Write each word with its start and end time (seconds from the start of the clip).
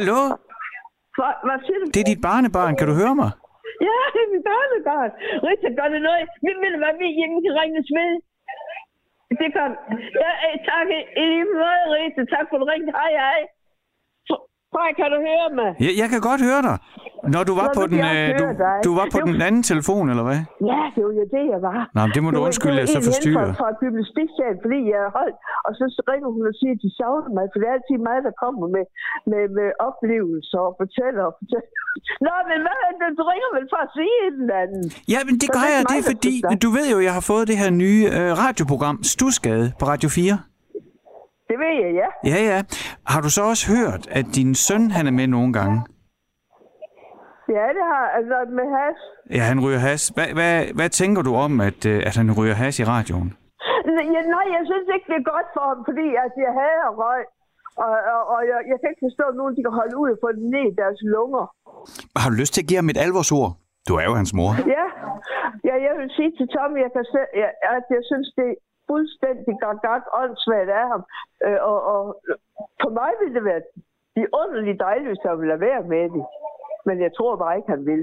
Hallo? 0.00 0.20
Hvad, 1.18 1.32
hvad 1.46 1.58
siger 1.66 1.78
du? 1.82 1.86
Det 1.94 2.00
er 2.04 2.08
dit 2.12 2.22
barnebarn. 2.28 2.72
Kan 2.78 2.86
du 2.90 2.94
høre 3.02 3.14
mig? 3.20 3.30
Ja, 3.88 3.98
det 4.14 4.20
er 4.26 4.30
mit 4.34 4.44
barnebarn. 4.52 5.10
Rita, 5.46 5.68
gør 5.78 5.88
det 5.94 6.00
noget? 6.08 6.24
Vi 6.46 6.52
vil 6.62 6.74
hvad 6.82 6.94
vi 7.00 7.06
hjemme 7.18 7.38
kan 7.44 7.52
ringes 7.60 7.88
ved. 7.98 8.12
Det 9.40 9.48
kan. 9.56 9.70
Ja, 10.24 10.30
øh, 10.46 10.56
tak 10.70 10.86
i 11.20 11.24
lige 11.32 11.48
måde, 11.62 11.82
Rita. 11.94 12.22
Tak 12.34 12.46
for 12.50 12.56
at 12.62 12.66
ringe. 12.72 12.88
Hej, 12.98 13.12
hej. 13.24 13.40
Frej, 14.74 14.90
kan 14.98 15.08
du 15.14 15.18
høre 15.28 15.48
mig? 15.58 15.70
Jeg, 15.84 15.92
jeg 16.00 16.08
kan 16.12 16.20
godt 16.28 16.42
høre 16.48 16.62
dig. 16.68 16.76
Når 17.34 17.42
du 17.48 17.54
var 17.60 17.68
Nå, 17.70 17.76
på 17.78 17.82
den, 17.92 18.00
øh, 18.12 18.28
du, 18.40 18.44
dig. 18.64 18.76
du 18.86 18.90
var 19.00 19.06
på 19.14 19.18
Det 19.20 19.26
den 19.34 19.40
anden 19.48 19.64
telefon, 19.72 20.04
eller 20.12 20.24
hvad? 20.28 20.40
Ja, 20.72 20.80
det 20.94 21.00
var 21.06 21.12
jo 21.20 21.24
det, 21.36 21.44
jeg 21.54 21.60
var. 21.70 21.80
Men 21.96 22.06
det 22.14 22.20
må 22.24 22.28
du 22.34 22.38
var- 22.40 22.46
undskylde, 22.46 22.76
var 22.78 22.82
jeg 22.84 22.88
så 22.94 22.98
en 23.00 23.04
hen 23.04 23.08
forstyrrer. 23.10 23.50
Fra, 23.60 23.68
gymnastiksalen, 23.82 24.58
fordi 24.64 24.78
jeg 24.94 25.00
holdt, 25.18 25.36
og 25.66 25.70
så 25.78 25.84
ringer 26.12 26.28
hun 26.36 26.42
og 26.50 26.54
siger, 26.60 26.72
at 26.76 26.80
de 26.84 26.90
savner 27.00 27.30
mig, 27.36 27.44
for 27.50 27.56
det 27.60 27.66
er 27.70 27.74
altid 27.78 27.98
mig, 28.08 28.16
der 28.28 28.32
kommer 28.44 28.64
med, 28.76 28.84
med, 29.32 29.42
med 29.58 29.68
oplevelser 29.88 30.60
og 30.68 30.72
fortæller 30.82 31.22
og 31.30 31.34
fortæller. 31.40 31.70
Nå, 32.26 32.34
men 32.50 32.58
hvad 32.66 32.78
er 32.86 32.92
det? 33.00 33.08
Du 33.20 33.24
ringer 33.32 33.50
vel 33.56 33.66
for 33.72 33.80
at 33.86 33.90
sige 33.98 34.14
et 34.26 34.36
eller 34.42 34.56
andet? 34.64 34.84
Ja, 35.14 35.18
men 35.26 35.34
det 35.42 35.48
Så 35.50 35.52
gør 35.56 35.64
det 35.68 35.72
jeg, 35.74 35.80
det 35.92 35.98
er 36.02 36.06
fordi, 36.12 36.34
du 36.64 36.68
ved 36.76 36.86
jo, 36.94 36.98
jeg 37.08 37.14
har 37.18 37.24
fået 37.32 37.44
det 37.50 37.56
her 37.62 37.70
nye 37.84 38.02
øh, 38.18 38.30
radioprogram, 38.44 38.96
Stusgade, 39.14 39.66
på 39.80 39.84
Radio 39.92 40.08
4. 40.08 40.38
Det 41.50 41.56
ved 41.64 41.74
jeg, 41.84 41.90
ja. 42.02 42.08
Ja, 42.32 42.38
ja. 42.50 42.58
Har 43.12 43.20
du 43.24 43.30
så 43.36 43.42
også 43.52 43.64
hørt, 43.76 44.02
at 44.18 44.26
din 44.38 44.50
søn, 44.66 44.84
han 44.96 45.04
er 45.10 45.14
med 45.20 45.26
nogle 45.36 45.52
gange? 45.58 45.76
Ja, 45.76 45.99
det 47.78 47.84
har 47.92 48.06
altså 48.18 48.36
med 48.58 48.68
has. 48.78 48.98
Ja, 49.36 49.42
han 49.50 49.58
ryger 49.64 49.82
has. 49.88 50.02
Hvad, 50.16 50.28
hvad, 50.38 50.54
hvad 50.78 50.90
tænker 51.00 51.22
du 51.28 51.32
om, 51.44 51.52
at, 51.68 51.80
øh, 51.92 52.08
at 52.08 52.14
han 52.20 52.28
ryger 52.38 52.56
has 52.62 52.74
i 52.82 52.84
radioen? 52.94 53.30
Ja, 54.14 54.20
nej, 54.36 54.46
jeg 54.56 54.64
synes 54.70 54.86
ikke, 54.94 55.06
det 55.12 55.16
er 55.22 55.30
godt 55.34 55.48
for 55.56 55.64
ham, 55.70 55.80
fordi 55.88 56.06
altså, 56.22 56.38
jeg 56.46 56.52
hader 56.60 56.90
røg. 57.02 57.22
Og, 57.84 57.94
og, 58.14 58.22
og 58.34 58.40
jeg, 58.50 58.58
jeg 58.70 58.76
kan 58.80 58.88
ikke 58.92 59.06
forstå, 59.08 59.24
at 59.32 59.36
nogen 59.40 59.52
de 59.56 59.62
kan 59.66 59.74
holde 59.80 59.96
ud 60.02 60.08
og 60.14 60.18
få 60.24 60.28
det 60.38 60.46
ned 60.54 60.64
i 60.72 60.74
deres 60.82 61.00
lunger. 61.14 61.44
Har 62.20 62.28
du 62.30 62.36
lyst 62.42 62.52
til 62.54 62.62
at 62.62 62.68
give 62.68 62.80
ham 62.80 62.92
et 62.92 63.02
alvorsord? 63.06 63.50
Du 63.88 63.92
er 64.00 64.04
jo 64.08 64.14
hans 64.20 64.32
mor. 64.38 64.50
Ja, 64.76 64.86
ja 65.68 65.74
jeg 65.86 65.94
vil 65.98 66.08
sige 66.16 66.30
til 66.38 66.46
Tommy, 66.54 66.78
jeg 66.86 66.92
kan 66.96 67.06
se, 67.14 67.20
ja, 67.42 67.48
at 67.76 67.84
jeg 67.96 68.02
synes, 68.10 68.28
det 68.38 68.48
er 68.52 68.58
fuldstændig 68.90 69.54
gak 69.64 70.04
åndssvagt 70.20 70.70
af 70.80 70.86
ham. 70.92 71.02
Øh, 71.46 71.58
og, 71.70 71.78
og 71.92 72.02
for 72.82 72.90
mig 72.98 73.10
ville 73.20 73.34
det 73.38 73.44
være 73.50 73.62
de 74.16 74.22
underligt 74.40 74.80
dejligt, 74.86 75.10
hvis 75.10 75.24
han 75.24 75.38
ville 75.40 75.52
lade 75.52 75.66
være 75.68 75.82
med 75.94 76.04
det. 76.14 76.24
Men 76.86 77.00
jeg 77.00 77.10
tror 77.16 77.36
bare 77.36 77.56
ikke, 77.56 77.70
han 77.70 77.86
vil. 77.86 78.02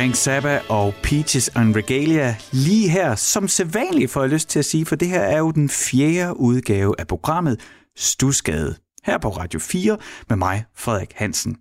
Frank 0.00 0.14
Zappa 0.14 0.60
og 0.68 0.94
Peaches 1.02 1.48
and 1.48 1.76
Regalia 1.76 2.36
lige 2.52 2.88
her, 2.88 3.14
som 3.14 3.48
sædvanligt 3.48 4.10
får 4.10 4.20
jeg 4.20 4.30
lyst 4.30 4.48
til 4.48 4.58
at 4.58 4.64
sige, 4.64 4.86
for 4.86 4.96
det 4.96 5.08
her 5.08 5.20
er 5.20 5.38
jo 5.38 5.50
den 5.50 5.68
fjerde 5.68 6.36
udgave 6.36 6.94
af 6.98 7.06
programmet 7.06 7.60
Stusgade. 7.96 8.76
her 9.04 9.18
på 9.18 9.28
Radio 9.28 9.60
4 9.60 9.98
med 10.28 10.36
mig, 10.36 10.64
Frederik 10.76 11.12
Hansen 11.14 11.56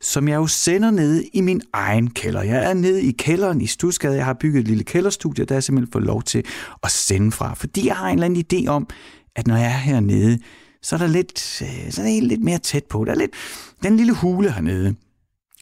som 0.00 0.28
jeg 0.28 0.36
jo 0.36 0.46
sender 0.46 0.90
ned 0.90 1.24
i 1.32 1.40
min 1.40 1.62
egen 1.72 2.10
kælder. 2.10 2.42
Jeg 2.42 2.70
er 2.70 2.74
nede 2.74 3.02
i 3.02 3.12
kælderen 3.12 3.60
i 3.60 3.66
Stusgade. 3.66 4.16
Jeg 4.16 4.24
har 4.24 4.36
bygget 4.40 4.60
et 4.60 4.68
lille 4.68 4.84
kælderstudie, 4.84 5.44
der 5.44 5.54
jeg 5.54 5.62
simpelthen 5.62 5.92
fået 5.92 6.04
lov 6.04 6.22
til 6.22 6.44
at 6.82 6.90
sende 6.90 7.32
fra. 7.32 7.54
Fordi 7.54 7.86
jeg 7.86 7.96
har 7.96 8.08
en 8.08 8.22
eller 8.22 8.24
anden 8.24 8.44
idé 8.52 8.68
om, 8.68 8.88
at 9.36 9.46
når 9.46 9.56
jeg 9.56 9.66
er 9.66 9.78
hernede, 9.78 10.38
så 10.82 10.96
er 10.96 10.98
der 10.98 11.06
lidt, 11.06 11.62
øh, 11.62 11.92
så 11.92 12.02
er 12.02 12.06
det 12.06 12.22
lidt 12.22 12.42
mere 12.42 12.58
tæt 12.58 12.84
på. 12.84 13.04
Der 13.04 13.12
er 13.12 13.16
lidt 13.16 13.34
den 13.82 13.96
lille 13.96 14.14
hule 14.14 14.52
hernede. 14.52 14.94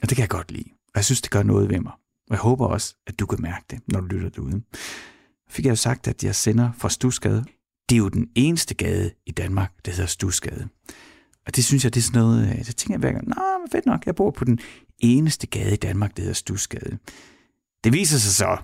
Og 0.03 0.09
det 0.09 0.17
kan 0.17 0.23
jeg 0.23 0.29
godt 0.29 0.53
lide. 0.53 0.69
Og 0.69 0.97
jeg 0.97 1.05
synes, 1.05 1.21
det 1.21 1.31
gør 1.31 1.43
noget 1.43 1.71
ved 1.71 1.81
mig. 1.81 1.93
Og 2.27 2.31
jeg 2.31 2.39
håber 2.39 2.67
også, 2.67 2.97
at 3.07 3.19
du 3.19 3.27
kan 3.27 3.43
mærke 3.43 3.65
det, 3.71 3.79
når 3.89 4.01
du 4.01 4.07
lytter 4.07 4.29
derude. 4.29 4.63
Fik 5.49 5.65
jeg 5.65 5.71
jo 5.71 5.77
sagt, 5.77 6.09
at 6.09 6.25
jeg 6.25 6.35
sender 6.35 6.73
fra 6.79 6.91
Stusgade. 6.91 7.45
Det 7.89 7.95
er 7.95 7.99
jo 7.99 8.09
den 8.09 8.29
eneste 8.35 8.75
gade 8.75 9.11
i 9.27 9.31
Danmark, 9.31 9.73
der 9.85 9.91
hedder 9.91 10.07
Stusgade. 10.07 10.69
Og 11.47 11.57
det 11.57 11.65
synes 11.65 11.85
jeg, 11.85 11.95
det 11.95 12.01
er 12.01 12.05
sådan 12.05 12.21
noget, 12.21 12.59
øh, 12.59 12.65
så 12.65 12.73
tænker 12.73 12.95
jeg 12.95 13.01
hver 13.01 13.13
gang, 13.13 13.29
nå, 13.29 13.67
fedt 13.73 13.87
nok, 13.87 14.07
jeg 14.07 14.15
bor 14.15 14.31
på 14.31 14.45
den 14.45 14.59
eneste 14.99 15.47
gade 15.47 15.73
i 15.73 15.77
Danmark, 15.77 16.17
der 16.17 16.23
hedder 16.23 16.35
Stusgade. 16.35 16.99
Det 17.85 17.93
viser 17.93 18.19
sig 18.19 18.33
så, 18.33 18.59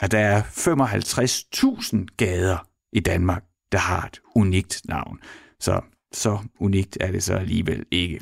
at 0.00 0.10
der 0.10 0.18
er 0.18 0.42
55.000 0.42 2.16
gader 2.16 2.68
i 2.92 3.00
Danmark, 3.00 3.44
der 3.72 3.78
har 3.78 4.06
et 4.06 4.20
unikt 4.34 4.80
navn. 4.84 5.18
Så 5.60 5.80
så 6.14 6.38
unikt 6.60 6.98
er 7.00 7.12
det 7.12 7.22
så 7.22 7.34
alligevel 7.34 7.84
ikke. 7.90 8.20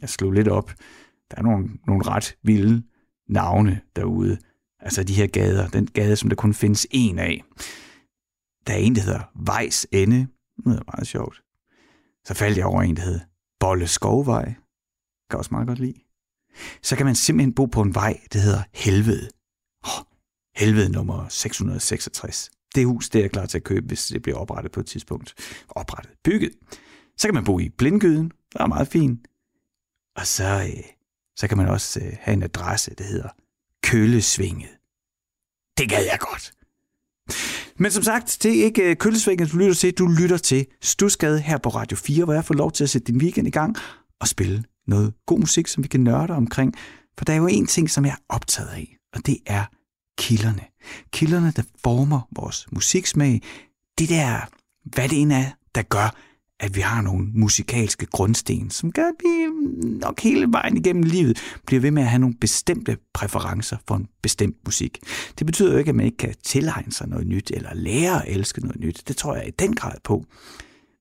Jeg 0.00 0.08
slog 0.08 0.32
lidt 0.32 0.48
op. 0.48 0.72
Der 1.30 1.36
er 1.36 1.42
nogle, 1.42 1.68
nogle 1.86 2.06
ret 2.06 2.36
vilde 2.42 2.82
navne 3.28 3.80
derude. 3.96 4.38
Altså 4.80 5.04
de 5.04 5.14
her 5.14 5.26
gader. 5.26 5.68
Den 5.68 5.86
gade, 5.86 6.16
som 6.16 6.28
der 6.28 6.36
kun 6.36 6.54
findes 6.54 6.86
en 6.90 7.18
af. 7.18 7.42
Der 8.66 8.72
er 8.72 8.78
en, 8.78 8.96
der 8.96 9.02
hedder 9.02 9.30
Vejs 9.34 9.86
Ende. 9.92 10.26
Det 10.56 10.66
er 10.66 10.92
meget 10.96 11.06
sjovt. 11.06 11.42
Så 12.24 12.34
faldt 12.34 12.58
jeg 12.58 12.66
over 12.66 12.82
en, 12.82 12.96
der 12.96 13.02
hedder 13.02 13.20
Bolle 13.60 13.86
Skovvej. 13.86 14.54
Kan 15.30 15.38
også 15.38 15.48
meget 15.52 15.66
godt 15.66 15.78
lide. 15.78 15.94
Så 16.82 16.96
kan 16.96 17.06
man 17.06 17.14
simpelthen 17.14 17.54
bo 17.54 17.66
på 17.66 17.82
en 17.82 17.94
vej, 17.94 18.20
der 18.32 18.38
hedder 18.38 18.62
Helvede. 18.74 19.28
Oh, 19.82 20.04
helvede 20.56 20.92
nummer 20.92 21.28
666. 21.28 22.50
Det 22.74 22.86
hus, 22.86 23.08
det 23.08 23.18
er 23.18 23.22
jeg 23.22 23.30
klar 23.30 23.46
til 23.46 23.58
at 23.58 23.64
købe, 23.64 23.86
hvis 23.86 24.06
det 24.06 24.22
bliver 24.22 24.38
oprettet 24.38 24.72
på 24.72 24.80
et 24.80 24.86
tidspunkt. 24.86 25.34
Oprettet. 25.68 26.12
Bygget. 26.24 26.52
Så 27.16 27.28
kan 27.28 27.34
man 27.34 27.44
bo 27.44 27.58
i 27.58 27.68
Blindgyden. 27.68 28.28
Det 28.52 28.60
er 28.60 28.66
meget 28.66 28.88
fint. 28.88 29.28
Og 30.16 30.26
så, 30.26 30.44
øh, 30.44 30.84
så 31.36 31.48
kan 31.48 31.56
man 31.58 31.68
også 31.68 32.00
øh, 32.00 32.12
have 32.20 32.32
en 32.32 32.42
adresse, 32.42 32.94
der 32.98 33.04
hedder 33.04 33.28
Køllesvinget. 33.82 34.70
Det 35.78 35.88
gad 35.88 36.04
jeg 36.04 36.18
godt. 36.20 36.52
Men 37.78 37.90
som 37.90 38.02
sagt, 38.02 38.38
det 38.42 38.60
er 38.60 38.64
ikke 38.64 38.82
øh, 38.82 38.96
Køllesvinget, 38.96 39.52
du 39.52 39.56
lytter 39.56 39.74
til. 39.74 39.94
Du 39.94 40.06
lytter 40.06 40.36
til 40.36 40.66
Stusgade 40.82 41.40
her 41.40 41.58
på 41.58 41.68
Radio 41.68 41.96
4, 41.96 42.24
hvor 42.24 42.34
jeg 42.34 42.44
får 42.44 42.54
lov 42.54 42.72
til 42.72 42.84
at 42.84 42.90
sætte 42.90 43.12
din 43.12 43.20
weekend 43.20 43.48
i 43.48 43.50
gang 43.50 43.76
og 44.20 44.28
spille 44.28 44.64
noget 44.86 45.14
god 45.26 45.38
musik, 45.38 45.66
som 45.66 45.82
vi 45.82 45.88
kan 45.88 46.00
nørde 46.00 46.32
omkring. 46.32 46.74
For 47.18 47.24
der 47.24 47.32
er 47.32 47.36
jo 47.36 47.46
en 47.46 47.66
ting, 47.66 47.90
som 47.90 48.04
jeg 48.04 48.12
er 48.12 48.34
optaget 48.34 48.68
af, 48.68 48.96
og 49.14 49.26
det 49.26 49.38
er 49.46 49.64
kilderne. 50.18 50.62
Kilderne, 51.12 51.52
der 51.56 51.62
former 51.82 52.20
vores 52.36 52.66
musiksmag. 52.72 53.42
Det 53.98 54.08
der, 54.08 54.40
hvad 54.84 55.08
det 55.08 55.20
end 55.20 55.32
er, 55.32 55.50
der 55.74 55.82
gør, 55.82 56.16
at 56.60 56.76
vi 56.76 56.80
har 56.80 57.02
nogle 57.02 57.26
musikalske 57.34 58.06
grundsten, 58.06 58.70
som 58.70 58.92
gør, 58.92 59.06
at 59.06 59.14
vi 59.20 59.46
nok 60.00 60.20
hele 60.20 60.46
vejen 60.52 60.76
igennem 60.76 61.02
livet 61.02 61.38
bliver 61.66 61.80
ved 61.80 61.90
med 61.90 62.02
at 62.02 62.08
have 62.08 62.20
nogle 62.20 62.34
bestemte 62.40 62.96
præferencer 63.14 63.76
for 63.88 63.94
en 63.94 64.08
bestemt 64.22 64.56
musik. 64.64 64.98
Det 65.38 65.46
betyder 65.46 65.72
jo 65.72 65.78
ikke, 65.78 65.88
at 65.88 65.94
man 65.94 66.06
ikke 66.06 66.18
kan 66.18 66.34
tilegne 66.44 66.92
sig 66.92 67.08
noget 67.08 67.26
nyt, 67.26 67.50
eller 67.50 67.74
lære 67.74 68.26
at 68.26 68.36
elske 68.36 68.60
noget 68.60 68.80
nyt. 68.80 69.02
Det 69.08 69.16
tror 69.16 69.34
jeg 69.34 69.48
i 69.48 69.50
den 69.58 69.74
grad 69.74 69.94
på. 70.04 70.24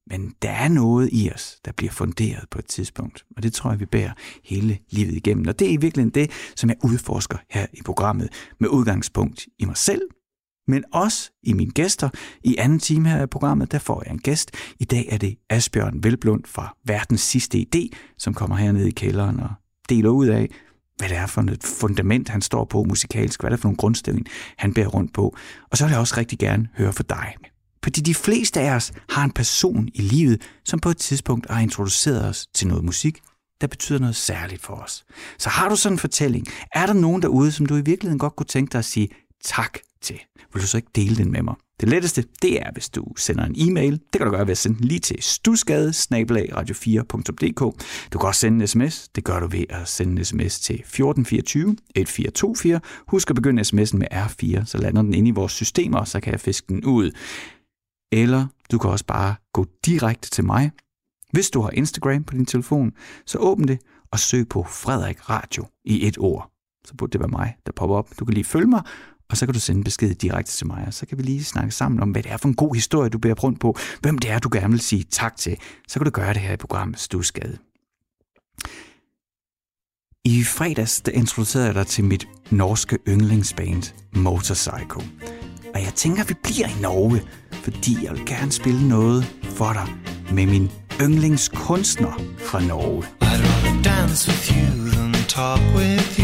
Men 0.08 0.34
der 0.42 0.50
er 0.50 0.68
noget 0.68 1.10
i 1.12 1.32
os, 1.36 1.60
der 1.66 1.72
bliver 1.72 1.92
funderet 1.92 2.50
på 2.52 2.60
et 2.60 2.66
tidspunkt, 2.66 3.26
og 3.38 3.44
det 3.44 3.54
tror 3.54 3.72
jeg, 3.72 3.80
vi 3.80 3.86
bærer 3.86 4.12
hele 4.44 4.78
livet 4.90 5.14
igennem. 5.14 5.48
Og 5.48 5.60
det 5.60 5.68
er 5.68 5.72
i 5.72 5.78
virkeligheden 5.78 6.14
det, 6.14 6.32
som 6.56 6.70
jeg 6.70 6.78
udforsker 6.84 7.38
her 7.50 7.66
i 7.74 7.82
programmet, 7.86 8.30
med 8.60 8.70
udgangspunkt 8.70 9.48
i 9.60 9.66
mig 9.66 9.78
selv, 9.78 10.02
men 10.68 10.84
også 10.94 11.32
i 11.44 11.54
mine 11.54 11.72
gæster. 11.72 12.10
I 12.44 12.56
anden 12.58 12.80
time 12.80 13.10
her 13.10 13.24
i 13.24 13.28
programmet, 13.28 13.72
der 13.72 13.80
får 13.80 14.04
jeg 14.06 14.14
en 14.14 14.20
gæst. 14.20 14.52
I 14.80 14.86
dag 14.86 15.08
er 15.10 15.18
det 15.18 15.36
Asbjørn 15.50 16.04
Velblund 16.04 16.44
fra 16.46 16.76
Verdens 16.86 17.22
Sidste 17.22 17.66
Idé, 17.76 17.88
som 18.18 18.34
kommer 18.34 18.56
hernede 18.56 18.88
i 18.88 18.92
kælderen 18.92 19.40
og 19.40 19.50
deler 19.90 20.10
ud 20.10 20.28
af, 20.28 20.50
hvad 20.98 21.10
det 21.10 21.18
er 21.18 21.28
for 21.28 21.42
et 21.42 21.64
fundament, 21.64 22.30
han 22.30 22.42
står 22.42 22.66
på 22.66 22.84
musikalsk, 22.84 23.42
hvad 23.42 23.52
det 23.52 23.58
er 23.58 23.62
for 23.62 23.68
nogle 23.68 23.78
grundstilling, 23.78 24.26
han 24.58 24.74
bærer 24.74 24.88
rundt 24.88 25.14
på. 25.14 25.36
Og 25.72 25.78
så 25.78 25.86
vil 25.86 25.92
jeg 25.92 26.00
også 26.00 26.18
rigtig 26.18 26.40
gerne 26.40 26.68
høre 26.78 26.94
fra 26.94 27.04
dig. 27.10 27.34
Fordi 27.84 28.02
de 28.02 28.16
fleste 28.16 28.62
af 28.62 28.76
os 28.76 28.94
har 29.10 29.24
en 29.24 29.32
person 29.32 29.88
i 29.94 30.02
livet, 30.02 30.42
som 30.66 30.80
på 30.80 30.90
et 30.90 30.98
tidspunkt 30.98 31.48
har 31.50 31.60
introduceret 31.60 32.26
os 32.26 32.48
til 32.48 32.68
noget 32.68 32.84
musik, 32.84 33.20
der 33.62 33.68
betyder 33.68 34.00
noget 34.00 34.16
særligt 34.16 34.62
for 34.62 34.74
os. 34.74 35.04
Så 35.38 35.50
har 35.50 35.70
du 35.70 35.76
sådan 35.76 35.94
en 35.94 36.00
fortælling? 36.00 36.48
Er 36.74 36.86
der 36.86 36.94
nogen 36.94 37.22
derude, 37.22 37.52
som 37.52 37.66
du 37.66 37.76
i 37.76 37.82
virkeligheden 37.82 38.20
godt 38.20 38.36
kunne 38.36 38.46
tænke 38.46 38.72
dig 38.72 38.80
at 38.80 38.86
sige 38.86 39.10
tak 39.44 39.78
til? 40.04 40.20
Vil 40.54 40.62
du 40.62 40.68
så 40.68 40.78
ikke 40.78 40.90
dele 40.96 41.16
den 41.16 41.32
med 41.32 41.44
mig? 41.44 41.56
Det 41.80 41.90
letteste, 41.90 42.26
det 42.42 42.62
er, 42.62 42.72
hvis 42.74 42.90
du 42.90 43.06
sender 43.18 43.46
en 43.46 43.56
e-mail. 43.58 43.92
Det 43.92 44.18
kan 44.18 44.26
du 44.26 44.32
gøre 44.32 44.48
ved 44.48 44.52
at 44.52 44.58
sende 44.58 44.78
den 44.78 44.88
lige 44.88 45.00
til 45.00 45.18
stusgade 45.24 45.90
radio4.dk. 45.90 47.60
Du 48.14 48.20
kan 48.20 48.28
også 48.28 48.40
sende 48.40 48.62
en 48.62 48.68
sms. 48.68 49.10
Det 49.16 49.24
gør 49.24 49.40
du 49.40 49.48
ved 49.48 49.66
at 49.70 49.88
sende 49.88 50.12
en 50.12 50.26
sms 50.26 50.60
til 50.60 50.76
1424 50.76 51.72
1424. 51.96 52.82
Husk 53.08 53.30
at 53.30 53.36
begynde 53.36 53.62
sms'en 53.62 53.98
med 53.98 54.08
R4, 54.14 54.66
så 54.66 54.78
lander 54.78 55.02
den 55.02 55.14
inde 55.14 55.28
i 55.30 55.32
vores 55.32 55.52
systemer, 55.52 55.98
og 55.98 56.08
så 56.08 56.20
kan 56.20 56.32
jeg 56.32 56.40
fiske 56.40 56.68
den 56.68 56.86
ud. 56.86 57.12
Eller 58.12 58.48
du 58.72 58.78
kan 58.78 58.90
også 58.90 59.06
bare 59.06 59.36
gå 59.54 59.66
direkte 59.86 60.30
til 60.30 60.46
mig. 60.46 60.72
Hvis 61.32 61.50
du 61.50 61.62
har 61.62 61.70
Instagram 61.70 62.24
på 62.24 62.34
din 62.34 62.46
telefon, 62.46 62.92
så 63.26 63.38
åbn 63.38 63.68
det 63.68 63.80
og 64.12 64.20
søg 64.20 64.50
på 64.50 64.64
Frederik 64.64 65.30
Radio 65.30 65.66
i 65.86 66.08
et 66.08 66.18
ord. 66.18 66.50
Så 66.86 66.94
burde 66.98 67.12
det 67.12 67.20
være 67.20 67.30
mig, 67.30 67.56
der 67.66 67.72
popper 67.72 67.96
op. 67.96 68.10
Du 68.20 68.26
kan 68.26 68.34
lige 68.34 68.44
følge 68.44 68.68
mig, 68.68 68.82
og 69.34 69.38
så 69.38 69.46
kan 69.46 69.54
du 69.54 69.60
sende 69.60 69.84
besked 69.84 70.16
direkte 70.16 70.52
til 70.52 70.68
mig, 70.68 70.84
og 70.88 70.94
så 70.94 71.06
kan 71.06 71.18
vi 71.18 71.24
lige 71.24 71.44
snakke 71.44 71.72
sammen 71.72 72.02
om, 72.02 72.12
hvad 72.12 72.24
det 72.24 72.32
er 72.32 72.38
for 72.38 72.48
en 72.48 72.56
god 72.56 72.76
historie, 72.76 73.10
du 73.10 73.18
bærer 73.18 73.36
rundt 73.36 73.60
på, 73.60 73.78
hvem 74.02 74.18
det 74.18 74.32
er, 74.32 74.40
du 74.40 74.50
gerne 74.52 74.70
vil 74.70 74.80
sige 74.80 75.04
tak 75.04 75.38
til. 75.38 75.58
Så 75.88 76.00
kan 76.00 76.06
du 76.06 76.12
gøre 76.12 76.34
det 76.34 76.42
her 76.42 76.54
i 76.54 76.58
programmet 76.58 77.00
Stusgade. 77.00 77.58
I 80.26 80.44
fredags 80.44 81.02
der 81.02 81.12
introducerede 81.12 81.68
jeg 81.68 81.76
dig 81.76 81.88
til 81.88 82.04
mit 82.04 82.28
norske 82.52 82.98
yndlingsband 83.08 83.84
Motorcycle. 84.16 85.10
Og 85.74 85.82
jeg 85.82 85.94
tænker, 85.96 86.24
vi 86.24 86.34
bliver 86.44 86.68
i 86.68 86.82
Norge, 86.82 87.22
fordi 87.52 87.98
jeg 88.04 88.12
vil 88.12 88.26
gerne 88.26 88.52
spille 88.52 88.88
noget 88.90 89.24
for 89.44 89.74
dig 89.74 89.88
med 90.34 90.46
min 90.46 90.72
yndlingskunstner 91.02 92.22
fra 92.38 92.62
Norge. 92.62 93.04
I'd 93.04 93.26
rather 93.26 93.84
dance 93.84 94.28
with 94.28 94.58
you 94.58 94.90
than 94.90 95.14
talk 95.28 95.62
with 95.76 96.20
you. 96.20 96.23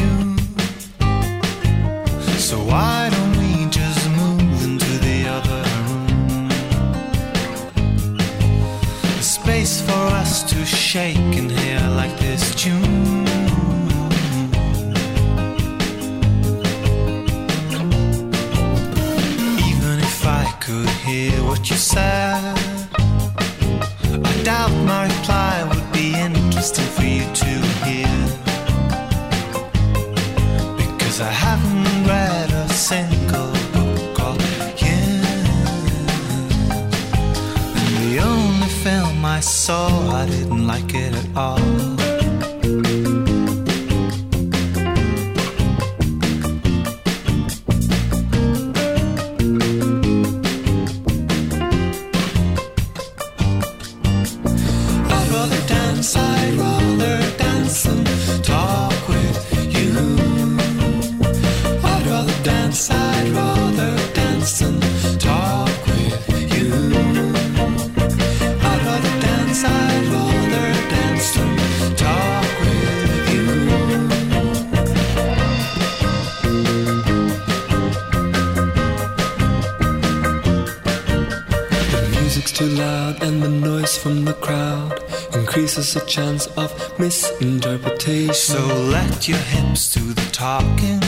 And 11.39 11.51
hear 11.51 11.79
like 11.95 12.17
this 12.19 12.55
tune. 12.55 13.27
Even 19.69 19.99
if 19.99 20.25
I 20.25 20.45
could 20.59 20.89
hear 21.05 21.33
what 21.43 21.69
you 21.69 21.77
said, 21.77 22.57
I 24.29 24.43
doubt 24.43 24.71
my 24.85 25.03
reply 25.05 25.63
would 25.69 25.91
be 25.91 26.15
interesting 26.15 26.89
for 26.95 27.03
you 27.03 27.25
to 27.43 27.51
hear. 27.85 28.15
Because 30.77 31.21
I 31.21 31.31
haven't 31.45 32.07
read 32.07 32.38
single 32.79 33.51
book 33.73 34.19
of 34.21 34.81
years. 34.81 35.19
And 37.75 37.93
the 38.05 38.19
only 38.23 38.69
film 38.69 39.25
I 39.25 39.41
saw, 39.41 39.89
I 40.11 40.25
didn't 40.25 40.65
like 40.65 40.93
it 40.95 41.13
at 41.13 41.27
all. 41.35 41.98
Increases 85.89 85.93
the 85.93 86.09
chance 86.09 86.47
of 86.57 86.99
misinterpretation. 86.99 88.33
So 88.33 88.59
let 88.89 89.27
your 89.27 89.37
hips 89.37 89.93
do 89.93 90.13
the 90.13 90.29
talking. 90.31 90.99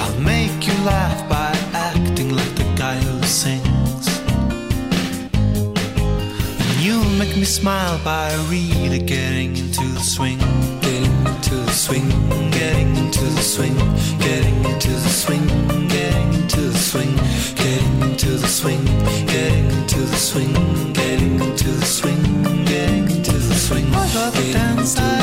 I'll 0.00 0.20
make 0.20 0.66
you 0.66 0.74
laugh 0.84 1.28
by 1.28 1.52
acting 1.72 2.34
like 2.34 2.54
the 2.56 2.74
guy 2.76 2.96
who 2.96 3.22
sings. 3.24 4.08
And 6.60 6.80
you'll 6.80 7.18
make 7.18 7.36
me 7.36 7.44
smile 7.44 7.98
by 8.04 8.34
really 8.48 8.98
getting 9.00 9.56
into 9.56 9.84
the 9.94 10.00
swing. 10.00 10.38
Getting 10.80 11.26
into 11.26 11.54
the 11.54 11.72
swing, 11.72 12.08
Getting 12.50 12.96
into 12.96 13.24
the 13.24 13.42
swing. 13.42 13.76
getting 14.18 14.64
into 14.64 14.90
the 14.90 15.08
swing, 15.08 15.46
Getting 15.88 16.32
into 16.34 16.60
the 16.60 16.78
swing. 16.78 17.16
getting 17.56 18.00
into 18.02 18.30
the 18.30 18.48
swing, 18.48 18.84
Getting 19.26 19.70
into 19.70 20.00
the 20.00 20.16
swing. 20.16 20.67
Rather 24.96 25.17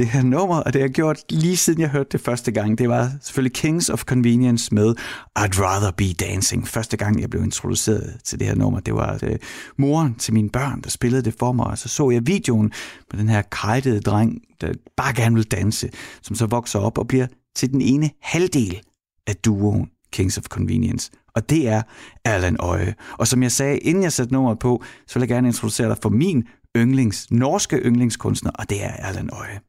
det 0.00 0.08
her 0.08 0.22
nummer, 0.22 0.56
og 0.56 0.72
det 0.72 0.80
har 0.80 0.86
jeg 0.86 0.94
gjort 0.94 1.24
lige 1.30 1.56
siden 1.56 1.80
jeg 1.80 1.88
hørte 1.88 2.08
det 2.12 2.20
første 2.20 2.52
gang. 2.52 2.78
Det 2.78 2.88
var 2.88 3.10
selvfølgelig 3.22 3.52
Kings 3.52 3.88
of 3.88 4.04
Convenience 4.04 4.74
med 4.74 4.94
I'd 5.38 5.60
Rather 5.62 5.90
Be 5.90 6.12
Dancing. 6.12 6.68
Første 6.68 6.96
gang, 6.96 7.20
jeg 7.20 7.30
blev 7.30 7.42
introduceret 7.42 8.20
til 8.24 8.38
det 8.38 8.46
her 8.46 8.54
nummer, 8.54 8.80
det 8.80 8.94
var 8.94 9.18
uh, 9.22 9.28
moren 9.76 10.14
til 10.14 10.34
mine 10.34 10.50
børn, 10.50 10.80
der 10.80 10.90
spillede 10.90 11.22
det 11.22 11.34
for 11.38 11.52
mig, 11.52 11.66
og 11.66 11.78
så 11.78 11.88
så 11.88 12.10
jeg 12.10 12.26
videoen 12.26 12.72
med 13.12 13.20
den 13.20 13.28
her 13.28 13.42
kajtede 13.42 14.00
dreng, 14.00 14.38
der 14.60 14.72
bare 14.96 15.14
gerne 15.14 15.34
vil 15.34 15.44
danse, 15.44 15.90
som 16.22 16.36
så 16.36 16.46
vokser 16.46 16.78
op 16.78 16.98
og 16.98 17.08
bliver 17.08 17.26
til 17.56 17.70
den 17.70 17.80
ene 17.80 18.10
halvdel 18.22 18.80
af 19.26 19.36
duoen 19.36 19.90
Kings 20.12 20.38
of 20.38 20.44
Convenience. 20.44 21.10
Og 21.34 21.50
det 21.50 21.68
er 21.68 21.82
Allan 22.24 22.56
Øje. 22.58 22.94
Og 23.18 23.26
som 23.26 23.42
jeg 23.42 23.52
sagde, 23.52 23.78
inden 23.78 24.02
jeg 24.02 24.12
satte 24.12 24.32
nummeret 24.32 24.58
på, 24.58 24.82
så 25.06 25.18
vil 25.18 25.20
jeg 25.20 25.28
gerne 25.28 25.48
introducere 25.48 25.88
dig 25.88 25.96
for 26.02 26.08
min 26.08 26.44
yndlings, 26.76 27.30
norske 27.30 27.76
yndlingskunstner, 27.76 28.50
og 28.50 28.70
det 28.70 28.84
er 28.84 28.92
Allan 28.92 29.30
Øje. 29.32 29.60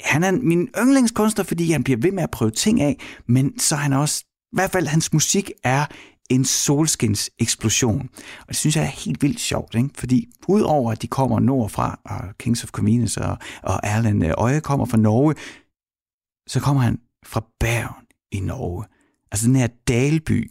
Han 0.00 0.24
er 0.24 0.32
min 0.32 0.68
yndlingskunstner, 0.78 1.44
fordi 1.44 1.72
han 1.72 1.84
bliver 1.84 2.00
ved 2.00 2.12
med 2.12 2.22
at 2.22 2.30
prøve 2.30 2.50
ting 2.50 2.80
af, 2.80 2.96
men 3.26 3.58
så 3.58 3.74
er 3.74 3.78
han 3.78 3.92
også, 3.92 4.24
i 4.26 4.56
hvert 4.56 4.70
fald 4.70 4.86
hans 4.86 5.12
musik 5.12 5.50
er 5.64 5.86
en 6.30 6.44
solskins 6.44 7.30
eksplosion. 7.38 8.08
Og 8.40 8.48
det 8.48 8.56
synes 8.56 8.76
jeg 8.76 8.84
er 8.84 8.88
helt 9.04 9.22
vildt 9.22 9.40
sjovt, 9.40 9.74
ikke? 9.74 9.88
fordi 9.94 10.26
udover 10.48 10.92
at 10.92 11.02
de 11.02 11.06
kommer 11.06 11.40
nordfra, 11.40 12.00
og 12.04 12.38
Kings 12.38 12.64
of 12.64 12.70
Convenience 12.70 13.22
og, 13.22 13.38
og 13.62 13.80
Erland 13.82 14.24
øh, 14.24 14.32
Øje 14.38 14.60
kommer 14.60 14.86
fra 14.86 14.96
Norge, 14.96 15.34
så 16.48 16.60
kommer 16.60 16.82
han 16.82 16.98
fra 17.26 17.44
Bergen 17.60 18.06
i 18.32 18.40
Norge. 18.40 18.84
Altså 19.32 19.46
den 19.46 19.56
her 19.56 19.68
dalby, 19.88 20.50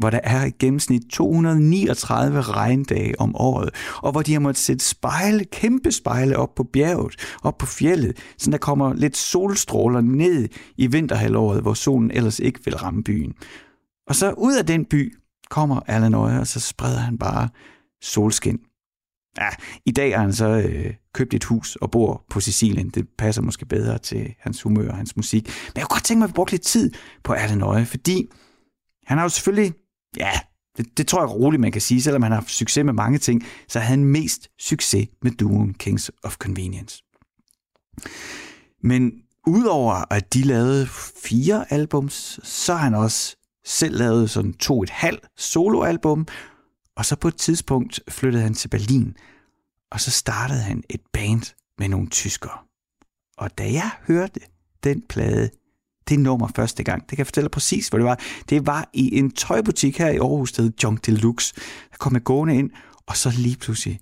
hvor 0.00 0.10
der 0.10 0.20
er 0.22 0.44
i 0.44 0.50
gennemsnit 0.50 1.02
239 1.10 2.40
regndage 2.40 3.20
om 3.20 3.36
året, 3.36 3.70
og 4.02 4.12
hvor 4.12 4.22
de 4.22 4.32
har 4.32 4.40
måttet 4.40 4.62
sætte 4.62 4.84
spejle, 4.84 5.44
kæmpe 5.44 5.92
spejle 5.92 6.36
op 6.36 6.54
på 6.54 6.64
bjerget, 6.64 7.14
op 7.42 7.58
på 7.58 7.66
fjellet, 7.66 8.16
så 8.38 8.50
der 8.50 8.58
kommer 8.58 8.94
lidt 8.94 9.16
solstråler 9.16 10.00
ned 10.00 10.48
i 10.76 10.86
vinterhalvåret, 10.86 11.62
hvor 11.62 11.74
solen 11.74 12.10
ellers 12.10 12.38
ikke 12.38 12.60
vil 12.64 12.76
ramme 12.76 13.04
byen. 13.04 13.34
Og 14.06 14.14
så 14.14 14.32
ud 14.32 14.56
af 14.56 14.66
den 14.66 14.84
by 14.84 15.16
kommer 15.50 15.80
Allan 15.86 16.14
Øje, 16.14 16.40
og 16.40 16.46
så 16.46 16.60
spreder 16.60 16.98
han 16.98 17.18
bare 17.18 17.48
solskin. 18.02 18.58
Ja, 19.38 19.48
i 19.86 19.90
dag 19.90 20.14
har 20.14 20.22
han 20.22 20.32
så 20.32 20.48
øh, 20.48 20.94
købt 21.14 21.34
et 21.34 21.44
hus 21.44 21.76
og 21.76 21.90
bor 21.90 22.24
på 22.30 22.40
Sicilien. 22.40 22.90
Det 22.90 23.08
passer 23.18 23.42
måske 23.42 23.66
bedre 23.66 23.98
til 23.98 24.34
hans 24.38 24.62
humør 24.62 24.90
og 24.90 24.96
hans 24.96 25.16
musik. 25.16 25.44
Men 25.46 25.72
jeg 25.76 25.82
kunne 25.82 25.94
godt 25.94 26.04
tænke 26.04 26.18
mig, 26.18 26.24
at 26.24 26.30
vi 26.30 26.34
brugte 26.34 26.52
lidt 26.52 26.62
tid 26.62 26.92
på 27.24 27.32
Allan 27.32 27.62
Øje, 27.62 27.86
fordi 27.86 28.28
han 29.06 29.18
har 29.18 29.24
jo 29.24 29.28
selvfølgelig, 29.28 29.72
ja, 30.16 30.32
det, 30.76 30.98
det 30.98 31.06
tror 31.06 31.20
jeg 31.20 31.30
roligt, 31.30 31.60
man 31.60 31.72
kan 31.72 31.80
sige, 31.80 32.02
selvom 32.02 32.22
han 32.22 32.32
har 32.32 32.40
haft 32.40 32.50
succes 32.50 32.84
med 32.84 32.92
mange 32.92 33.18
ting, 33.18 33.46
så 33.68 33.78
havde 33.78 33.90
han 33.90 34.04
mest 34.04 34.48
succes 34.58 35.08
med 35.22 35.30
duoen 35.30 35.74
Kings 35.74 36.10
of 36.22 36.36
Convenience. 36.36 37.02
Men 38.82 39.12
udover 39.46 40.12
at 40.12 40.34
de 40.34 40.42
lavede 40.42 40.86
fire 41.22 41.72
albums, 41.72 42.40
så 42.42 42.74
har 42.74 42.84
han 42.84 42.94
også 42.94 43.36
selv 43.64 43.98
lavet 43.98 44.30
sådan 44.30 44.52
to 44.52 44.82
et 44.82 44.90
halvt 44.90 45.26
soloalbum, 45.36 46.26
og 46.96 47.06
så 47.06 47.16
på 47.16 47.28
et 47.28 47.36
tidspunkt 47.36 48.00
flyttede 48.08 48.42
han 48.42 48.54
til 48.54 48.68
Berlin, 48.68 49.16
og 49.90 50.00
så 50.00 50.10
startede 50.10 50.60
han 50.60 50.82
et 50.88 51.00
band 51.12 51.54
med 51.78 51.88
nogle 51.88 52.08
tyskere. 52.08 52.58
Og 53.38 53.58
da 53.58 53.72
jeg 53.72 53.90
hørte 54.06 54.40
den 54.84 55.02
plade, 55.08 55.50
det 56.10 56.20
nummer 56.20 56.48
første 56.56 56.82
gang, 56.84 57.02
det 57.02 57.08
kan 57.08 57.18
jeg 57.18 57.26
fortælle 57.26 57.48
præcis, 57.48 57.88
hvor 57.88 57.98
det 57.98 58.04
var. 58.04 58.20
Det 58.48 58.66
var 58.66 58.88
i 58.92 59.18
en 59.18 59.30
tøjbutik 59.30 59.98
her 59.98 60.08
i 60.08 60.16
Aarhus, 60.16 60.52
der 60.52 60.62
hed 60.62 60.72
Junk 60.82 61.06
Deluxe. 61.06 61.54
Der 61.90 61.96
kom 61.98 62.14
jeg 62.14 62.24
gående 62.24 62.56
ind, 62.56 62.70
og 63.06 63.16
så 63.16 63.32
lige 63.38 63.56
pludselig, 63.56 64.00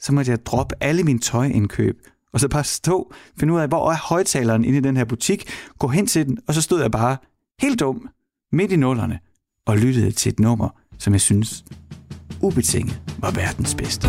så 0.00 0.12
måtte 0.12 0.30
jeg 0.30 0.46
droppe 0.46 0.74
alle 0.80 1.02
mine 1.02 1.18
tøjindkøb, 1.18 1.96
og 2.32 2.40
så 2.40 2.48
bare 2.48 2.64
stå, 2.64 3.12
finde 3.38 3.54
ud 3.54 3.60
af, 3.60 3.68
hvor 3.68 3.92
er 3.92 3.96
højtaleren 3.96 4.64
inde 4.64 4.78
i 4.78 4.80
den 4.80 4.96
her 4.96 5.04
butik, 5.04 5.48
gå 5.78 5.88
hen 5.88 6.06
til 6.06 6.26
den, 6.26 6.38
og 6.48 6.54
så 6.54 6.62
stod 6.62 6.80
jeg 6.80 6.90
bare 6.90 7.16
helt 7.60 7.80
dum, 7.80 8.08
midt 8.52 8.72
i 8.72 8.76
nullerne, 8.76 9.18
og 9.66 9.78
lyttede 9.78 10.10
til 10.10 10.32
et 10.32 10.40
nummer, 10.40 10.68
som 10.98 11.12
jeg 11.12 11.20
synes 11.20 11.64
ubetinget 12.42 13.02
var 13.18 13.30
verdens 13.30 13.74
bedste. 13.74 14.08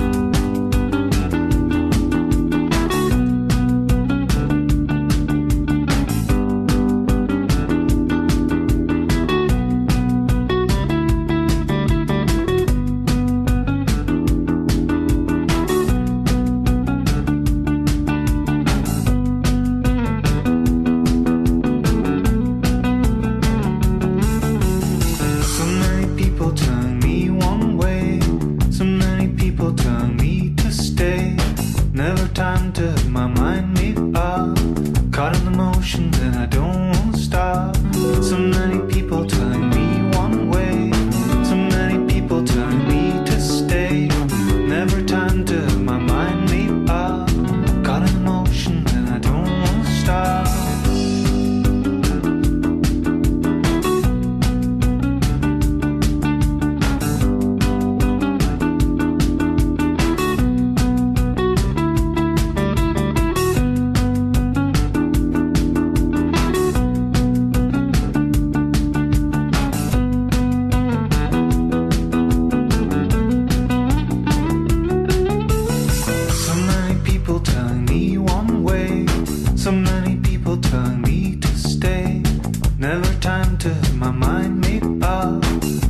my 84.08 84.14
mind 84.14 84.62
made 84.62 85.04
up, 85.04 85.44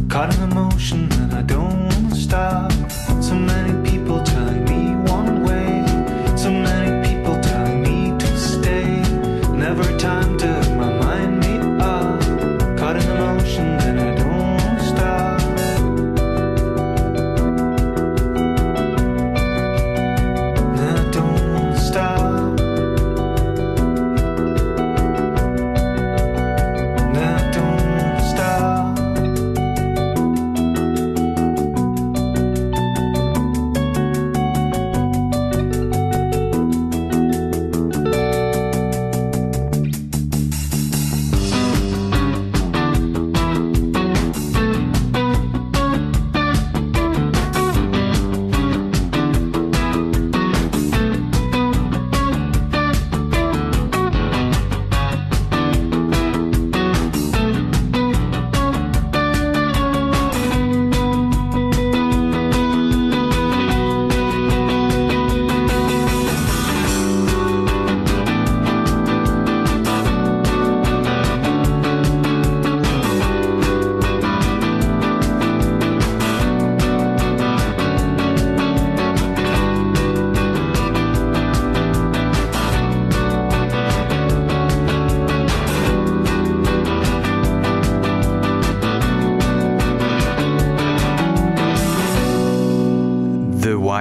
caught 0.09 0.33
in 0.33 0.51
emotion. 0.51 1.26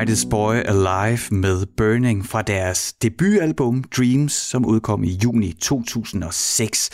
The 0.06 0.10
Whitest 0.10 0.30
Boy 0.30 0.54
Alive 0.54 1.20
med 1.30 1.66
Burning 1.76 2.26
fra 2.26 2.42
deres 2.42 2.92
debutalbum 2.92 3.82
Dreams, 3.82 4.32
som 4.32 4.66
udkom 4.66 5.04
i 5.04 5.10
juni 5.24 5.52
2006. 5.52 6.90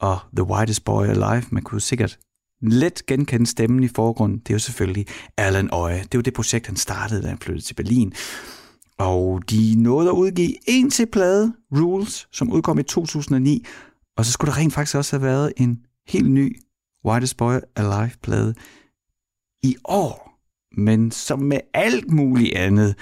Og 0.00 0.18
The 0.36 0.44
Whitest 0.44 0.84
Boy 0.84 1.06
Alive, 1.06 1.44
man 1.50 1.62
kunne 1.62 1.80
sikkert 1.80 2.18
let 2.60 3.06
genkende 3.06 3.46
stemmen 3.46 3.82
i 3.84 3.88
forgrunden. 3.88 4.38
Det 4.38 4.50
er 4.50 4.54
jo 4.54 4.58
selvfølgelig 4.58 5.06
Alan 5.36 5.68
Øje. 5.72 6.02
Det 6.02 6.18
var 6.18 6.22
det 6.22 6.34
projekt, 6.34 6.66
han 6.66 6.76
startede, 6.76 7.22
da 7.22 7.28
han 7.28 7.38
flyttede 7.38 7.66
til 7.66 7.74
Berlin. 7.74 8.12
Og 8.98 9.42
de 9.50 9.74
nåede 9.78 10.08
at 10.08 10.14
udgive 10.14 10.54
en 10.68 10.90
til 10.90 11.06
plade, 11.12 11.54
Rules, 11.72 12.28
som 12.32 12.52
udkom 12.52 12.78
i 12.78 12.82
2009. 12.82 13.64
Og 14.16 14.24
så 14.24 14.32
skulle 14.32 14.52
der 14.52 14.58
rent 14.58 14.72
faktisk 14.72 14.96
også 14.96 15.16
have 15.16 15.26
været 15.26 15.52
en 15.56 15.80
helt 16.08 16.30
ny 16.30 16.60
Whitest 17.06 17.36
Boy 17.36 17.54
Alive-plade 17.76 18.54
i 19.62 19.76
år. 19.84 20.31
Men 20.74 21.10
som 21.10 21.38
med 21.38 21.60
alt 21.74 22.10
muligt 22.10 22.54
andet, 22.54 22.94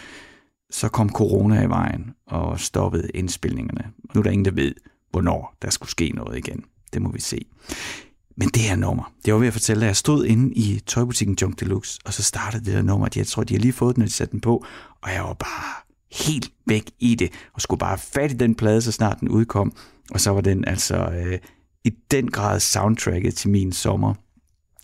så 0.70 0.88
kom 0.88 1.10
corona 1.10 1.62
i 1.62 1.68
vejen 1.68 2.14
og 2.26 2.60
stoppede 2.60 3.10
indspilningerne. 3.14 3.84
Og 4.08 4.10
nu 4.14 4.18
er 4.18 4.22
der 4.22 4.30
ingen, 4.30 4.44
der 4.44 4.50
ved, 4.50 4.74
hvornår 5.10 5.56
der 5.62 5.70
skulle 5.70 5.90
ske 5.90 6.12
noget 6.14 6.38
igen. 6.38 6.64
Det 6.92 7.02
må 7.02 7.10
vi 7.12 7.20
se. 7.20 7.44
Men 8.36 8.48
det 8.48 8.62
her 8.62 8.76
nummer, 8.76 9.12
det 9.24 9.32
var 9.32 9.40
ved 9.40 9.46
at 9.46 9.52
fortælle, 9.52 9.82
at 9.84 9.86
jeg 9.86 9.96
stod 9.96 10.24
inde 10.24 10.54
i 10.54 10.80
tøjbutikken 10.86 11.36
Junk 11.42 11.60
Deluxe, 11.60 11.98
og 12.04 12.12
så 12.12 12.22
startede 12.22 12.64
det 12.64 12.74
her 12.74 12.82
nummer. 12.82 13.08
Jeg 13.16 13.26
tror, 13.26 13.44
de 13.44 13.54
har 13.54 13.60
lige 13.60 13.72
fået 13.72 13.96
den, 13.96 14.00
når 14.00 14.06
de 14.06 14.12
satte 14.12 14.32
den 14.32 14.40
på, 14.40 14.64
og 15.02 15.12
jeg 15.12 15.22
var 15.22 15.34
bare 15.34 15.74
helt 16.26 16.52
væk 16.66 16.90
i 16.98 17.14
det, 17.14 17.32
og 17.52 17.60
skulle 17.60 17.78
bare 17.78 17.98
fat 17.98 18.32
i 18.32 18.36
den 18.36 18.54
plade, 18.54 18.82
så 18.82 18.92
snart 18.92 19.20
den 19.20 19.28
udkom. 19.28 19.72
Og 20.10 20.20
så 20.20 20.30
var 20.30 20.40
den 20.40 20.64
altså 20.64 20.96
øh, 20.96 21.38
i 21.84 21.90
den 22.10 22.30
grad 22.30 22.60
soundtracket 22.60 23.34
til 23.34 23.50
min 23.50 23.72
sommer 23.72 24.14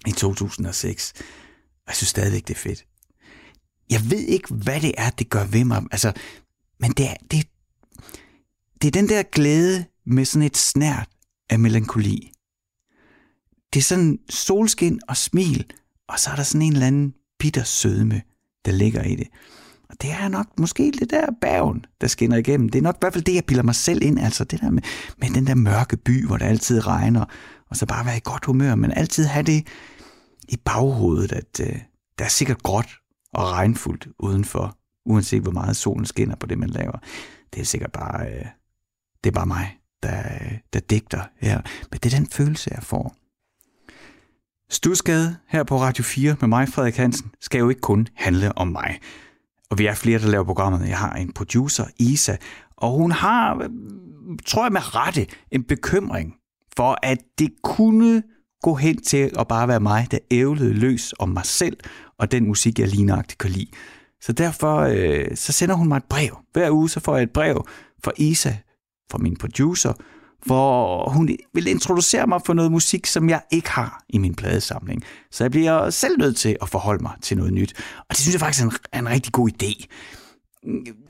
i 0.06 0.10
2006. 0.10 1.12
Og 1.86 1.90
jeg 1.90 1.96
synes 1.96 2.08
stadigvæk, 2.08 2.48
det 2.48 2.54
er 2.54 2.58
fedt. 2.58 2.86
Jeg 3.90 4.10
ved 4.10 4.18
ikke, 4.18 4.54
hvad 4.54 4.80
det 4.80 4.94
er, 4.98 5.10
det 5.10 5.30
gør 5.30 5.44
ved 5.44 5.64
mig. 5.64 5.82
Altså, 5.90 6.12
men 6.80 6.90
det 6.90 7.06
er, 7.10 7.14
det, 7.30 7.48
det 8.82 8.88
er 8.88 8.92
den 8.92 9.08
der 9.08 9.22
glæde 9.22 9.84
med 10.06 10.24
sådan 10.24 10.46
et 10.46 10.56
snært 10.56 11.08
af 11.50 11.58
melankoli. 11.58 12.32
Det 13.74 13.80
er 13.80 13.84
sådan 13.84 14.18
solskin 14.30 15.00
og 15.08 15.16
smil, 15.16 15.72
og 16.08 16.18
så 16.18 16.30
er 16.30 16.36
der 16.36 16.42
sådan 16.42 16.62
en 16.62 16.72
eller 16.72 16.86
anden 16.86 17.14
bitter 17.38 17.64
sødme, 17.64 18.22
der 18.64 18.72
ligger 18.72 19.02
i 19.02 19.16
det. 19.16 19.26
Og 19.88 20.02
det 20.02 20.10
er 20.10 20.28
nok 20.28 20.58
måske 20.58 20.92
det 21.00 21.10
der 21.10 21.26
bagen, 21.40 21.84
der 22.00 22.06
skinner 22.06 22.36
igennem. 22.36 22.68
Det 22.68 22.78
er 22.78 22.82
nok 22.82 22.96
i 22.96 22.98
hvert 23.00 23.12
fald 23.12 23.24
det, 23.24 23.34
jeg 23.34 23.44
piller 23.44 23.62
mig 23.62 23.74
selv 23.74 24.02
ind. 24.02 24.18
Altså 24.20 24.44
det 24.44 24.60
der 24.60 24.70
med, 24.70 24.82
med 25.18 25.30
den 25.30 25.46
der 25.46 25.54
mørke 25.54 25.96
by, 25.96 26.26
hvor 26.26 26.36
det 26.36 26.44
altid 26.44 26.86
regner, 26.86 27.24
og 27.70 27.76
så 27.76 27.86
bare 27.86 28.06
være 28.06 28.16
i 28.16 28.20
godt 28.24 28.44
humør, 28.44 28.74
men 28.74 28.92
altid 28.92 29.24
have 29.24 29.42
det 29.42 29.66
i 30.48 30.56
baghovedet, 30.64 31.32
at 31.32 31.60
øh, 31.60 31.78
der 32.18 32.24
er 32.24 32.28
sikkert 32.28 32.62
gråt 32.62 32.98
og 33.32 33.52
regnfuldt 33.52 34.08
udenfor, 34.18 34.78
uanset 35.06 35.42
hvor 35.42 35.52
meget 35.52 35.76
solen 35.76 36.06
skinner 36.06 36.36
på 36.36 36.46
det, 36.46 36.58
man 36.58 36.70
laver. 36.70 36.98
Det 37.54 37.60
er 37.60 37.64
sikkert 37.64 37.92
bare, 37.92 38.26
øh, 38.26 38.44
det 39.24 39.30
er 39.30 39.34
bare 39.34 39.46
mig, 39.46 39.78
der, 40.02 40.18
øh, 40.18 40.58
der 40.72 40.80
digter 40.80 41.22
her. 41.40 41.60
Men 41.90 42.00
det 42.02 42.14
er 42.14 42.18
den 42.18 42.26
følelse, 42.26 42.70
jeg 42.74 42.82
får. 42.82 43.16
Stusgade 44.70 45.36
her 45.48 45.64
på 45.64 45.80
Radio 45.80 46.04
4 46.04 46.36
med 46.40 46.48
mig, 46.48 46.68
Frederik 46.68 46.96
Hansen, 46.96 47.30
skal 47.40 47.58
jo 47.58 47.68
ikke 47.68 47.80
kun 47.80 48.06
handle 48.14 48.58
om 48.58 48.68
mig. 48.68 48.98
Og 49.70 49.78
vi 49.78 49.86
er 49.86 49.94
flere, 49.94 50.18
der 50.18 50.28
laver 50.28 50.44
programmet. 50.44 50.88
Jeg 50.88 50.98
har 50.98 51.12
en 51.12 51.32
producer, 51.32 51.84
Isa, 51.98 52.36
og 52.76 52.90
hun 52.90 53.12
har, 53.12 53.56
øh, 53.56 53.68
tror 54.46 54.64
jeg 54.64 54.72
med 54.72 54.94
rette, 54.94 55.26
en 55.52 55.64
bekymring 55.64 56.34
for, 56.76 56.98
at 57.02 57.18
det 57.38 57.50
kunne 57.62 58.22
gå 58.66 58.74
hen 58.74 59.02
til 59.02 59.30
at 59.38 59.48
bare 59.48 59.68
være 59.68 59.80
mig, 59.80 60.06
der 60.10 60.18
ævlede 60.30 60.72
løs 60.72 61.14
om 61.18 61.28
mig 61.28 61.46
selv 61.46 61.76
og 62.18 62.32
den 62.32 62.46
musik, 62.46 62.78
jeg 62.78 62.88
lignagtigt 62.88 63.38
kan 63.38 63.50
lide. 63.50 63.70
Så 64.20 64.32
derfor 64.32 64.76
øh, 64.80 65.26
så 65.34 65.52
sender 65.52 65.74
hun 65.74 65.88
mig 65.88 65.96
et 65.96 66.04
brev. 66.04 66.38
Hver 66.52 66.70
uge 66.70 66.90
så 66.90 67.00
får 67.00 67.16
jeg 67.16 67.22
et 67.22 67.30
brev 67.30 67.66
fra 68.04 68.12
Isa, 68.16 68.52
fra 69.10 69.18
min 69.18 69.36
producer, 69.36 69.92
hvor 70.44 71.08
hun 71.10 71.28
vil 71.54 71.66
introducere 71.66 72.26
mig 72.26 72.40
for 72.46 72.54
noget 72.54 72.72
musik, 72.72 73.06
som 73.06 73.28
jeg 73.28 73.40
ikke 73.50 73.70
har 73.70 74.02
i 74.08 74.18
min 74.18 74.34
pladesamling. 74.34 75.02
Så 75.30 75.44
jeg 75.44 75.50
bliver 75.50 75.90
selv 75.90 76.18
nødt 76.18 76.36
til 76.36 76.56
at 76.62 76.68
forholde 76.68 77.02
mig 77.02 77.12
til 77.22 77.36
noget 77.36 77.52
nyt. 77.52 77.74
Og 77.98 78.06
det 78.10 78.18
synes 78.18 78.34
jeg 78.34 78.40
faktisk 78.40 78.64
er 78.64 78.68
en, 78.68 78.76
er 78.92 78.98
en 78.98 79.08
rigtig 79.08 79.32
god 79.32 79.50
idé. 79.50 79.86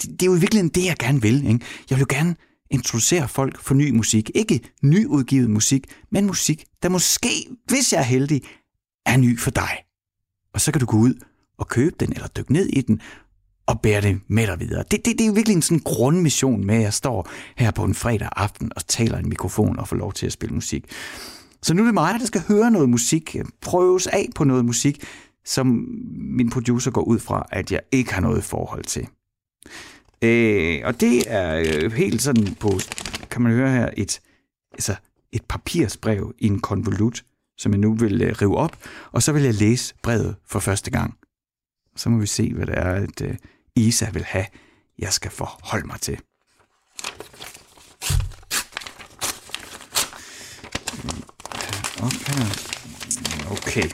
Det, 0.02 0.10
det 0.20 0.22
er 0.22 0.26
jo 0.26 0.32
virkelig 0.32 0.74
det, 0.74 0.84
jeg 0.84 0.96
gerne 0.98 1.22
vil. 1.22 1.46
Ikke? 1.46 1.64
Jeg 1.90 1.98
vil 1.98 2.06
jo 2.10 2.16
gerne 2.18 2.36
introducere 2.70 3.28
folk 3.28 3.60
for 3.60 3.74
ny 3.74 3.90
musik. 3.90 4.30
Ikke 4.34 4.60
nyudgivet 4.82 5.50
musik, 5.50 5.86
men 6.10 6.26
musik, 6.26 6.64
der 6.82 6.88
måske, 6.88 7.28
hvis 7.68 7.92
jeg 7.92 7.98
er 7.98 8.04
heldig, 8.04 8.42
er 9.06 9.16
ny 9.16 9.38
for 9.38 9.50
dig. 9.50 9.78
Og 10.54 10.60
så 10.60 10.72
kan 10.72 10.80
du 10.80 10.86
gå 10.86 10.96
ud 10.96 11.14
og 11.58 11.68
købe 11.68 11.96
den, 12.00 12.12
eller 12.12 12.28
dykke 12.28 12.52
ned 12.52 12.66
i 12.66 12.80
den, 12.80 13.00
og 13.66 13.80
bære 13.80 14.00
det 14.00 14.20
med 14.28 14.46
dig 14.46 14.60
videre. 14.60 14.84
Det, 14.90 15.04
det, 15.04 15.18
det 15.18 15.26
er 15.26 15.32
virkelig 15.32 15.56
en 15.56 15.62
sådan 15.62 15.82
grundmission 15.84 16.66
med, 16.66 16.74
at 16.74 16.82
jeg 16.82 16.94
står 16.94 17.30
her 17.56 17.70
på 17.70 17.84
en 17.84 17.94
fredag 17.94 18.28
aften 18.36 18.72
og 18.76 18.86
taler 18.86 19.16
i 19.16 19.20
en 19.20 19.28
mikrofon 19.28 19.78
og 19.78 19.88
får 19.88 19.96
lov 19.96 20.12
til 20.12 20.26
at 20.26 20.32
spille 20.32 20.54
musik. 20.54 20.84
Så 21.62 21.74
nu 21.74 21.82
er 21.82 21.86
det 21.86 21.94
mig, 21.94 22.20
der 22.20 22.26
skal 22.26 22.42
høre 22.48 22.70
noget 22.70 22.88
musik, 22.88 23.36
prøves 23.62 24.06
af 24.06 24.28
på 24.34 24.44
noget 24.44 24.64
musik, 24.64 25.04
som 25.44 25.66
min 26.16 26.50
producer 26.50 26.90
går 26.90 27.02
ud 27.02 27.18
fra, 27.18 27.46
at 27.50 27.72
jeg 27.72 27.80
ikke 27.92 28.14
har 28.14 28.20
noget 28.20 28.44
forhold 28.44 28.84
til. 28.84 29.08
Øh, 30.22 30.80
og 30.84 31.00
det 31.00 31.24
er 31.26 31.64
øh, 31.66 31.92
helt 31.92 32.22
sådan 32.22 32.54
på, 32.54 32.70
kan 33.30 33.42
man 33.42 33.52
høre 33.52 33.70
her, 33.70 33.90
et, 33.96 34.20
altså 34.72 34.94
et 35.32 35.44
papirsbrev 35.44 36.34
i 36.38 36.46
en 36.46 36.60
konvolut, 36.60 37.24
som 37.58 37.72
jeg 37.72 37.80
nu 37.80 37.94
vil 37.94 38.22
øh, 38.22 38.36
rive 38.42 38.56
op, 38.56 38.76
og 39.12 39.22
så 39.22 39.32
vil 39.32 39.42
jeg 39.42 39.54
læse 39.54 39.94
brevet 40.02 40.36
for 40.46 40.58
første 40.58 40.90
gang. 40.90 41.18
Så 41.96 42.10
må 42.10 42.18
vi 42.18 42.26
se, 42.26 42.54
hvad 42.54 42.66
det 42.66 42.78
er, 42.78 42.92
at 42.92 43.20
øh, 43.22 43.36
Isa 43.76 44.10
vil 44.10 44.24
have, 44.24 44.46
jeg 44.98 45.12
skal 45.12 45.30
forholde 45.30 45.86
mig 45.86 46.00
til. 46.00 46.20
Okay. 52.02 52.46
Okay. 53.50 53.90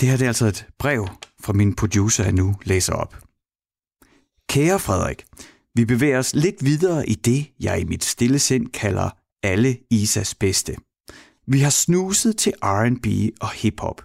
Det 0.00 0.08
her 0.08 0.16
det 0.16 0.24
er 0.24 0.28
altså 0.28 0.46
et 0.46 0.66
brev 0.78 1.08
fra 1.42 1.52
min 1.52 1.76
producer, 1.76 2.30
nu 2.30 2.56
læser 2.64 2.92
op. 2.92 3.18
Kære 4.48 4.78
Frederik, 4.78 5.24
vi 5.74 5.84
bevæger 5.84 6.18
os 6.18 6.34
lidt 6.34 6.64
videre 6.64 7.08
i 7.08 7.14
det, 7.14 7.50
jeg 7.60 7.80
i 7.80 7.84
mit 7.84 8.04
stille 8.04 8.38
sind 8.38 8.66
kalder 8.66 9.10
alle 9.42 9.78
Isas 9.90 10.34
bedste. 10.34 10.76
Vi 11.46 11.58
har 11.58 11.70
snuset 11.70 12.36
til 12.36 12.52
R&B 12.62 13.06
og 13.40 13.50
hiphop. 13.50 14.04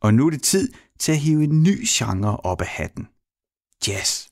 Og 0.00 0.14
nu 0.14 0.26
er 0.26 0.30
det 0.30 0.42
tid 0.42 0.72
til 0.98 1.12
at 1.12 1.18
hive 1.18 1.44
en 1.44 1.62
ny 1.62 1.84
genre 1.88 2.36
op 2.36 2.60
af 2.60 2.66
hatten. 2.66 3.08
Jazz. 3.86 4.26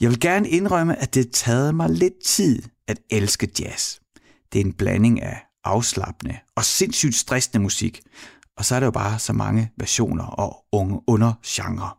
Jeg 0.00 0.10
vil 0.10 0.20
gerne 0.20 0.48
indrømme, 0.48 0.96
at 0.96 1.14
det 1.14 1.32
taget 1.32 1.74
mig 1.74 1.90
lidt 1.90 2.24
tid 2.24 2.62
at 2.86 2.98
elske 3.10 3.50
jazz. 3.60 3.98
Det 4.52 4.60
er 4.60 4.64
en 4.64 4.72
blanding 4.72 5.22
af 5.22 5.46
afslappende 5.64 6.38
og 6.56 6.64
sindssygt 6.64 7.14
stressende 7.14 7.62
musik, 7.62 8.02
og 8.58 8.64
så 8.64 8.74
er 8.74 8.80
der 8.80 8.86
jo 8.86 8.90
bare 8.90 9.18
så 9.18 9.32
mange 9.32 9.70
versioner 9.76 10.24
og 10.24 10.64
unge 10.72 11.00
undergenre. 11.06 11.90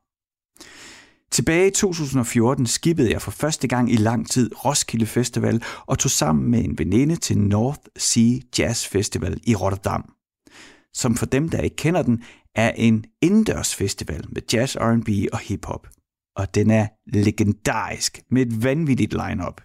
Tilbage 1.32 1.68
i 1.68 1.72
2014 1.72 2.68
skibede 2.68 3.12
jeg 3.12 3.22
for 3.22 3.32
første 3.32 3.68
gang 3.68 3.92
i 3.92 3.96
lang 3.96 4.30
tid 4.30 4.66
Roskilde 4.66 5.06
Festival 5.06 5.64
og 5.86 6.00
tog 6.00 6.12
sammen 6.12 6.52
med 6.52 6.64
en 6.64 6.80
veninde 6.80 7.16
til 7.16 7.38
North 7.38 7.80
Sea 7.98 8.40
Jazz 8.60 8.88
Festival 8.88 9.40
i 9.44 9.56
Rotterdam. 9.56 10.14
Som 10.94 11.16
for 11.16 11.26
dem, 11.26 11.50
der 11.50 11.62
ikke 11.62 11.76
kender 11.76 12.02
den, 12.02 12.24
er 12.56 12.72
en 12.72 13.06
indendørs 13.22 13.76
festival 13.76 14.26
med 14.30 14.42
jazz, 14.54 14.76
R&B 14.76 15.10
og 15.34 15.40
hiphop. 15.40 15.88
Og 16.36 16.56
den 16.56 16.72
er 16.72 16.88
legendarisk 17.14 18.22
med 18.32 18.42
et 18.42 18.64
vanvittigt 18.64 19.14
lineup. 19.14 19.62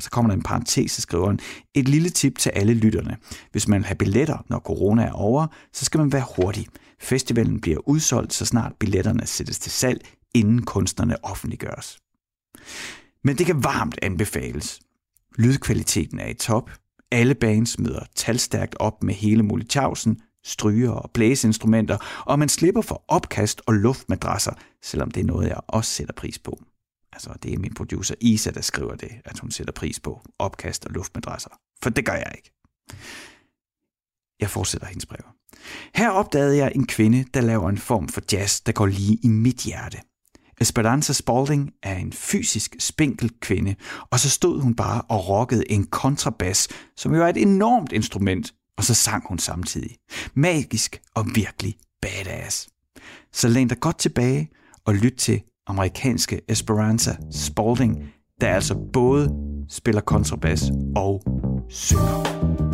Og 0.00 0.04
så 0.04 0.10
kommer 0.10 0.30
der 0.30 0.36
en 0.36 0.42
parentes, 0.42 0.92
så 0.92 1.00
skriver 1.00 1.26
han, 1.26 1.38
et 1.74 1.88
lille 1.88 2.10
tip 2.10 2.38
til 2.38 2.50
alle 2.50 2.74
lytterne. 2.74 3.16
Hvis 3.52 3.68
man 3.68 3.80
vil 3.80 3.86
have 3.86 3.96
billetter, 3.96 4.44
når 4.48 4.58
corona 4.58 5.02
er 5.02 5.12
over, 5.12 5.46
så 5.72 5.84
skal 5.84 5.98
man 5.98 6.12
være 6.12 6.24
hurtig. 6.36 6.66
Festivalen 7.00 7.60
bliver 7.60 7.88
udsolgt, 7.88 8.32
så 8.32 8.44
snart 8.44 8.72
billetterne 8.78 9.26
sættes 9.26 9.58
til 9.58 9.72
salg, 9.72 10.08
inden 10.34 10.62
kunstnerne 10.62 11.24
offentliggøres. 11.24 11.98
Men 13.24 13.38
det 13.38 13.46
kan 13.46 13.64
varmt 13.64 13.98
anbefales. 14.02 14.80
Lydkvaliteten 15.38 16.18
er 16.18 16.26
i 16.26 16.34
top. 16.34 16.70
Alle 17.12 17.34
bands 17.34 17.78
møder 17.78 18.04
talstærkt 18.16 18.76
op 18.78 19.02
med 19.02 19.14
hele 19.14 19.42
Molitjavsen, 19.42 20.20
stryger 20.44 20.90
og 20.90 21.10
blæseinstrumenter, 21.14 22.22
og 22.26 22.38
man 22.38 22.48
slipper 22.48 22.82
for 22.82 23.04
opkast 23.08 23.62
og 23.66 23.74
luftmadrasser, 23.74 24.52
selvom 24.82 25.10
det 25.10 25.20
er 25.20 25.24
noget, 25.24 25.48
jeg 25.48 25.60
også 25.68 25.90
sætter 25.90 26.14
pris 26.14 26.38
på. 26.38 26.58
Altså, 27.12 27.30
det 27.42 27.54
er 27.54 27.58
min 27.58 27.74
producer 27.74 28.14
Isa, 28.20 28.50
der 28.50 28.60
skriver 28.60 28.94
det, 28.94 29.10
at 29.24 29.38
hun 29.38 29.50
sætter 29.50 29.72
pris 29.72 30.00
på 30.00 30.22
opkast 30.38 30.84
og 30.84 30.90
luftmadrasser. 30.90 31.50
For 31.82 31.90
det 31.90 32.06
gør 32.06 32.12
jeg 32.12 32.32
ikke. 32.36 32.52
Jeg 34.40 34.50
fortsætter 34.50 34.86
hendes 34.86 35.06
brev. 35.06 35.24
Her 35.94 36.10
opdagede 36.10 36.56
jeg 36.56 36.72
en 36.74 36.86
kvinde, 36.86 37.24
der 37.34 37.40
laver 37.40 37.68
en 37.68 37.78
form 37.78 38.08
for 38.08 38.20
jazz, 38.32 38.60
der 38.60 38.72
går 38.72 38.86
lige 38.86 39.18
i 39.22 39.28
mit 39.28 39.56
hjerte. 39.56 39.98
Esperanza 40.60 41.12
Spalding 41.12 41.72
er 41.82 41.96
en 41.96 42.12
fysisk 42.12 42.76
spinkel 42.78 43.30
kvinde, 43.40 43.74
og 44.10 44.20
så 44.20 44.30
stod 44.30 44.60
hun 44.60 44.74
bare 44.74 45.02
og 45.02 45.28
rockede 45.28 45.70
en 45.70 45.86
kontrabas, 45.86 46.68
som 46.96 47.14
jo 47.14 47.22
er 47.22 47.28
et 47.28 47.36
enormt 47.36 47.92
instrument, 47.92 48.54
og 48.76 48.84
så 48.84 48.94
sang 48.94 49.28
hun 49.28 49.38
samtidig. 49.38 49.96
Magisk 50.34 51.02
og 51.14 51.26
virkelig 51.34 51.76
badass. 52.02 52.68
Så 53.32 53.48
læn 53.48 53.68
dig 53.68 53.80
godt 53.80 53.98
tilbage 53.98 54.50
og 54.84 54.94
lyt 54.94 55.14
til 55.18 55.42
amerikanske 55.66 56.40
Esperanza 56.48 57.16
Spalding, 57.32 58.12
der 58.40 58.48
altså 58.48 58.74
både 58.92 59.30
spiller 59.68 60.00
kontrabas 60.00 60.70
og 60.96 61.22
synger. 61.68 62.69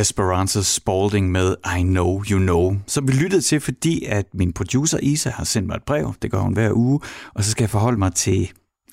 Esperanza 0.00 0.62
Spalding 0.62 1.30
med 1.30 1.56
I 1.78 1.82
Know 1.82 2.24
You 2.30 2.38
Know, 2.38 2.76
som 2.86 3.08
vi 3.08 3.12
lyttede 3.12 3.42
til, 3.42 3.60
fordi 3.60 4.04
at 4.04 4.26
min 4.34 4.52
producer 4.52 4.98
Isa 5.02 5.30
har 5.30 5.44
sendt 5.44 5.66
mig 5.66 5.76
et 5.76 5.82
brev, 5.82 6.14
det 6.22 6.30
gør 6.30 6.38
hun 6.38 6.52
hver 6.52 6.72
uge, 6.72 7.00
og 7.34 7.44
så 7.44 7.50
skal 7.50 7.62
jeg 7.62 7.70
forholde 7.70 7.98
mig 7.98 8.14
til 8.14 8.52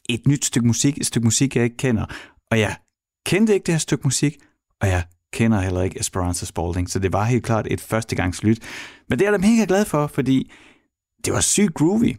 et 0.09 0.27
nyt 0.27 0.45
stykke 0.45 0.67
musik, 0.67 0.97
et 0.97 1.05
stykke 1.05 1.25
musik, 1.25 1.55
jeg 1.55 1.63
ikke 1.63 1.77
kender. 1.77 2.05
Og 2.51 2.59
jeg 2.59 2.75
kendte 3.25 3.53
ikke 3.53 3.65
det 3.65 3.73
her 3.73 3.79
stykke 3.79 4.03
musik, 4.03 4.37
og 4.81 4.87
jeg 4.87 5.03
kender 5.33 5.61
heller 5.61 5.81
ikke 5.81 5.99
Esperanza 5.99 6.45
Spalding, 6.45 6.89
så 6.89 6.99
det 6.99 7.13
var 7.13 7.23
helt 7.23 7.43
klart 7.43 7.67
et 7.71 7.81
førstegangslyt. 7.81 8.59
Men 9.09 9.19
det 9.19 9.27
er 9.27 9.31
jeg 9.31 9.39
da 9.39 9.47
mega 9.47 9.65
glad 9.67 9.85
for, 9.85 10.07
fordi 10.07 10.51
det 11.25 11.33
var 11.33 11.41
sygt 11.41 11.73
groovy. 11.73 12.15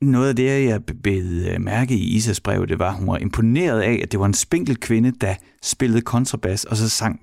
Noget 0.00 0.28
af 0.28 0.36
det, 0.36 0.64
jeg 0.64 0.80
bed 1.02 1.48
øh, 1.48 1.60
mærke 1.60 1.94
i 1.94 2.16
Isas 2.16 2.40
brev, 2.40 2.66
det 2.66 2.78
var, 2.78 2.90
at 2.90 2.96
hun 2.96 3.06
var 3.06 3.18
imponeret 3.18 3.80
af, 3.80 4.00
at 4.02 4.12
det 4.12 4.20
var 4.20 4.26
en 4.26 4.34
spinkel 4.34 4.76
kvinde, 4.76 5.12
der 5.20 5.34
spillede 5.62 6.00
kontrabas 6.00 6.64
og 6.64 6.76
så 6.76 6.88
sang 6.88 7.20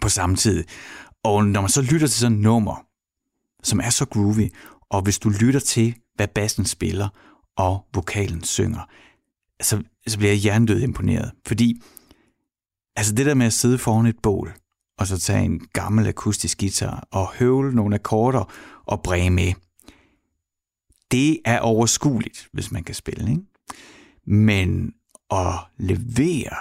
på 0.00 0.08
samme 0.08 0.36
tid. 0.36 0.64
Og 1.24 1.46
når 1.46 1.60
man 1.60 1.70
så 1.70 1.82
lytter 1.82 2.06
til 2.06 2.18
sådan 2.18 2.36
et 2.36 2.42
nummer, 2.42 2.86
som 3.62 3.80
er 3.80 3.90
så 3.90 4.04
groovy, 4.04 4.48
og 4.90 5.02
hvis 5.02 5.18
du 5.18 5.28
lytter 5.28 5.60
til, 5.60 5.94
hvad 6.14 6.28
bassen 6.28 6.64
spiller 6.64 7.08
og 7.56 7.84
vokalen 7.94 8.44
synger, 8.44 8.88
så, 9.62 9.82
så 10.06 10.18
bliver 10.18 10.32
jeg 10.32 10.38
hjernedød 10.38 10.82
imponeret. 10.82 11.32
Fordi 11.46 11.82
altså 12.96 13.14
det 13.14 13.26
der 13.26 13.34
med 13.34 13.46
at 13.46 13.52
sidde 13.52 13.78
foran 13.78 14.06
et 14.06 14.18
bål, 14.22 14.52
og 14.98 15.06
så 15.06 15.18
tage 15.18 15.44
en 15.44 15.66
gammel 15.72 16.06
akustisk 16.06 16.58
guitar 16.58 17.08
og 17.10 17.32
høvle 17.32 17.74
nogle 17.74 17.94
akkorder 17.94 18.52
og 18.86 19.02
bræge 19.02 19.30
med, 19.30 19.52
det 21.10 21.38
er 21.44 21.58
overskueligt, 21.58 22.48
hvis 22.52 22.72
man 22.72 22.84
kan 22.84 22.94
spille. 22.94 23.30
Ikke? 23.30 23.42
Men 24.26 24.92
at 25.30 25.54
levere 25.78 26.56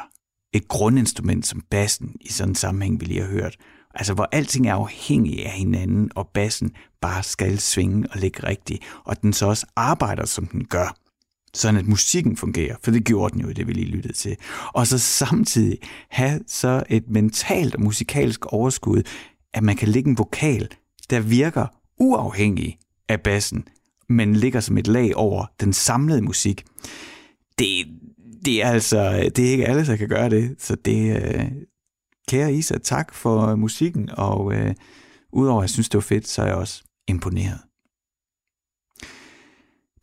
et 0.54 0.68
grundinstrument 0.68 1.48
som 1.48 1.64
bassen 1.70 2.16
i 2.22 2.32
sådan 2.32 2.52
en 2.52 2.56
sammenhæng, 2.56 3.02
vi 3.02 3.06
lige 3.06 3.22
har 3.22 3.28
hørt, 3.28 3.56
altså 3.94 4.14
hvor 4.14 4.30
alting 4.32 4.68
er 4.68 4.74
afhængig 4.74 5.46
af 5.46 5.52
hinanden, 5.52 6.12
og 6.16 6.28
bassen 6.28 6.72
bare 7.02 7.24
skal 7.24 7.60
svinge 7.60 8.08
og 8.12 8.20
ligge 8.20 8.48
rigtigt, 8.48 8.84
og 9.06 9.22
den 9.22 9.34
så 9.34 9.46
også 9.46 9.66
arbejder, 9.76 10.26
som 10.26 10.48
den 10.48 10.66
gør, 10.66 10.96
sådan 11.54 11.80
at 11.80 11.88
musikken 11.88 12.38
fungerer, 12.38 12.76
for 12.84 12.92
det 12.92 13.06
gjorde 13.06 13.34
den 13.34 13.42
jo 13.42 13.50
i 13.50 13.54
det, 13.54 13.68
vi 13.68 13.74
lige 13.74 13.88
lyttede 13.88 14.14
til. 14.14 14.38
Og 14.74 14.88
så 14.88 14.98
samtidig 14.98 15.78
have 16.10 16.40
så 16.48 16.84
et 16.90 17.10
mentalt 17.10 17.76
og 17.76 17.82
musikalsk 17.82 18.46
overskud, 18.46 19.04
at 19.54 19.64
man 19.64 19.76
kan 19.76 19.88
lægge 19.88 20.10
en 20.10 20.18
vokal, 20.18 20.68
der 21.10 21.20
virker 21.20 21.66
uafhængig 22.00 22.78
af 23.10 23.22
bassen, 23.22 23.68
men 24.10 24.36
ligger 24.36 24.60
som 24.60 24.78
et 24.78 24.88
lag 24.88 25.16
over 25.16 25.46
den 25.60 25.74
samlede 25.74 26.22
musik. 26.22 26.66
Det, 27.60 27.86
det 28.45 28.63
er 28.63 28.69
altså, 28.69 29.30
det 29.36 29.47
er 29.47 29.52
ikke 29.52 29.65
alle, 29.65 29.86
der 29.86 29.95
kan 29.95 30.10
gøre 30.10 30.30
det, 30.30 30.56
så 30.60 30.75
det, 30.75 31.23
øh, 31.23 31.52
kære 32.30 32.54
Isa, 32.54 32.78
tak 32.78 33.13
for 33.13 33.56
musikken, 33.56 34.10
og 34.12 34.54
øh, 34.54 34.75
udover 35.34 35.62
at 35.62 35.63
jeg 35.63 35.69
synes, 35.69 35.89
det 35.89 35.97
var 35.97 36.02
fedt, 36.02 36.28
så 36.28 36.41
er 36.41 36.45
jeg 36.45 36.56
også 36.56 36.84
imponeret. 37.08 37.60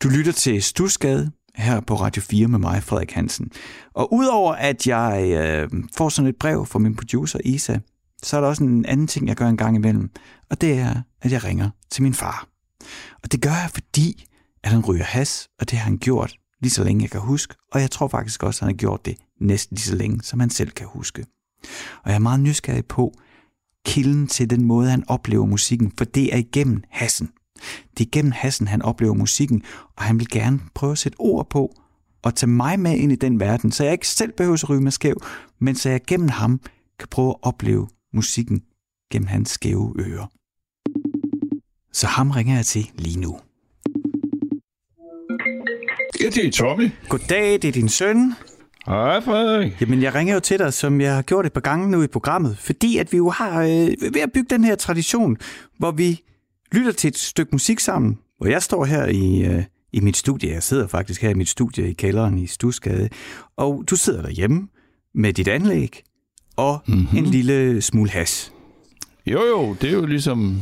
Du 0.03 0.09
lytter 0.09 0.33
til 0.33 0.63
Stusgade 0.63 1.31
her 1.55 1.81
på 1.81 1.95
Radio 1.95 2.23
4 2.23 2.49
med 2.49 2.59
mig, 2.59 2.83
Frederik 2.83 3.13
Hansen. 3.13 3.51
Og 3.95 4.13
udover 4.13 4.53
at 4.55 4.87
jeg 4.87 5.31
øh, 5.33 5.85
får 5.97 6.09
sådan 6.09 6.29
et 6.29 6.37
brev 6.37 6.67
fra 6.67 6.79
min 6.79 6.97
producer 6.97 7.39
Isa, 7.45 7.79
så 8.23 8.37
er 8.37 8.41
der 8.41 8.49
også 8.49 8.65
en 8.65 8.85
anden 8.85 9.07
ting, 9.07 9.29
jeg 9.29 9.37
gør 9.37 9.49
en 9.49 9.57
gang 9.57 9.77
imellem, 9.77 10.11
og 10.51 10.61
det 10.61 10.79
er, 10.79 11.03
at 11.23 11.33
jeg 11.33 11.45
ringer 11.45 11.71
til 11.91 12.03
min 12.03 12.15
far. 12.15 12.49
Og 13.23 13.33
det 13.33 13.43
gør 13.43 13.51
jeg, 13.51 13.71
fordi 13.75 14.25
at 14.63 14.71
han 14.71 14.85
ryger 14.85 15.05
has, 15.05 15.49
og 15.61 15.71
det 15.71 15.79
har 15.79 15.85
han 15.85 15.99
gjort 15.99 16.37
lige 16.67 16.75
så 16.75 16.85
længe 16.85 17.03
jeg 17.03 17.11
kan 17.11 17.21
huske, 17.21 17.55
og 17.73 17.81
jeg 17.81 17.91
tror 17.91 18.09
faktisk 18.09 18.43
også, 18.43 18.59
at 18.59 18.61
han 18.61 18.75
har 18.75 18.77
gjort 18.77 19.07
det 19.07 19.17
næsten 19.41 19.75
lige 19.75 19.85
så 19.85 19.95
længe, 19.95 20.23
som 20.23 20.41
han 20.41 20.51
selv 20.51 20.71
kan 20.71 20.87
huske. 20.87 21.25
Og 22.03 22.11
jeg 22.11 22.15
er 22.15 22.19
meget 22.19 22.41
nysgerrig 22.41 22.87
på 22.87 23.13
kilden 23.87 24.27
til 24.27 24.51
den 24.51 24.65
måde, 24.65 24.91
han 24.91 25.05
oplever 25.09 25.47
musikken, 25.47 25.93
for 25.99 26.05
det 26.05 26.35
er 26.35 26.39
igennem 26.39 26.83
hassen. 26.91 27.31
Det 27.91 28.01
er 28.01 28.09
igennem 28.09 28.33
hassen, 28.33 28.69
han 28.69 28.83
oplever 28.83 29.15
musikken, 29.15 29.63
og 29.97 30.03
han 30.05 30.19
vil 30.19 30.29
gerne 30.29 30.61
prøve 30.75 30.93
at 30.93 30.99
sætte 30.99 31.17
ord 31.19 31.51
på 31.51 31.75
og 32.23 32.35
tage 32.35 32.51
mig 32.51 32.81
med 32.81 32.97
ind 32.97 33.13
i 33.13 33.17
den 33.17 33.41
verden, 33.41 33.73
så 33.73 33.85
jeg 33.85 33.93
ikke 33.93 34.09
selv 34.09 34.33
behøver 34.33 34.55
at 34.55 34.71
ryge 34.71 34.81
mig 34.81 34.93
skæv, 34.93 35.23
men 35.59 35.75
så 35.75 35.91
jeg 35.91 36.01
gennem 36.07 36.29
ham 36.29 36.61
kan 36.99 37.09
prøve 37.11 37.31
at 37.31 37.37
opleve 37.43 37.89
musikken 38.13 38.63
gennem 39.13 39.27
hans 39.27 39.51
skæve 39.51 39.95
ører. 39.99 40.27
Så 41.93 42.07
ham 42.07 42.31
ringer 42.31 42.55
jeg 42.57 42.67
til 42.67 42.91
lige 42.95 43.21
nu. 43.21 43.39
Ja, 46.27 46.31
det 46.31 46.47
er 46.47 46.51
Tommy. 46.51 46.91
Goddag, 47.09 47.53
det 47.53 47.65
er 47.65 47.73
din 47.73 47.89
søn. 47.89 48.35
Hej, 48.87 49.21
Frederik. 49.21 49.81
Jamen, 49.81 50.03
jeg 50.03 50.15
ringer 50.15 50.35
jo 50.35 50.41
til 50.41 50.59
dig, 50.59 50.73
som 50.73 51.01
jeg 51.01 51.15
har 51.15 51.23
gjort 51.23 51.47
et 51.47 51.53
par 51.53 51.61
gange 51.61 51.91
nu 51.91 52.03
i 52.03 52.07
programmet, 52.07 52.59
fordi 52.59 52.99
at 52.99 53.13
vi 53.13 53.17
jo 53.17 53.31
har 53.31 53.63
øh, 53.63 54.15
ved 54.15 54.21
at 54.21 54.33
bygge 54.35 54.47
den 54.51 54.65
her 54.65 54.75
tradition, 54.75 55.37
hvor 55.79 55.91
vi 55.91 56.21
lytter 56.73 56.93
til 56.93 57.09
et 57.09 57.19
stykke 57.19 57.49
musik 57.53 57.81
sammen, 57.81 58.19
hvor 58.39 58.47
jeg 58.47 58.63
står 58.63 58.85
her 58.85 59.07
i, 59.07 59.45
øh, 59.45 59.65
i 59.93 60.01
mit 60.01 60.17
studie. 60.17 60.53
Jeg 60.53 60.63
sidder 60.63 60.87
faktisk 60.87 61.23
her 61.23 61.31
i 61.31 61.35
mit 61.35 61.49
studie 61.49 61.91
i 61.91 61.93
kælderen 61.93 62.39
i 62.39 62.47
Stusgade, 62.47 63.09
og 63.57 63.85
du 63.91 63.97
sidder 63.97 64.23
derhjemme 64.23 64.69
med 65.15 65.33
dit 65.33 65.49
anlæg 65.49 66.03
og 66.57 66.83
mm-hmm. 66.87 67.19
en 67.19 67.25
lille 67.25 67.83
smule 67.83 68.11
has. 68.11 68.53
Jo, 69.27 69.41
jo, 69.45 69.77
det 69.81 69.89
er 69.89 69.95
jo 69.95 70.07
ligesom 70.07 70.61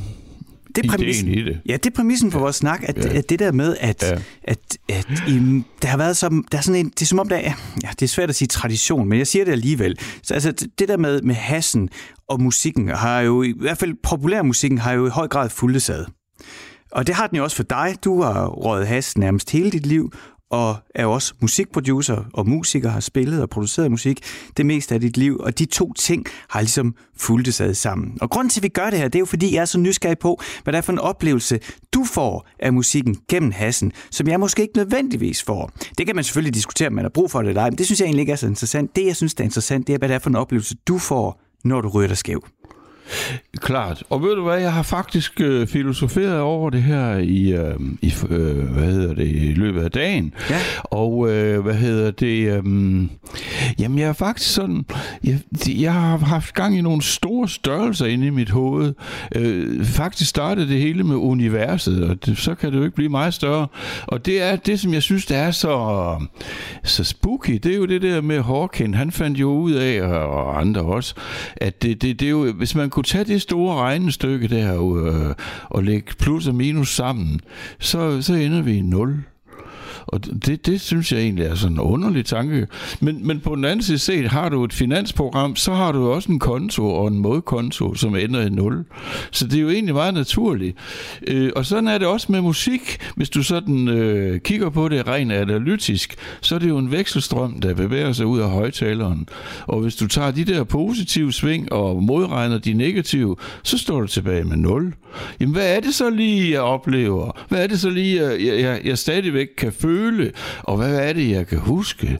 Det 0.76 0.84
er 0.86 0.88
præmissen, 0.90 1.28
i 1.28 1.42
det. 1.42 1.60
Ja, 1.66 1.72
det 1.72 1.86
er 1.86 1.90
præmissen 1.94 2.30
for 2.32 2.38
vores 2.38 2.56
snak, 2.56 2.80
at, 2.82 2.96
Ja. 3.04 3.18
at 3.18 3.30
det 3.30 3.38
der 3.38 3.52
med, 3.52 3.76
at, 3.80 4.02
Ja. 4.02 4.18
at, 4.44 4.58
at 4.88 5.06
i, 5.28 5.62
der 5.82 5.88
har 5.88 5.96
været 5.96 6.16
som, 6.16 6.44
der 6.52 6.58
er 6.58 6.62
sådan 6.62 6.80
en, 6.80 6.88
det 6.90 7.02
er 7.02 7.06
som 7.06 7.18
om, 7.18 7.28
der 7.28 7.36
er, 7.36 7.52
ja, 7.82 7.88
det 7.90 8.02
er 8.02 8.06
svært 8.08 8.28
at 8.28 8.34
sige 8.36 8.48
tradition, 8.48 9.08
men 9.08 9.18
jeg 9.18 9.26
siger 9.26 9.44
det 9.44 9.52
alligevel. 9.52 9.98
Så 10.22 10.34
altså, 10.34 10.52
det- 10.52 10.88
der 10.88 10.96
med, 10.96 11.22
med 11.22 11.34
hassen 11.34 11.88
og 12.28 12.42
musikken, 12.42 12.88
har 12.88 13.20
jo, 13.20 13.42
i 13.42 13.54
hvert 13.60 13.78
fald 13.78 13.94
populærmusikken, 14.02 14.78
har 14.78 14.92
jo 14.92 15.06
i 15.06 15.10
høj 15.10 15.28
grad 15.28 15.50
fulgt 15.50 15.90
ad. 15.90 16.04
Og 16.92 17.06
det 17.06 17.14
har 17.14 17.26
den 17.26 17.36
jo 17.36 17.44
også 17.44 17.56
for 17.56 17.62
dig. 17.62 17.96
Du 18.04 18.22
har 18.22 18.46
røget 18.46 18.86
has 18.86 19.18
nærmest 19.18 19.50
hele 19.50 19.70
dit 19.70 19.86
liv, 19.86 20.12
og 20.50 20.76
er 20.94 21.06
også 21.06 21.34
musikproducer 21.40 22.24
og 22.32 22.48
musiker, 22.48 22.90
har 22.90 23.00
spillet 23.00 23.42
og 23.42 23.50
produceret 23.50 23.90
musik 23.90 24.20
det 24.56 24.66
meste 24.66 24.94
af 24.94 25.00
dit 25.00 25.16
liv, 25.16 25.38
og 25.40 25.58
de 25.58 25.64
to 25.64 25.92
ting 25.92 26.26
har 26.48 26.60
ligesom 26.60 26.94
fulgtes 27.16 27.60
ad 27.60 27.74
sammen. 27.74 28.18
Og 28.20 28.30
grunden 28.30 28.50
til, 28.50 28.60
at 28.60 28.62
vi 28.62 28.68
gør 28.68 28.90
det 28.90 28.98
her, 28.98 29.08
det 29.08 29.14
er 29.14 29.20
jo 29.20 29.26
fordi, 29.26 29.54
jeg 29.54 29.60
er 29.60 29.64
så 29.64 29.78
nysgerrig 29.78 30.18
på, 30.18 30.40
hvad 30.62 30.72
det 30.72 30.78
er 30.78 30.82
for 30.82 30.92
en 30.92 30.98
oplevelse, 30.98 31.60
du 31.94 32.04
får 32.04 32.48
af 32.58 32.72
musikken 32.72 33.16
gennem 33.28 33.50
hassen, 33.50 33.92
som 34.10 34.28
jeg 34.28 34.40
måske 34.40 34.62
ikke 34.62 34.76
nødvendigvis 34.76 35.42
får. 35.42 35.70
Det 35.98 36.06
kan 36.06 36.14
man 36.14 36.24
selvfølgelig 36.24 36.54
diskutere, 36.54 36.88
om 36.88 36.94
man 36.94 37.04
har 37.04 37.10
brug 37.10 37.30
for 37.30 37.42
det 37.42 37.48
eller 37.48 37.62
ej, 37.62 37.70
men 37.70 37.78
det 37.78 37.86
synes 37.86 38.00
jeg 38.00 38.06
egentlig 38.06 38.20
ikke 38.20 38.32
er 38.32 38.36
så 38.36 38.46
interessant. 38.46 38.96
Det, 38.96 39.06
jeg 39.06 39.16
synes, 39.16 39.34
der 39.34 39.44
er 39.44 39.46
interessant, 39.46 39.86
det 39.86 39.94
er, 39.94 39.98
hvad 39.98 40.08
det 40.08 40.14
er 40.14 40.18
for 40.18 40.30
en 40.30 40.36
oplevelse, 40.36 40.76
du 40.88 40.98
får, 40.98 41.40
når 41.64 41.80
du 41.80 41.88
ryger 41.88 42.08
dig 42.08 42.16
skæv. 42.16 42.44
Klart. 43.56 44.02
Og 44.10 44.22
ved 44.22 44.36
du 44.36 44.42
hvad, 44.42 44.58
jeg 44.58 44.72
har 44.72 44.82
faktisk 44.82 45.40
øh, 45.40 45.66
filosoferet 45.66 46.40
over 46.40 46.70
det 46.70 46.82
her 46.82 47.16
i, 47.16 47.52
øh, 47.52 47.74
i 48.02 48.14
øh, 48.30 48.72
hvad 48.72 48.84
hedder 48.84 49.14
det, 49.14 49.26
i 49.26 49.54
løbet 49.56 49.82
af 49.82 49.90
dagen. 49.90 50.34
Ja. 50.50 50.58
Og 50.84 51.30
øh, 51.30 51.60
hvad 51.60 51.74
hedder 51.74 52.10
det, 52.10 52.48
øh, 52.52 52.64
jamen 53.78 53.98
jeg 53.98 54.08
er 54.08 54.12
faktisk 54.12 54.54
sådan, 54.54 54.84
jeg, 55.24 55.38
jeg 55.68 55.92
har 55.92 56.16
haft 56.16 56.54
gang 56.54 56.78
i 56.78 56.80
nogle 56.80 57.02
store 57.02 57.48
størrelser 57.48 58.06
inde 58.06 58.26
i 58.26 58.30
mit 58.30 58.50
hoved. 58.50 58.94
Øh, 59.34 59.84
faktisk 59.84 60.30
startede 60.30 60.68
det 60.68 60.80
hele 60.80 61.04
med 61.04 61.16
universet, 61.16 62.04
og 62.10 62.26
det, 62.26 62.38
så 62.38 62.54
kan 62.54 62.72
det 62.72 62.78
jo 62.78 62.84
ikke 62.84 62.96
blive 62.96 63.08
meget 63.08 63.34
større. 63.34 63.66
Og 64.06 64.26
det 64.26 64.42
er 64.42 64.56
det, 64.56 64.80
som 64.80 64.94
jeg 64.94 65.02
synes, 65.02 65.26
der 65.26 65.36
er 65.36 65.50
så, 65.50 66.16
så 66.84 67.04
spooky, 67.04 67.60
det 67.62 67.72
er 67.72 67.76
jo 67.76 67.84
det 67.84 68.02
der 68.02 68.20
med 68.20 68.42
Hawking. 68.42 68.96
Han 68.96 69.10
fandt 69.10 69.38
jo 69.38 69.50
ud 69.50 69.72
af, 69.72 70.02
og 70.02 70.44
og 70.44 70.60
andre 70.60 70.82
også, 70.82 71.14
at 71.56 71.82
det, 71.82 72.02
det, 72.02 72.20
det 72.20 72.26
er 72.26 72.30
jo, 72.30 72.52
hvis 72.52 72.74
man 72.74 72.90
kunne 72.94 73.04
tage 73.04 73.24
det 73.24 73.42
store 73.42 73.76
regnestykke 73.76 74.48
der 74.48 74.96
øh, 74.96 75.34
og 75.64 75.84
lægge 75.84 76.12
plus 76.18 76.46
og 76.46 76.54
minus 76.54 76.94
sammen, 76.94 77.40
så, 77.78 78.22
så 78.22 78.34
ender 78.34 78.62
vi 78.62 78.76
i 78.76 78.80
0. 78.82 79.24
Og 80.06 80.24
det, 80.46 80.66
det 80.66 80.80
synes 80.80 81.12
jeg 81.12 81.20
egentlig 81.20 81.44
er 81.46 81.54
sådan 81.54 81.76
en 81.76 81.80
underlig 81.80 82.24
tanke. 82.24 82.66
Men, 83.00 83.26
men 83.26 83.40
på 83.40 83.56
den 83.56 83.64
anden 83.64 83.82
side 83.82 83.98
set, 83.98 84.28
har 84.28 84.48
du 84.48 84.64
et 84.64 84.72
finansprogram, 84.72 85.56
så 85.56 85.74
har 85.74 85.92
du 85.92 86.10
også 86.10 86.32
en 86.32 86.38
konto 86.38 86.86
og 86.94 87.08
en 87.08 87.18
modkonto, 87.18 87.94
som 87.94 88.16
ender 88.16 88.40
i 88.40 88.48
nul. 88.48 88.84
Så 89.30 89.46
det 89.46 89.56
er 89.56 89.62
jo 89.62 89.70
egentlig 89.70 89.94
meget 89.94 90.14
naturligt. 90.14 90.76
Øh, 91.26 91.50
og 91.56 91.66
sådan 91.66 91.88
er 91.88 91.98
det 91.98 92.06
også 92.06 92.32
med 92.32 92.40
musik. 92.40 92.98
Hvis 93.16 93.30
du 93.30 93.42
sådan 93.42 93.88
øh, 93.88 94.40
kigger 94.40 94.70
på 94.70 94.88
det 94.88 95.08
rent 95.08 95.32
analytisk, 95.32 96.14
så 96.40 96.54
er 96.54 96.58
det 96.58 96.68
jo 96.68 96.78
en 96.78 96.90
vekselstrøm, 96.90 97.60
der 97.60 97.74
bevæger 97.74 98.12
sig 98.12 98.26
ud 98.26 98.40
af 98.40 98.50
højtaleren. 98.50 99.28
Og 99.66 99.80
hvis 99.80 99.96
du 99.96 100.08
tager 100.08 100.30
de 100.30 100.44
der 100.44 100.64
positive 100.64 101.32
sving 101.32 101.72
og 101.72 102.02
modregner 102.02 102.58
de 102.58 102.72
negative, 102.72 103.36
så 103.62 103.78
står 103.78 104.00
du 104.00 104.06
tilbage 104.06 104.44
med 104.44 104.56
nul. 104.56 104.94
Jamen 105.40 105.54
hvad 105.54 105.76
er 105.76 105.80
det 105.80 105.94
så 105.94 106.10
lige, 106.10 106.52
jeg 106.52 106.60
oplever? 106.60 107.38
Hvad 107.48 107.62
er 107.62 107.66
det 107.66 107.80
så 107.80 107.90
lige, 107.90 108.22
jeg, 108.22 108.60
jeg, 108.60 108.80
jeg 108.84 108.98
stadigvæk 108.98 109.48
kan 109.56 109.72
føle? 109.72 109.93
Og 110.62 110.76
hvad 110.76 111.08
er 111.08 111.12
det, 111.12 111.30
jeg 111.30 111.46
kan 111.46 111.58
huske? 111.58 112.18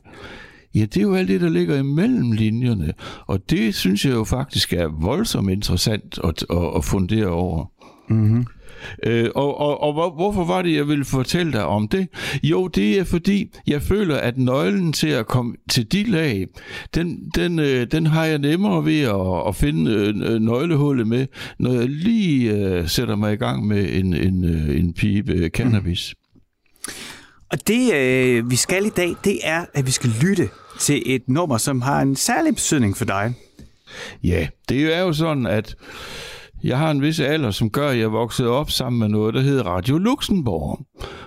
Ja, 0.75 0.81
det 0.81 0.97
er 0.97 1.03
jo 1.03 1.15
alt 1.15 1.29
det, 1.29 1.41
der 1.41 1.49
ligger 1.49 1.79
imellem 1.79 2.33
linjerne. 2.33 2.93
Og 3.27 3.51
det 3.51 3.75
synes 3.75 4.05
jeg 4.05 4.13
jo 4.13 4.25
faktisk 4.25 4.73
er 4.73 4.89
voldsomt 5.01 5.51
interessant 5.51 6.19
at, 6.25 6.45
at, 6.51 6.77
at 6.77 6.85
fundere 6.85 7.27
over. 7.27 7.71
Mm-hmm. 8.09 8.47
Øh, 9.03 9.31
og 9.35 9.61
og, 9.61 9.83
og 9.83 9.93
hvor, 9.93 10.11
hvorfor 10.11 10.45
var 10.45 10.63
det, 10.63 10.75
jeg 10.75 10.89
ville 10.89 11.05
fortælle 11.05 11.53
dig 11.53 11.65
om 11.65 11.89
det? 11.89 12.09
Jo, 12.43 12.69
det 12.69 12.99
er 12.99 13.05
fordi, 13.05 13.51
jeg 13.67 13.83
føler, 13.83 14.17
at 14.17 14.39
nøglen 14.39 14.93
til 14.93 15.09
at 15.09 15.27
komme 15.27 15.55
til 15.71 15.93
de 15.93 16.11
lag, 16.11 16.47
den, 16.95 17.31
den, 17.35 17.59
øh, 17.59 17.87
den 17.93 18.07
har 18.07 18.25
jeg 18.25 18.39
nemmere 18.39 18.85
ved 18.85 19.01
at, 19.01 19.49
at 19.49 19.57
finde 19.57 19.91
øh, 19.91 20.41
nøglehullet 20.41 21.07
med, 21.07 21.27
når 21.59 21.73
jeg 21.73 21.89
lige 21.89 22.53
øh, 22.53 22.89
sætter 22.89 23.17
mig 23.17 23.33
i 23.33 23.37
gang 23.37 23.67
med 23.67 23.89
en, 23.93 24.15
en, 24.15 24.45
øh, 24.45 24.81
en 24.81 24.93
pipe 24.93 25.33
øh, 25.33 25.51
cannabis. 25.51 26.15
Og 27.51 27.69
det, 27.69 27.95
øh, 27.95 28.51
vi 28.51 28.57
skal 28.57 28.87
i 28.87 28.89
dag, 28.89 29.15
det 29.25 29.39
er, 29.43 29.65
at 29.75 29.87
vi 29.87 29.91
skal 29.91 30.11
lytte 30.21 30.49
til 30.81 31.03
et 31.07 31.23
nummer, 31.29 31.59
som 31.59 31.83
har 31.83 32.01
en 32.01 32.17
særlig 32.17 32.55
betydning 32.55 32.97
for 32.97 33.05
dig. 33.05 33.35
Ja, 34.25 34.49
det 34.69 34.95
er 34.95 35.01
jo 35.01 35.13
sådan, 35.13 35.47
at 35.47 35.75
jeg 36.65 36.79
har 36.79 36.91
en 36.91 37.03
vis 37.03 37.21
alder, 37.21 37.51
som 37.51 37.71
gør, 37.71 37.89
at 37.89 37.99
jeg 37.99 38.13
voksede 38.13 38.49
op 38.51 38.71
sammen 38.71 39.01
med 39.01 39.09
noget, 39.09 39.35
der 39.35 39.41
hedder 39.41 39.63
Radio 39.63 39.99
Luxembourg. 39.99 40.87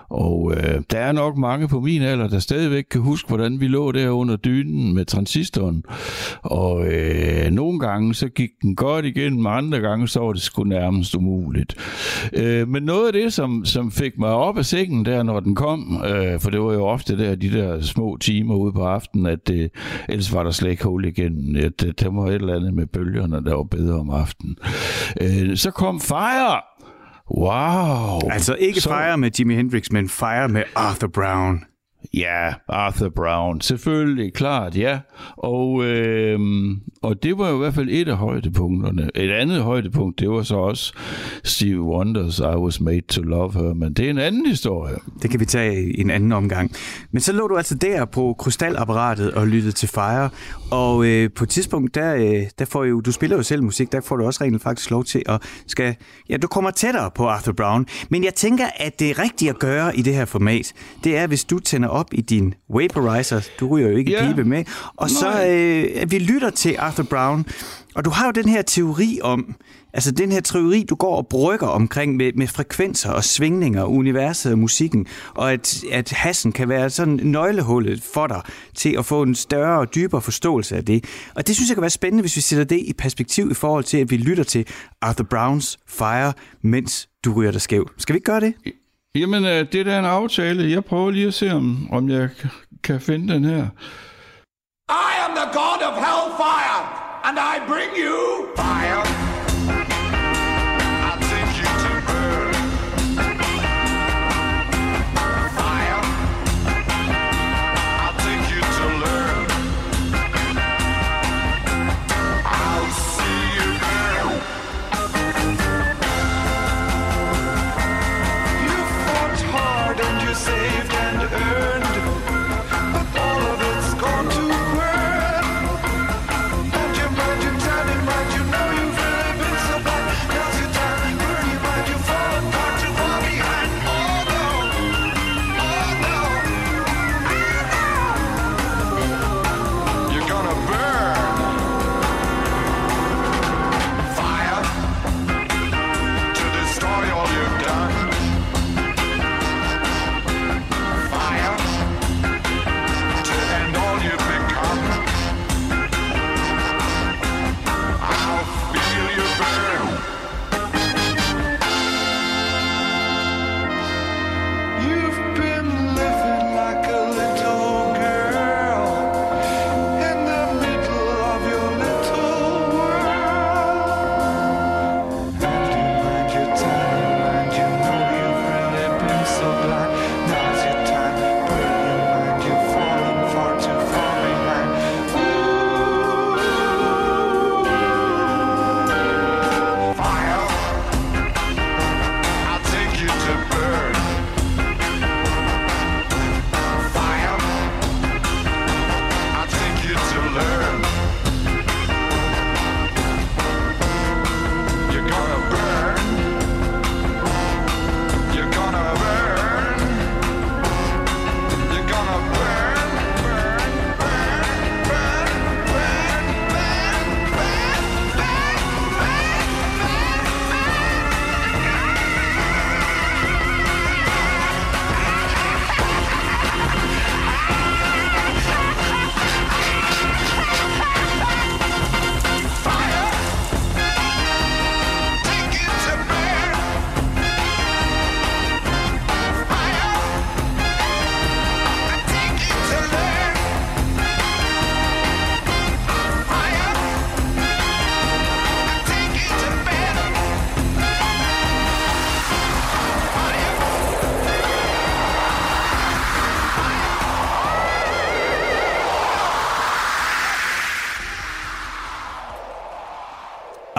Og 0.10 0.54
øh, 0.58 0.82
der 0.92 0.98
er 0.98 1.12
nok 1.12 1.38
mange 1.38 1.68
på 1.68 1.80
min 1.80 2.02
alder, 2.02 2.28
der 2.28 2.40
stadigvæk 2.40 2.84
kan 2.92 3.02
huske, 3.02 3.28
hvordan 3.28 3.60
vi 3.60 3.68
lå 3.68 3.92
der 3.92 4.10
under 4.10 4.36
dynen 4.36 4.94
med 4.94 5.06
transistoren. 5.06 5.84
Og 6.42 6.88
øh, 6.88 7.52
nogle 7.52 7.80
gange 7.80 8.14
så 8.14 8.28
gik 8.28 8.50
den 8.62 8.76
godt 8.76 9.06
igen, 9.06 9.36
men 9.36 9.48
andre 9.48 9.80
gange 9.80 10.08
så 10.08 10.20
var 10.20 10.34
det 10.34 10.42
sgu 10.42 10.64
nærmest 10.64 11.16
umuligt. 11.16 11.76
Øh, 12.34 12.68
men 12.68 12.84
noget 12.84 13.08
af 13.08 13.14
det, 13.14 13.34
som, 13.34 13.66
som 13.66 13.92
fik 13.92 14.18
mig 14.18 14.30
op 14.30 14.58
af 14.58 14.66
sengen 14.66 15.06
der, 15.06 15.24
når 15.24 15.40
den 15.40 15.56
kom, 15.56 16.02
øh, 16.06 16.40
for 16.40 16.50
det 16.50 16.62
var 16.62 16.74
jo 16.74 16.86
ofte 16.86 17.18
der, 17.18 17.36
de 17.36 17.52
der 17.52 17.82
små 17.82 18.18
timer 18.18 18.56
ude 18.56 18.74
på 18.74 18.84
aftenen, 18.84 19.26
at 19.26 19.48
det, 19.48 19.72
ellers 20.10 20.34
var 20.34 20.44
der 20.44 20.52
slet 20.52 20.72
ikke 20.72 20.84
hul 20.84 21.06
igen. 21.06 21.56
At, 21.56 21.86
øh, 21.86 21.94
der 22.00 22.10
var 22.10 22.28
et 22.28 22.36
eller 22.36 22.56
andet 22.56 22.74
med 22.74 22.86
bølgerne, 22.86 23.44
der 23.46 23.56
var 23.56 23.64
bedre 23.64 24.00
om 24.00 24.10
aftenen. 24.10 24.58
Øh, 25.22 25.27
så 25.56 25.72
kom 25.72 26.02
Fire! 26.02 26.62
Wow! 27.38 28.30
Altså 28.32 28.56
ikke 28.56 28.82
Så- 28.82 28.90
Fire 28.90 29.18
med 29.18 29.32
Jimi 29.40 29.56
Hendrix, 29.56 29.90
men 29.92 30.10
Fire 30.10 30.48
med 30.48 30.64
Arthur 30.76 31.08
Brown. 31.08 31.64
Ja, 32.14 32.54
Arthur 32.68 33.10
Brown. 33.10 33.62
Selvfølgelig, 33.62 34.34
klart, 34.34 34.78
ja. 34.78 35.00
Og, 35.38 35.84
øh, 35.86 36.40
og 37.02 37.24
det 37.24 37.38
var 37.38 37.50
jo 37.50 37.56
i 37.56 37.58
hvert 37.58 37.74
fald 37.74 37.90
et 37.90 38.08
af 38.08 38.18
højdepunkterne. 38.18 39.10
Et 39.16 39.32
andet 39.32 39.62
højdepunkt, 39.62 40.20
det 40.20 40.30
var 40.30 40.44
så 40.44 40.56
også 40.56 40.94
Steve 41.44 41.82
Wonders 41.82 42.40
I 42.40 42.44
Was 42.44 42.82
Made 42.82 43.02
to 43.02 43.22
Love 43.22 43.54
Her, 43.54 43.74
men 43.74 43.94
det 43.94 44.06
er 44.06 44.10
en 44.10 44.18
anden 44.18 44.46
historie. 44.46 44.96
Det 45.22 45.30
kan 45.30 45.40
vi 45.40 45.46
tage 45.46 45.92
i 45.98 46.02
en 46.02 46.10
anden 46.10 46.32
omgang. 46.32 46.72
Men 47.12 47.22
så 47.22 47.34
lå 47.34 47.48
du 47.48 47.58
altså 47.58 47.76
der 47.76 48.06
på 48.06 48.36
krystalapparatet 48.40 49.34
og 49.34 49.48
lyttede 49.48 49.72
til 49.72 49.90
Fire, 49.90 50.30
og 50.72 51.06
øh, 51.06 51.30
på 51.36 51.44
et 51.44 51.50
tidspunkt, 51.50 51.96
der, 51.96 52.16
øh, 52.16 52.44
der 52.60 52.66
får 52.66 52.84
jo, 52.84 53.02
du 53.02 53.12
spiller 53.12 53.38
jo 53.38 53.44
selv 53.44 53.64
musik, 53.64 53.92
der 53.92 54.02
får 54.02 54.16
du 54.16 54.26
også 54.26 54.44
rent 54.44 54.64
faktisk 54.64 54.92
lov 54.92 55.04
til 55.04 55.24
at 55.26 55.42
skal, 55.68 55.96
ja, 56.30 56.38
du 56.38 56.48
kommer 56.48 56.72
tættere 56.72 57.12
på 57.16 57.28
Arthur 57.28 57.54
Brown. 57.54 57.86
Men 58.10 58.24
jeg 58.24 58.36
tænker, 58.36 58.66
at 58.76 59.00
det 59.00 59.20
rigtige 59.20 59.50
at 59.50 59.60
gøre 59.60 59.98
i 59.98 60.02
det 60.02 60.14
her 60.14 60.26
format, 60.26 60.74
det 61.04 61.18
er, 61.18 61.28
hvis 61.28 61.44
du 61.44 61.60
tænder 61.60 61.87
op 61.88 62.14
i 62.14 62.22
din 62.22 62.54
vaporizer, 62.70 63.50
du 63.60 63.68
ryger 63.68 63.90
jo 63.90 63.98
ikke 63.98 64.12
yeah. 64.12 64.28
pibe 64.28 64.44
med, 64.44 64.64
og 64.96 65.10
så 65.10 65.26
Nej. 65.26 65.56
øh, 65.56 65.90
at 65.96 66.12
vi 66.12 66.20
lytter 66.20 66.50
til 66.50 66.76
Arthur 66.80 67.04
Brown, 67.04 67.46
og 67.96 68.06
du 68.06 68.10
har 68.10 68.26
jo 68.26 68.32
den 68.32 68.50
her 68.50 68.62
teori 68.62 69.20
om, 69.24 69.56
altså 69.94 70.12
den 70.12 70.32
her 70.32 70.40
teori, 70.42 70.86
du 70.90 70.96
går 70.96 71.18
og 71.18 71.28
brygger 71.28 71.68
omkring 71.68 72.16
med, 72.16 72.32
med 72.36 72.48
frekvenser 72.48 73.12
og 73.12 73.24
svingninger, 73.24 73.84
universet 73.84 74.52
og 74.52 74.60
musikken, 74.60 75.06
og 75.36 75.54
at, 75.54 75.84
at 75.92 76.12
hassen 76.12 76.52
kan 76.52 76.70
være 76.70 76.90
sådan 76.90 77.20
nøglehullet 77.24 78.04
for 78.14 78.28
dig 78.28 78.42
til 78.76 78.96
at 78.98 79.06
få 79.06 79.22
en 79.22 79.36
større 79.36 79.80
og 79.80 79.96
dybere 79.96 80.22
forståelse 80.22 80.76
af 80.76 80.86
det. 80.86 81.06
Og 81.36 81.48
det 81.48 81.56
synes 81.56 81.70
jeg 81.70 81.76
kan 81.76 81.82
være 81.82 81.90
spændende, 81.90 82.22
hvis 82.22 82.36
vi 82.36 82.42
sætter 82.42 82.66
det 82.66 82.80
i 82.80 82.94
perspektiv 82.94 83.52
i 83.52 83.54
forhold 83.54 83.84
til, 83.84 83.98
at 83.98 84.12
vi 84.12 84.18
lytter 84.18 84.44
til 84.44 84.68
Arthur 85.02 85.26
Browns 85.30 85.78
Fire, 85.88 86.34
mens 86.62 87.10
du 87.26 87.34
ryger 87.34 87.52
dig 87.52 87.62
skæv. 87.62 87.90
Skal 87.98 88.14
vi 88.14 88.18
ikke 88.18 88.26
gøre 88.26 88.40
det? 88.40 88.54
Jamen, 89.20 89.46
øh, 89.46 89.72
det 89.72 89.76
er 89.76 89.84
da 89.84 90.00
en 90.00 90.06
aftale. 90.06 90.72
Jeg 90.72 90.86
prøver 90.86 91.12
lige 91.12 91.28
at 91.28 91.34
se, 91.34 91.52
om, 91.52 91.90
om 91.92 92.10
jeg 92.10 92.30
kan 92.84 93.02
finde 93.02 93.34
den 93.34 93.44
her. 93.46 93.68
I 94.90 95.14
am 95.26 95.32
the 95.36 95.48
god 95.60 95.80
of 95.90 95.96
hellfire, 96.08 96.80
and 97.28 97.38
I 97.38 97.54
bring 97.68 97.92
you 98.06 98.18
fire. 98.58 99.07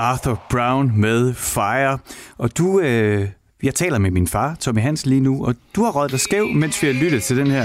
Arthur 0.08 0.42
Brown 0.50 0.92
med 1.00 1.34
Fire. 1.34 1.98
Og 2.38 2.58
du, 2.58 2.80
øh, 2.80 3.28
jeg 3.62 3.74
taler 3.74 3.98
med 3.98 4.10
min 4.10 4.26
far, 4.26 4.54
Tommy 4.60 4.80
Hansen, 4.80 5.10
lige 5.10 5.20
nu, 5.20 5.44
og 5.46 5.54
du 5.76 5.84
har 5.84 5.90
røget 5.90 6.10
dig 6.10 6.20
skæv, 6.20 6.46
mens 6.46 6.82
vi 6.82 6.86
har 6.86 6.94
lyttet 6.94 7.22
til 7.22 7.36
den 7.36 7.46
her. 7.46 7.64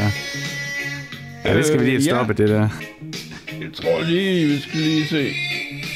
Ja, 1.46 1.58
det 1.58 1.66
skal 1.66 1.80
vi 1.80 1.86
lige 1.86 1.98
Øh, 1.98 2.06
ja. 2.06 2.10
stoppe, 2.12 2.34
det 2.34 2.50
der. 2.50 2.70
Jeg 3.62 3.70
tror 3.74 4.02
lige, 4.02 4.48
vi 4.48 4.60
skal 4.60 4.80
lige 4.80 5.08
se. 5.08 5.32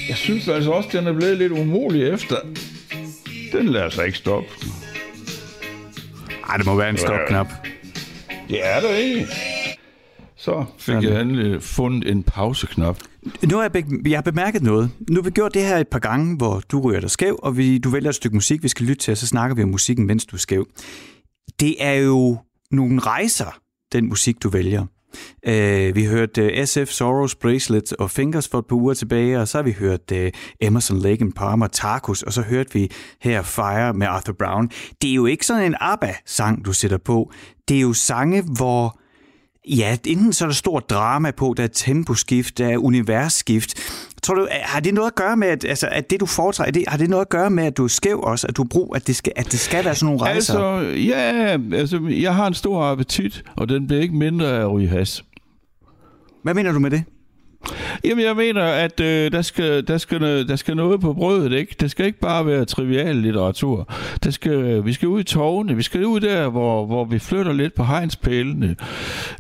Jeg 0.10 0.18
synes 0.18 0.48
altså 0.48 0.72
også, 0.72 0.90
den 0.92 1.08
er 1.08 1.14
blevet 1.14 1.38
lidt 1.38 1.52
umulig 1.52 2.08
efter. 2.14 2.36
Den 3.52 3.66
lader 3.70 3.90
sig 3.90 4.06
ikke 4.06 4.18
stoppe. 4.18 4.50
Ej, 6.50 6.58
det 6.58 6.66
må 6.66 6.76
være 6.76 6.90
en 6.90 6.98
stopknap. 6.98 7.48
Det 8.50 8.60
er 8.68 8.80
der 8.80 8.96
ikke. 8.96 9.28
Så 10.36 10.66
fik 10.80 10.86
Sådan. 10.86 11.04
jeg 11.04 11.22
endelig 11.22 11.64
fundet 11.64 12.12
en 12.12 12.24
pauseknap. 12.24 12.98
Nu 13.50 13.56
har 13.56 13.62
jeg, 13.62 13.72
be- 13.72 14.10
jeg 14.10 14.18
har 14.18 14.22
bemærket 14.22 14.64
noget. 14.64 14.92
Nu 15.10 15.16
har 15.16 15.22
vi 15.22 15.30
gjort 15.30 15.54
det 15.54 15.62
her 15.62 15.78
et 15.78 15.88
par 15.88 16.00
gange, 16.00 16.38
hvor 16.38 16.62
du 16.72 16.80
ryger 16.80 17.00
dig 17.00 17.12
skæv, 17.12 17.40
og 17.44 17.58
vi, 17.58 17.78
du 17.78 17.90
vælger 17.90 18.10
et 18.10 18.16
stykke 18.16 18.36
musik, 18.36 18.64
vi 18.64 18.68
skal 18.68 18.86
lytte 18.86 19.04
til, 19.04 19.12
og 19.12 19.18
så 19.18 19.28
snakker 19.28 19.56
vi 19.56 19.64
om 19.64 19.70
musikken, 19.70 20.08
mens 20.08 20.26
du 20.26 20.36
er 20.36 20.40
skæv. 20.40 20.68
Det 21.60 21.76
er 21.80 21.94
jo 21.94 22.38
nogle 22.72 23.00
rejser, 23.00 23.60
den 23.92 24.10
musik, 24.10 24.44
du 24.44 24.50
vælger. 24.50 24.86
Uh, 25.48 25.96
vi 25.96 26.06
hørte 26.06 26.42
øh, 26.42 26.60
uh, 26.60 26.66
SF, 26.66 26.88
Sorrows, 26.88 27.36
Bracelet 27.36 27.94
og 27.94 28.12
Fingers 28.12 28.48
for 28.48 28.60
et 28.60 28.66
par 28.66 28.76
uger 28.76 28.94
tilbage, 28.94 29.40
og 29.40 29.48
så 29.48 29.58
har 29.58 29.64
vi 29.64 29.72
hørt 29.72 30.12
uh, 30.12 30.18
Emerson, 30.62 30.98
Lake 30.98 31.22
and 31.22 31.34
Palmer, 31.34 31.68
Tarkus, 31.68 32.24
og 32.24 32.34
så 32.34 32.42
hørte 32.42 32.74
vi 32.74 32.92
her 33.22 33.42
Fire 33.42 33.94
med 33.94 34.08
Arthur 34.08 34.34
Brown. 34.40 34.70
Det 35.02 35.10
er 35.10 35.14
jo 35.14 35.26
ikke 35.26 35.46
sådan 35.46 35.66
en 35.66 35.76
ABBA-sang, 35.80 36.66
du 36.66 36.74
sætter 36.74 36.98
på. 36.98 37.32
Det 37.68 37.78
er 37.78 37.82
jo 37.82 37.94
sange, 37.94 38.44
hvor 38.58 39.00
Ja, 39.70 39.98
enten 40.06 40.34
så 40.34 40.46
er 40.46 40.48
der 40.48 40.54
stor 40.54 40.80
drama 40.80 41.32
på, 41.32 41.54
der 41.58 41.64
er 41.64 41.68
temposkift, 41.68 42.58
der 42.58 42.68
er 42.68 42.78
universskift. 42.78 43.74
Tror 44.24 44.36
du, 44.36 44.48
har 44.52 44.80
det 44.80 44.94
noget 44.94 45.08
at 45.08 45.16
gøre 45.16 45.38
med, 45.38 45.48
at, 45.48 45.66
altså, 45.66 45.88
at 45.92 46.10
det 46.10 46.20
du 46.20 46.26
foretrækker, 46.26 46.72
det, 46.72 46.84
har 46.88 46.98
det 46.98 47.10
noget 47.10 47.22
at 47.22 47.30
gøre 47.30 47.50
med, 47.50 47.64
at 47.64 47.78
du 47.78 47.84
er 47.84 47.88
skæv 47.88 48.22
også, 48.22 48.48
at 48.48 48.58
du 48.58 48.64
brug, 48.64 48.96
at 48.96 49.08
det 49.08 49.16
skal, 49.16 49.34
at 49.36 49.52
det 49.52 49.60
skal 49.60 49.86
være 49.86 49.96
sådan 49.96 50.06
nogle 50.06 50.22
rejser? 50.22 50.60
Altså, 50.60 51.00
ja, 51.00 51.58
altså, 51.74 52.08
jeg 52.08 52.36
har 52.36 52.48
en 52.48 52.54
stor 52.54 52.84
appetit, 52.84 53.44
og 53.56 53.70
den 53.70 53.88
bliver 53.88 54.02
ikke 54.02 54.16
mindre 54.16 54.48
af 54.48 54.60
at 54.60 54.72
ryge 54.72 54.88
has. 54.88 55.24
Hvad 56.44 56.54
mener 56.54 56.72
du 56.72 56.80
med 56.80 56.92
det? 56.92 57.04
Jamen, 58.04 58.26
jeg 58.26 58.36
mener, 58.36 58.64
at 58.64 59.00
øh, 59.00 59.32
der, 59.32 59.42
skal, 59.42 59.88
der, 59.88 59.98
skal, 59.98 60.48
der 60.48 60.56
skal 60.56 60.76
noget 60.76 61.02
på 61.02 61.14
brødet, 61.14 61.52
ikke? 61.52 61.76
Det 61.80 61.92
skal 61.92 62.06
ikke 62.06 62.20
bare 62.20 62.46
være 62.46 62.66
trivial 62.66 63.16
litteratur. 63.16 63.94
Der 64.24 64.32
skal, 64.32 64.52
øh, 64.52 64.86
vi 64.86 64.94
skal 64.94 65.08
ud 65.08 65.20
i 65.20 65.24
tovene. 65.24 65.76
vi 65.76 65.84
skal 65.84 66.06
ud 66.06 66.20
der, 66.20 66.50
hvor, 66.50 66.86
hvor 66.86 67.06
vi 67.06 67.20
flytter 67.20 67.54
lidt 67.54 67.74
på 67.74 67.84
hegnspælene. 67.84 68.76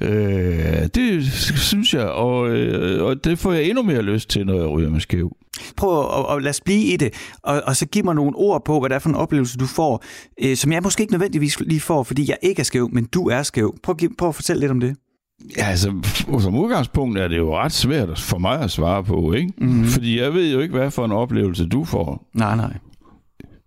Øh, 0.01 0.87
det 0.95 1.25
synes 1.57 1.93
jeg, 1.93 2.05
og, 2.05 2.49
øh, 2.49 3.03
og 3.03 3.23
det 3.23 3.39
får 3.39 3.53
jeg 3.53 3.63
endnu 3.63 3.83
mere 3.83 4.01
lyst 4.01 4.29
til, 4.29 4.45
når 4.45 4.55
jeg 4.55 4.67
ryger 4.67 4.89
med 4.89 4.99
skæv. 4.99 5.35
Prøv 5.77 5.99
at, 5.99 6.37
at, 6.37 6.45
at 6.45 6.49
os 6.49 6.61
blive 6.61 6.93
i 6.93 6.97
det, 6.97 7.13
og, 7.43 7.61
og 7.65 7.75
så 7.75 7.85
giv 7.85 8.05
mig 8.05 8.15
nogle 8.15 8.35
ord 8.35 8.65
på, 8.65 8.79
hvad 8.79 8.89
det 8.89 8.95
er 8.95 8.99
for 8.99 9.09
en 9.09 9.15
oplevelse, 9.15 9.57
du 9.57 9.65
får, 9.65 10.03
øh, 10.41 10.55
som 10.55 10.71
jeg 10.71 10.83
måske 10.83 11.01
ikke 11.01 11.13
nødvendigvis 11.13 11.59
lige 11.59 11.79
får, 11.79 12.03
fordi 12.03 12.29
jeg 12.29 12.37
ikke 12.41 12.59
er 12.59 12.63
skæv, 12.63 12.89
men 12.91 13.05
du 13.05 13.29
er 13.29 13.43
skæv. 13.43 13.75
Prøv, 13.83 13.95
at 14.03 14.09
prøv 14.17 14.29
at 14.29 14.35
fortælle 14.35 14.59
lidt 14.59 14.71
om 14.71 14.79
det. 14.79 14.95
Ja, 15.57 15.65
altså, 15.65 15.93
som 16.39 16.55
udgangspunkt 16.55 17.19
er 17.19 17.27
det 17.27 17.37
jo 17.37 17.57
ret 17.57 17.71
svært 17.71 18.19
for 18.19 18.37
mig 18.37 18.59
at 18.59 18.71
svare 18.71 19.03
på, 19.03 19.33
ikke? 19.33 19.53
Mm-hmm. 19.57 19.85
Fordi 19.85 20.19
jeg 20.19 20.33
ved 20.33 20.51
jo 20.53 20.59
ikke, 20.59 20.77
hvad 20.77 20.91
for 20.91 21.05
en 21.05 21.11
oplevelse 21.11 21.65
du 21.65 21.83
får. 21.85 22.29
Nej, 22.33 22.55
nej. 22.55 22.73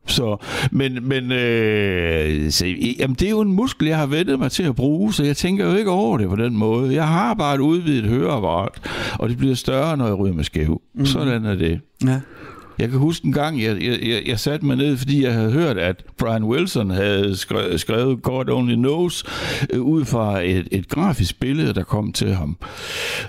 Så, 0.07 0.37
men, 0.71 1.09
men 1.09 1.33
øh, 1.33 2.51
så, 2.51 2.67
jamen, 2.99 3.15
det 3.15 3.27
er 3.27 3.31
jo 3.31 3.41
en 3.41 3.53
muskel, 3.53 3.89
jeg 3.89 3.99
har 3.99 4.07
vendet 4.07 4.39
mig 4.39 4.53
til 4.53 4.63
at 4.63 4.77
bruge, 4.77 5.13
så 5.15 5.25
jeg 5.25 5.37
tænker 5.37 5.71
jo 5.71 5.77
ikke 5.77 5.91
over 5.91 6.19
det 6.19 6.29
på 6.29 6.37
den 6.37 6.57
måde. 6.57 6.95
Jeg 6.95 7.09
har 7.09 7.35
bare 7.35 7.55
et 7.55 7.61
udvidet 7.61 8.05
høreapparat, 8.05 8.91
og 9.19 9.29
det 9.29 9.39
bliver 9.39 9.55
større, 9.55 9.97
når 9.97 10.07
jeg 10.07 10.15
ryger 10.19 10.35
med 10.35 10.45
skæv. 10.45 10.81
Mm. 10.95 11.07
Sådan 11.07 11.45
er 11.45 11.55
det. 11.55 11.81
Ja. 12.05 12.21
Jeg 12.81 12.91
kan 12.91 12.99
huske 12.99 13.27
en 13.27 13.33
gang, 13.33 13.63
jeg, 13.63 13.83
jeg, 13.83 14.23
jeg, 14.27 14.41
satte 14.41 14.67
mig 14.67 14.77
ned, 14.77 14.97
fordi 14.97 15.25
jeg 15.25 15.33
havde 15.33 15.53
hørt, 15.53 15.79
at 15.79 16.05
Brian 16.19 16.45
Wilson 16.45 16.91
havde 16.91 17.37
skrevet, 17.37 17.81
skrevet 17.81 18.23
God 18.23 18.49
Only 18.49 18.75
Knows 18.75 19.25
øh, 19.71 19.81
ud 19.81 20.05
fra 20.05 20.41
et, 20.41 20.69
et 20.71 20.89
grafisk 20.89 21.41
billede, 21.41 21.75
der 21.75 21.83
kom 21.83 22.13
til 22.13 22.35
ham. 22.35 22.57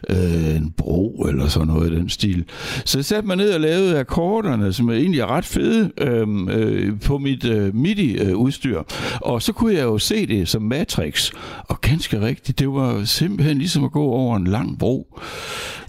Øh, 0.10 0.56
en 0.56 0.72
bro 0.78 1.26
eller 1.30 1.48
sådan 1.48 1.68
noget 1.68 1.92
i 1.92 1.96
den 1.96 2.10
stil. 2.10 2.46
Så 2.86 2.98
jeg 2.98 3.06
satte 3.06 3.28
mig 3.28 3.36
ned 3.36 3.54
og 3.54 3.60
lavede 3.60 4.00
akkorderne, 4.00 4.74
som 4.74 4.90
er 4.90 4.94
egentlig 4.94 5.20
er 5.20 5.32
ret 5.32 5.46
fede, 5.46 5.92
øh, 5.98 6.28
øh, 6.50 7.00
på 7.00 7.18
mit 7.18 7.46
øh, 7.46 7.76
MIDI-udstyr. 7.76 8.80
Øh, 8.80 8.86
og 9.22 9.42
så 9.42 9.54
kunne 9.54 9.74
jeg 9.74 9.84
jo 9.84 9.98
se 9.98 10.28
det 10.28 10.50
som 10.50 10.62
Matrix. 10.62 11.32
Og 11.58 11.82
ganske 11.82 12.22
rigtigt, 12.22 12.60
det 12.60 12.68
var 12.70 13.04
simpelthen 13.06 13.58
ligesom 13.58 13.84
at 13.84 13.92
gå 13.92 14.04
over 14.04 14.38
en 14.38 14.48
lang 14.48 14.80
bro. 14.80 15.20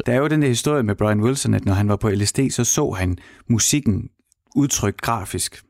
Der 0.07 0.13
er 0.13 0.17
jo 0.17 0.27
den 0.29 0.43
der 0.43 0.49
historie 0.49 0.83
med 0.83 0.95
Brian 0.95 1.21
Wilson, 1.21 1.55
at 1.55 1.65
når 1.65 1.73
han 1.73 1.89
var 1.89 1.97
på 1.97 2.11
LSD, 2.11 2.39
så 2.51 2.65
så 2.65 2.91
han 2.91 3.19
musikken 3.49 4.09
udtrykt 4.57 5.01
grafisk. 5.01 5.63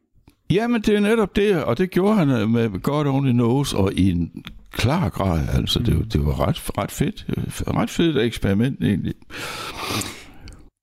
Jamen, 0.51 0.83
det 0.83 0.95
er 0.97 1.01
netop 1.01 1.37
det, 1.37 1.65
og 1.65 1.79
det 1.79 1.91
gjorde 1.91 2.15
han 2.15 2.31
øh, 2.31 2.49
med 2.49 2.83
God 2.83 3.07
Only 3.07 3.33
Knows, 3.33 3.75
og 3.75 3.93
i 3.93 4.11
en 4.11 4.31
klar 4.73 5.09
grad, 5.09 5.49
altså. 5.55 5.79
Det, 5.79 6.13
det 6.13 6.27
var 6.27 6.49
ret, 6.49 6.71
ret 6.79 6.91
fedt. 6.91 7.27
øh, 7.29 7.45
Ret 7.77 7.91
fedt 7.91 8.17
eksperiment, 8.17 8.85
egentlig. 8.85 9.15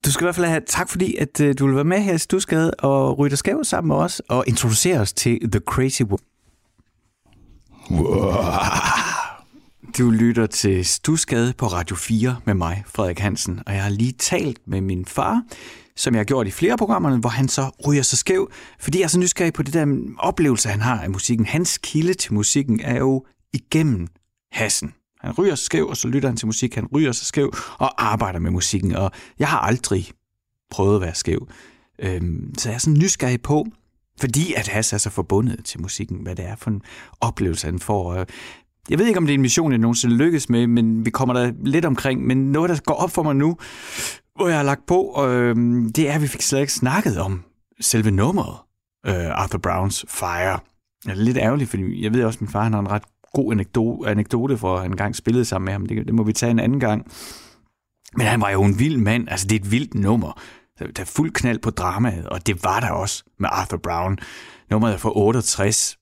Du 0.04 0.12
skal 0.12 0.24
i 0.24 0.26
hvert 0.26 0.34
fald 0.34 0.46
have 0.46 0.62
tak, 0.66 0.88
fordi 0.88 1.16
at, 1.16 1.40
øh, 1.40 1.54
du 1.58 1.66
vil 1.66 1.74
være 1.74 1.84
med 1.84 2.00
her 2.00 2.14
i 2.14 2.18
Stusgade 2.18 2.70
og 2.70 3.26
dig 3.30 3.38
skæv 3.38 3.64
sammen 3.64 3.88
med 3.88 3.96
os 3.96 4.22
og 4.28 4.44
introducere 4.46 5.00
os 5.00 5.12
til 5.12 5.50
The 5.50 5.60
Crazy 5.60 6.02
Woman. 6.02 6.18
Du 9.98 10.10
lytter 10.10 10.46
til 10.46 10.84
Stusgade 10.84 11.52
på 11.58 11.66
Radio 11.66 11.96
4 11.96 12.36
med 12.44 12.54
mig, 12.54 12.84
Frederik 12.86 13.18
Hansen, 13.18 13.60
og 13.66 13.74
jeg 13.74 13.82
har 13.82 13.90
lige 13.90 14.12
talt 14.12 14.58
med 14.66 14.80
min 14.80 15.04
far, 15.04 15.42
som 15.96 16.14
jeg 16.14 16.18
har 16.18 16.24
gjort 16.24 16.46
i 16.46 16.50
flere 16.50 16.76
programmer, 16.76 17.16
hvor 17.16 17.28
han 17.28 17.48
så 17.48 17.70
ryger 17.86 18.02
sig 18.02 18.18
skæv, 18.18 18.50
fordi 18.80 18.98
jeg 18.98 19.04
er 19.04 19.08
så 19.08 19.18
nysgerrig 19.18 19.52
på 19.52 19.62
det 19.62 19.74
der 19.74 19.96
oplevelse, 20.18 20.68
han 20.68 20.80
har 20.80 21.02
af 21.02 21.10
musikken. 21.10 21.46
Hans 21.46 21.78
kilde 21.78 22.14
til 22.14 22.34
musikken 22.34 22.80
er 22.80 22.98
jo 22.98 23.26
igennem 23.52 24.06
hassen. 24.52 24.94
Han 25.20 25.32
ryger 25.32 25.54
sig 25.54 25.64
skæv, 25.64 25.88
og 25.88 25.96
så 25.96 26.08
lytter 26.08 26.28
han 26.28 26.36
til 26.36 26.46
musik. 26.46 26.74
Han 26.74 26.86
ryger 26.86 27.12
sig 27.12 27.26
skæv 27.26 27.54
og 27.78 28.04
arbejder 28.12 28.38
med 28.38 28.50
musikken, 28.50 28.94
og 28.94 29.10
jeg 29.38 29.48
har 29.48 29.58
aldrig 29.58 30.08
prøvet 30.70 30.96
at 30.96 31.02
være 31.02 31.14
skæv. 31.14 31.48
Øhm, 31.98 32.54
så 32.58 32.68
jeg 32.68 32.74
er 32.74 32.78
sådan 32.78 32.98
nysgerrig 32.98 33.42
på, 33.42 33.66
fordi 34.20 34.52
at 34.52 34.68
has 34.68 34.92
er 34.92 34.98
så 34.98 35.10
forbundet 35.10 35.64
til 35.64 35.80
musikken, 35.80 36.18
hvad 36.18 36.36
det 36.36 36.44
er 36.44 36.56
for 36.56 36.70
en 36.70 36.82
oplevelse, 37.20 37.66
han 37.66 37.78
får. 37.78 38.26
Jeg 38.90 38.98
ved 38.98 39.06
ikke, 39.06 39.18
om 39.18 39.26
det 39.26 39.32
er 39.32 39.34
en 39.34 39.42
mission, 39.42 39.72
jeg 39.72 39.78
nogensinde 39.78 40.16
lykkes 40.16 40.48
med, 40.48 40.66
men 40.66 41.04
vi 41.04 41.10
kommer 41.10 41.34
der 41.34 41.52
lidt 41.64 41.84
omkring. 41.84 42.26
Men 42.26 42.52
noget, 42.52 42.70
der 42.70 42.80
går 42.84 42.94
op 42.94 43.10
for 43.10 43.22
mig 43.22 43.36
nu, 43.36 43.56
hvor 44.36 44.48
jeg 44.48 44.56
har 44.56 44.64
lagt 44.64 44.86
på, 44.86 45.26
øh, 45.28 45.56
det 45.96 46.08
er, 46.10 46.12
at 46.12 46.22
vi 46.22 46.26
fik 46.26 46.42
slet 46.42 46.60
ikke 46.60 46.72
snakket 46.72 47.18
om 47.18 47.42
selve 47.80 48.10
nummeret, 48.10 48.56
øh, 49.06 49.42
Arthur 49.42 49.58
Browns 49.58 50.04
Fire. 50.08 50.58
Det 51.04 51.10
er 51.10 51.14
lidt 51.14 51.36
ærgerligt, 51.36 51.70
fordi 51.70 52.04
jeg 52.04 52.14
ved 52.14 52.24
også, 52.24 52.36
at 52.36 52.40
min 52.40 52.48
far 52.50 52.62
han 52.62 52.72
har 52.72 52.80
en 52.80 52.90
ret 52.90 53.02
god 53.32 53.52
anekdote, 53.52 54.10
anekdote 54.10 54.58
for, 54.58 54.74
at 54.74 54.82
han 54.82 54.90
engang 54.90 55.16
spillede 55.16 55.44
sammen 55.44 55.64
med 55.64 55.72
ham. 55.72 55.86
Det, 55.86 56.06
det 56.06 56.14
må 56.14 56.22
vi 56.22 56.32
tage 56.32 56.50
en 56.50 56.58
anden 56.58 56.80
gang. 56.80 57.06
Men 58.16 58.26
han 58.26 58.40
var 58.40 58.50
jo 58.50 58.62
en 58.62 58.78
vild 58.78 58.96
mand. 58.96 59.28
Altså, 59.28 59.46
det 59.46 59.60
er 59.60 59.64
et 59.64 59.70
vildt 59.70 59.94
nummer. 59.94 60.40
Der 60.78 61.02
er 61.02 61.04
fuld 61.04 61.32
knald 61.32 61.58
på 61.58 61.70
dramaet, 61.70 62.26
og 62.26 62.46
det 62.46 62.64
var 62.64 62.80
der 62.80 62.90
også 62.90 63.24
med 63.38 63.48
Arthur 63.52 63.76
Brown. 63.76 64.18
Nummeret 64.70 64.94
er 64.94 64.98
fra 64.98 65.16
68. 65.16 65.96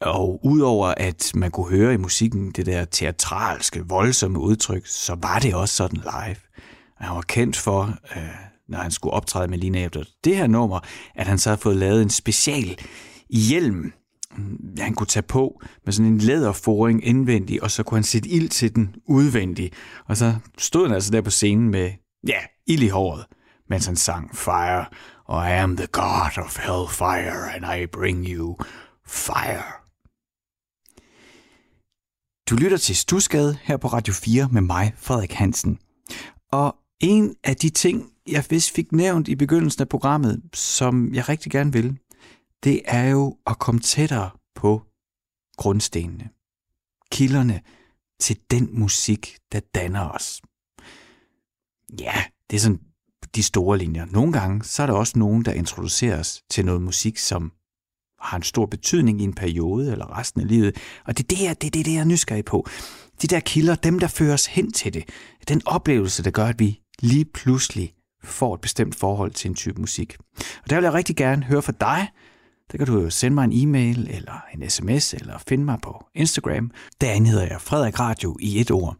Og 0.00 0.40
udover 0.44 0.94
at 0.96 1.32
man 1.34 1.50
kunne 1.50 1.70
høre 1.70 1.94
i 1.94 1.96
musikken 1.96 2.50
det 2.50 2.66
der 2.66 2.84
teatralske, 2.84 3.84
voldsomme 3.88 4.38
udtryk, 4.38 4.86
så 4.86 5.16
var 5.22 5.38
det 5.38 5.54
også 5.54 5.74
sådan 5.74 5.98
live. 5.98 6.36
Og 6.98 7.04
han 7.04 7.14
var 7.14 7.22
kendt 7.22 7.56
for, 7.56 7.82
øh, 8.16 8.22
når 8.68 8.78
han 8.78 8.90
skulle 8.90 9.12
optræde 9.12 9.48
med 9.48 9.58
Lina 9.58 9.84
efter 9.84 10.02
det 10.24 10.36
her 10.36 10.46
nummer, 10.46 10.80
at 11.14 11.26
han 11.26 11.38
så 11.38 11.50
havde 11.50 11.60
fået 11.60 11.76
lavet 11.76 12.02
en 12.02 12.10
special 12.10 12.78
hjelm, 13.30 13.92
øh, 14.38 14.44
han 14.78 14.94
kunne 14.94 15.06
tage 15.06 15.22
på 15.22 15.60
med 15.84 15.92
sådan 15.92 16.12
en 16.12 16.18
læderforing 16.18 17.06
indvendig, 17.06 17.62
og 17.62 17.70
så 17.70 17.82
kunne 17.82 17.96
han 17.96 18.04
sætte 18.04 18.28
ild 18.28 18.48
til 18.48 18.74
den 18.74 18.94
udvendig. 19.06 19.72
Og 20.06 20.16
så 20.16 20.34
stod 20.58 20.86
han 20.86 20.94
altså 20.94 21.10
der 21.10 21.20
på 21.20 21.30
scenen 21.30 21.70
med, 21.70 21.90
ja, 22.26 22.38
ild 22.66 22.82
i 22.82 22.88
håret, 22.88 23.26
mens 23.70 23.86
han 23.86 23.96
sang 23.96 24.36
Fire, 24.36 24.84
og 25.24 25.48
I 25.48 25.52
am 25.52 25.76
the 25.76 25.86
god 25.86 26.38
of 26.44 26.58
hellfire, 26.58 27.54
and 27.54 27.82
I 27.82 27.86
bring 27.86 28.26
you 28.28 28.56
fire. 29.06 29.77
Du 32.50 32.56
lytter 32.56 32.76
til 32.76 32.96
Stusgade 32.96 33.58
her 33.62 33.76
på 33.76 33.88
Radio 33.88 34.14
4 34.14 34.48
med 34.52 34.62
mig, 34.62 34.92
Frederik 34.96 35.32
Hansen. 35.32 35.78
Og 36.52 36.76
en 37.00 37.34
af 37.44 37.56
de 37.56 37.70
ting, 37.70 38.10
jeg 38.26 38.44
vist 38.50 38.70
fik 38.70 38.92
nævnt 38.92 39.28
i 39.28 39.34
begyndelsen 39.34 39.82
af 39.82 39.88
programmet, 39.88 40.42
som 40.54 41.14
jeg 41.14 41.28
rigtig 41.28 41.52
gerne 41.52 41.72
vil, 41.72 41.98
det 42.64 42.82
er 42.84 43.08
jo 43.08 43.36
at 43.46 43.58
komme 43.58 43.80
tættere 43.80 44.30
på 44.54 44.82
grundstenene. 45.56 46.28
Kilderne 47.10 47.60
til 48.20 48.36
den 48.50 48.68
musik, 48.72 49.36
der 49.52 49.60
danner 49.74 50.08
os. 50.08 50.42
Ja, 52.00 52.24
det 52.50 52.56
er 52.56 52.60
sådan 52.60 52.80
de 53.34 53.42
store 53.42 53.78
linjer. 53.78 54.04
Nogle 54.04 54.32
gange, 54.32 54.64
så 54.64 54.82
er 54.82 54.86
der 54.86 54.94
også 54.94 55.18
nogen, 55.18 55.44
der 55.44 55.52
introducerer 55.52 56.20
os 56.20 56.42
til 56.50 56.64
noget 56.64 56.82
musik, 56.82 57.18
som 57.18 57.52
har 58.20 58.36
en 58.36 58.42
stor 58.42 58.66
betydning 58.66 59.20
i 59.20 59.24
en 59.24 59.32
periode 59.32 59.92
eller 59.92 60.18
resten 60.18 60.40
af 60.40 60.48
livet. 60.48 60.76
Og 61.04 61.18
det 61.18 61.24
er 61.24 61.28
det, 61.28 61.38
det, 61.38 61.48
er 61.48 61.54
det, 61.54 61.86
det 61.86 61.94
jeg 61.94 62.00
er 62.00 62.04
nysgerrig 62.04 62.44
på. 62.44 62.66
De 63.22 63.26
der 63.26 63.40
kilder, 63.40 63.74
dem 63.74 63.98
der 63.98 64.06
fører 64.06 64.34
os 64.34 64.46
hen 64.46 64.72
til 64.72 64.94
det. 64.94 65.04
Den 65.48 65.62
oplevelse, 65.66 66.22
der 66.22 66.30
gør, 66.30 66.46
at 66.46 66.58
vi 66.58 66.80
lige 67.02 67.24
pludselig 67.24 67.92
får 68.24 68.54
et 68.54 68.60
bestemt 68.60 68.94
forhold 68.94 69.30
til 69.30 69.48
en 69.48 69.54
type 69.54 69.80
musik. 69.80 70.16
Og 70.64 70.70
der 70.70 70.76
vil 70.76 70.84
jeg 70.84 70.94
rigtig 70.94 71.16
gerne 71.16 71.44
høre 71.44 71.62
fra 71.62 71.72
dig. 71.80 72.08
Der 72.72 72.78
kan 72.78 72.86
du 72.86 73.00
jo 73.00 73.10
sende 73.10 73.34
mig 73.34 73.44
en 73.44 73.68
e-mail, 73.68 74.08
eller 74.10 74.44
en 74.54 74.70
sms, 74.70 75.14
eller 75.14 75.38
finde 75.48 75.64
mig 75.64 75.78
på 75.82 76.04
Instagram. 76.14 76.70
Derinde 77.00 77.30
hedder 77.30 77.46
jeg 77.46 77.60
Frederik 77.60 78.00
Radio 78.00 78.36
i 78.40 78.60
et 78.60 78.70
ord. 78.70 78.96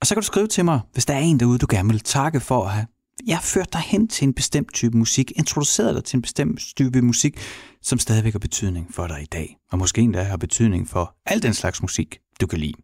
Og 0.00 0.06
så 0.06 0.14
kan 0.14 0.20
du 0.20 0.26
skrive 0.26 0.46
til 0.46 0.64
mig, 0.64 0.80
hvis 0.92 1.04
der 1.06 1.14
er 1.14 1.18
en 1.18 1.40
derude, 1.40 1.58
du 1.58 1.66
gerne 1.70 1.88
vil 1.88 2.00
takke 2.00 2.40
for 2.40 2.64
at 2.64 2.70
have 2.70 2.86
jeg 3.26 3.38
førte 3.42 3.62
ført 3.62 3.72
dig 3.72 3.80
hen 3.80 4.08
til 4.08 4.28
en 4.28 4.34
bestemt 4.34 4.74
type 4.74 4.96
musik, 4.96 5.32
introduceret 5.36 5.94
dig 5.94 6.04
til 6.04 6.16
en 6.16 6.22
bestemt 6.22 6.60
type 6.76 7.02
musik, 7.02 7.34
som 7.82 7.98
stadigvæk 7.98 8.32
har 8.32 8.38
betydning 8.38 8.86
for 8.96 9.06
dig 9.06 9.22
i 9.22 9.30
dag, 9.38 9.56
og 9.72 9.78
måske 9.78 10.00
endda 10.00 10.22
har 10.22 10.36
betydning 10.36 10.88
for 10.88 11.14
al 11.26 11.42
den 11.42 11.54
slags 11.54 11.82
musik, 11.82 12.18
du 12.40 12.46
kan 12.46 12.58
lide. 12.58 12.74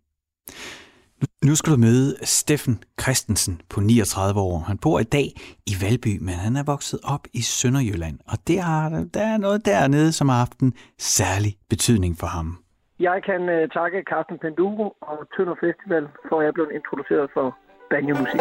Nu 1.44 1.54
skal 1.54 1.72
du 1.72 1.78
møde 1.78 2.16
Steffen 2.22 2.76
Christensen 3.02 3.60
på 3.70 3.80
39 3.80 4.40
år. 4.40 4.58
Han 4.58 4.78
bor 4.78 4.98
i 5.00 5.08
dag 5.18 5.28
i 5.66 5.72
Valby, 5.82 6.18
men 6.20 6.34
han 6.34 6.56
er 6.56 6.64
vokset 6.72 7.00
op 7.14 7.24
i 7.34 7.42
Sønderjylland, 7.42 8.18
og 8.32 8.38
det 8.46 8.60
har, 8.60 8.88
der 9.14 9.24
er 9.32 9.38
noget 9.38 9.66
dernede, 9.66 10.12
som 10.12 10.28
har 10.28 10.38
haft 10.38 10.58
en 10.60 10.72
særlig 10.98 11.52
betydning 11.70 12.16
for 12.20 12.26
ham. 12.26 12.58
Jeg 13.00 13.22
kan 13.28 13.40
uh, 13.56 13.68
takke 13.78 13.98
Carsten 14.10 14.38
Penduro 14.38 14.86
og 15.10 15.18
Tønder 15.36 15.56
Festival, 15.64 16.04
for 16.28 16.40
at 16.40 16.44
jeg 16.46 16.54
blev 16.54 16.68
introduceret 16.78 17.30
for 17.34 17.46
banjomusik. 17.90 18.40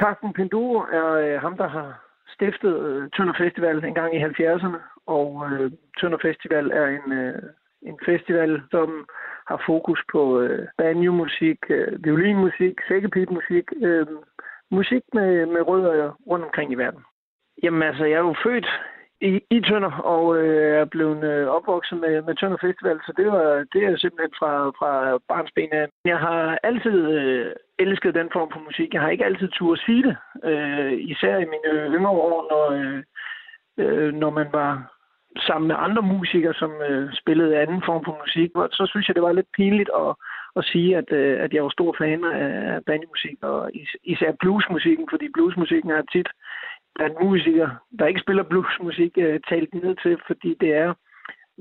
Carsten 0.00 0.32
Penduro 0.32 0.76
er 1.00 1.10
øh, 1.12 1.40
ham, 1.40 1.56
der 1.56 1.68
har 1.68 1.88
stiftet 2.34 2.74
øh, 2.88 3.10
Tønder 3.16 3.34
Festival 3.38 3.84
en 3.84 3.94
gang 3.94 4.10
i 4.16 4.24
70'erne, 4.24 4.80
og 5.06 5.28
øh, 5.52 5.70
Tønder 6.00 6.18
Festival 6.22 6.70
er 6.70 6.86
en, 6.86 7.12
øh, 7.12 7.42
en 7.82 7.98
festival, 8.04 8.62
som 8.70 9.06
har 9.46 9.62
fokus 9.66 10.00
på 10.12 10.40
øh, 10.40 10.68
banjomusik, 10.78 11.58
øh, 11.70 12.04
violinmusik, 12.04 12.74
sækkepipmusik, 12.88 13.66
øh, 13.82 14.06
musik 14.70 15.02
med, 15.14 15.46
med 15.46 15.62
rødder 15.68 16.16
rundt 16.30 16.44
omkring 16.44 16.72
i 16.72 16.80
verden. 16.84 17.02
Jamen 17.62 17.82
altså, 17.82 18.04
jeg 18.04 18.14
er 18.14 18.26
jo 18.28 18.34
født 18.44 18.68
i, 19.20 19.40
i 19.50 19.60
Tønder, 19.60 19.92
og 19.92 20.36
øh, 20.38 20.80
er 20.80 20.84
blevet 20.84 21.24
øh, 21.24 21.46
opvokset 21.46 21.98
med, 22.00 22.22
med 22.22 22.34
Tønder 22.34 22.56
Festival, 22.60 22.98
så 23.06 23.12
det, 23.16 23.26
var, 23.26 23.64
det 23.72 23.84
er 23.84 23.96
simpelthen 23.96 24.34
fra, 24.38 24.52
fra 24.78 25.18
barnsben 25.28 25.72
af. 25.72 25.86
Jeg 26.04 26.18
har 26.18 26.58
altid 26.62 27.10
øh, 27.18 27.52
elsket 27.78 28.14
den 28.14 28.28
form 28.32 28.50
for 28.52 28.60
musik. 28.60 28.94
Jeg 28.94 29.00
har 29.02 29.10
ikke 29.10 29.24
altid 29.24 29.48
tur 29.48 29.74
sige 29.76 30.02
det, 30.02 30.16
øh, 30.44 30.92
især 30.92 31.36
i 31.38 31.50
mine 31.54 31.72
yngre 31.96 32.10
år, 32.10 32.38
når, 32.50 32.64
øh, 32.78 33.02
øh, 33.78 34.14
når 34.14 34.30
man 34.30 34.48
var 34.52 34.96
sammen 35.46 35.68
med 35.68 35.76
andre 35.78 36.02
musikere, 36.02 36.54
som 36.54 36.72
øh, 36.88 37.12
spillede 37.12 37.58
anden 37.58 37.82
form 37.86 38.04
for 38.04 38.18
musik, 38.24 38.50
så 38.72 38.86
synes 38.90 39.08
jeg, 39.08 39.14
det 39.14 39.22
var 39.22 39.32
lidt 39.32 39.56
pinligt 39.56 39.90
at, 40.02 40.14
at 40.56 40.64
sige, 40.64 40.96
at, 40.96 41.12
øh, 41.12 41.40
at 41.44 41.52
jeg 41.52 41.62
var 41.62 41.68
stor 41.68 41.94
fan 41.98 42.24
af 42.24 42.84
bandmusik, 42.86 43.38
og 43.42 43.70
is- 43.74 44.00
især 44.04 44.32
bluesmusikken, 44.40 45.06
fordi 45.10 45.26
bluesmusikken 45.34 45.90
har 45.90 46.04
tit 46.12 46.28
blandt 46.96 47.16
musikere, 47.22 47.76
der 47.98 48.06
ikke 48.06 48.20
spiller 48.20 48.42
bluesmusik, 48.42 49.12
øh, 49.18 49.40
talt 49.48 49.74
ned 49.74 49.96
til, 50.02 50.18
fordi 50.26 50.56
det 50.60 50.74
er 50.74 50.94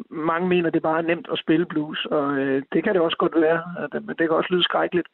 mange 0.10 0.48
mener, 0.48 0.70
det 0.70 0.82
bare 0.82 0.98
er 0.98 1.10
nemt 1.12 1.28
at 1.32 1.40
spille 1.40 1.66
blues, 1.66 2.06
og 2.06 2.38
øh, 2.38 2.64
det 2.74 2.84
kan 2.84 2.94
det 2.94 3.02
også 3.02 3.18
godt 3.18 3.36
være, 3.42 3.62
øh, 3.80 4.06
men 4.06 4.16
det 4.16 4.28
kan 4.28 4.38
også 4.38 4.54
lyde 4.54 4.64
skrækkeligt. 4.64 5.08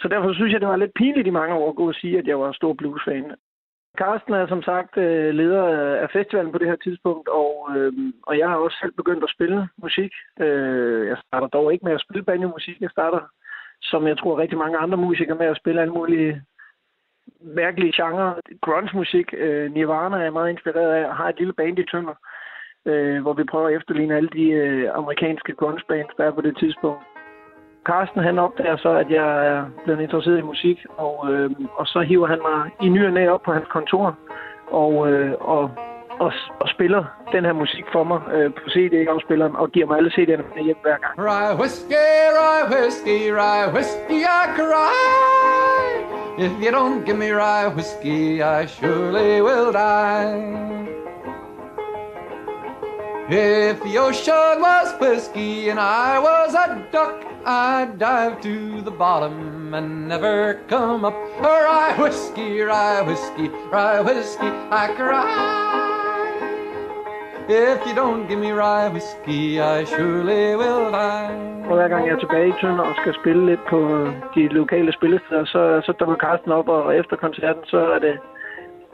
Så 0.00 0.08
derfor 0.08 0.32
synes 0.32 0.52
jeg, 0.52 0.60
det 0.60 0.68
var 0.68 0.76
lidt 0.76 0.94
pinligt 0.94 1.26
i 1.26 1.38
mange 1.40 1.54
år 1.54 1.68
at 1.68 1.76
gå 1.76 1.88
og 1.88 1.94
sige, 1.94 2.18
at 2.18 2.26
jeg 2.26 2.40
var 2.40 2.52
stor 2.52 2.72
bluesfan. 2.72 3.34
Carsten 3.98 4.34
er 4.34 4.46
som 4.46 4.62
sagt 4.62 4.96
øh, 4.96 5.34
leder 5.34 5.64
af 6.04 6.10
festivalen 6.10 6.52
på 6.52 6.58
det 6.58 6.68
her 6.68 6.76
tidspunkt, 6.76 7.28
og, 7.28 7.70
øh, 7.76 7.92
og 8.22 8.38
jeg 8.38 8.48
har 8.48 8.56
også 8.56 8.76
selv 8.82 8.92
begyndt 8.92 9.24
at 9.24 9.34
spille 9.36 9.68
musik. 9.82 10.12
Øh, 10.40 11.06
jeg 11.08 11.16
starter 11.26 11.46
dog 11.46 11.72
ikke 11.72 11.84
med 11.84 11.92
at 11.92 12.00
spille 12.00 12.24
banjomusik. 12.24 12.80
Jeg 12.80 12.90
starter, 12.90 13.20
som 13.82 14.06
jeg 14.06 14.18
tror 14.18 14.38
rigtig 14.38 14.58
mange 14.58 14.78
andre 14.78 14.96
musikere, 14.96 15.38
med 15.38 15.46
at 15.46 15.56
spille 15.56 15.80
alle 15.80 15.92
mulige 15.92 16.42
mærkelige 17.40 17.92
genre. 18.02 18.34
Grunge-musik, 18.60 19.34
øh, 19.38 19.72
Nirvana 19.72 20.16
er 20.16 20.22
jeg 20.22 20.32
meget 20.32 20.50
inspireret 20.50 20.92
af, 20.92 21.08
og 21.08 21.16
har 21.16 21.28
et 21.28 21.38
lille 21.38 21.52
band 21.52 21.78
i 21.78 21.84
Tønder, 21.90 22.14
øh, 22.86 23.22
hvor 23.22 23.32
vi 23.32 23.44
prøver 23.44 23.68
at 23.68 23.76
efterligne 23.76 24.16
alle 24.16 24.28
de 24.32 24.46
øh, 24.50 24.90
amerikanske 24.94 25.52
grunge-bands, 25.52 26.12
der 26.16 26.24
er 26.24 26.30
på 26.30 26.40
det 26.40 26.56
tidspunkt. 26.58 27.02
Carsten 27.86 28.22
han 28.22 28.38
opdager 28.38 28.76
så, 28.76 28.88
at 28.88 29.10
jeg 29.10 29.46
er 29.46 29.64
blevet 29.84 30.00
interesseret 30.00 30.38
i 30.38 30.42
musik, 30.52 30.78
og, 30.96 31.32
øh, 31.32 31.50
og 31.74 31.86
så 31.86 32.00
hiver 32.00 32.26
han 32.26 32.40
mig 32.48 32.70
i 32.82 32.88
ny 32.88 33.06
og 33.06 33.12
næ 33.12 33.28
op 33.28 33.42
på 33.42 33.52
hans 33.52 33.68
kontor, 33.70 34.18
og, 34.70 35.12
øh, 35.12 35.32
og, 35.40 35.70
og, 36.24 36.32
og 36.60 36.68
spiller 36.68 37.04
den 37.32 37.44
her 37.44 37.52
musik 37.52 37.84
for 37.92 38.04
mig 38.04 38.20
øh, 38.32 38.50
på 38.54 38.68
CD-afspilleren, 38.70 39.56
og 39.56 39.70
giver 39.70 39.86
mig 39.86 39.96
alle 39.96 40.10
CD'erne 40.10 40.54
med 40.54 40.64
hjem 40.64 40.76
hver 40.82 40.96
gang. 41.04 41.14
Rye 41.18 41.60
whiskey, 41.60 42.20
rye 42.38 42.64
whiskey, 42.72 43.20
rye 43.40 43.74
whiskey, 43.74 44.20
I 44.40 44.44
cry. 44.56 45.57
If 46.40 46.62
you 46.62 46.70
don't 46.70 47.04
give 47.04 47.18
me 47.18 47.30
rye 47.30 47.66
whiskey, 47.66 48.40
I 48.42 48.66
surely 48.66 49.42
will 49.42 49.72
die. 49.72 50.86
If 53.28 53.82
the 53.82 53.98
ocean 53.98 54.60
was 54.62 54.94
whiskey 55.00 55.68
and 55.68 55.80
I 55.80 56.20
was 56.20 56.54
a 56.54 56.86
duck, 56.92 57.24
I'd 57.44 57.98
dive 57.98 58.40
to 58.42 58.80
the 58.82 58.92
bottom 58.92 59.74
and 59.74 60.06
never 60.06 60.62
come 60.68 61.04
up. 61.04 61.16
Rye 61.40 61.96
whiskey, 61.98 62.60
rye 62.60 63.02
whiskey, 63.02 63.48
rye 63.72 64.00
whiskey, 64.00 64.46
I 64.70 64.94
cry. 64.94 65.97
If 67.50 67.80
you 67.86 67.94
don't 67.94 68.28
give 68.28 68.38
me 68.38 68.52
rye 68.52 68.88
whiskey, 68.92 69.58
I 69.58 69.84
surely 69.84 70.54
will 70.60 70.92
die. 70.92 71.30
Og 71.68 71.74
hver 71.76 71.88
gang 71.88 72.06
jeg 72.06 72.14
er 72.14 72.18
tilbage 72.18 72.48
i 72.48 72.52
Tønder 72.60 72.84
og 72.84 72.94
skal 73.00 73.14
spille 73.14 73.46
lidt 73.46 73.60
på 73.68 73.78
øh, 73.98 74.12
de 74.34 74.48
lokale 74.48 74.92
spillesteder, 74.92 75.44
så, 75.44 75.80
så 75.86 75.92
dukker 75.92 76.16
Carsten 76.16 76.52
op, 76.52 76.68
og 76.68 76.96
efter 76.96 77.16
koncerten, 77.16 77.62
så 77.64 77.78
er 77.78 77.98
det 77.98 78.18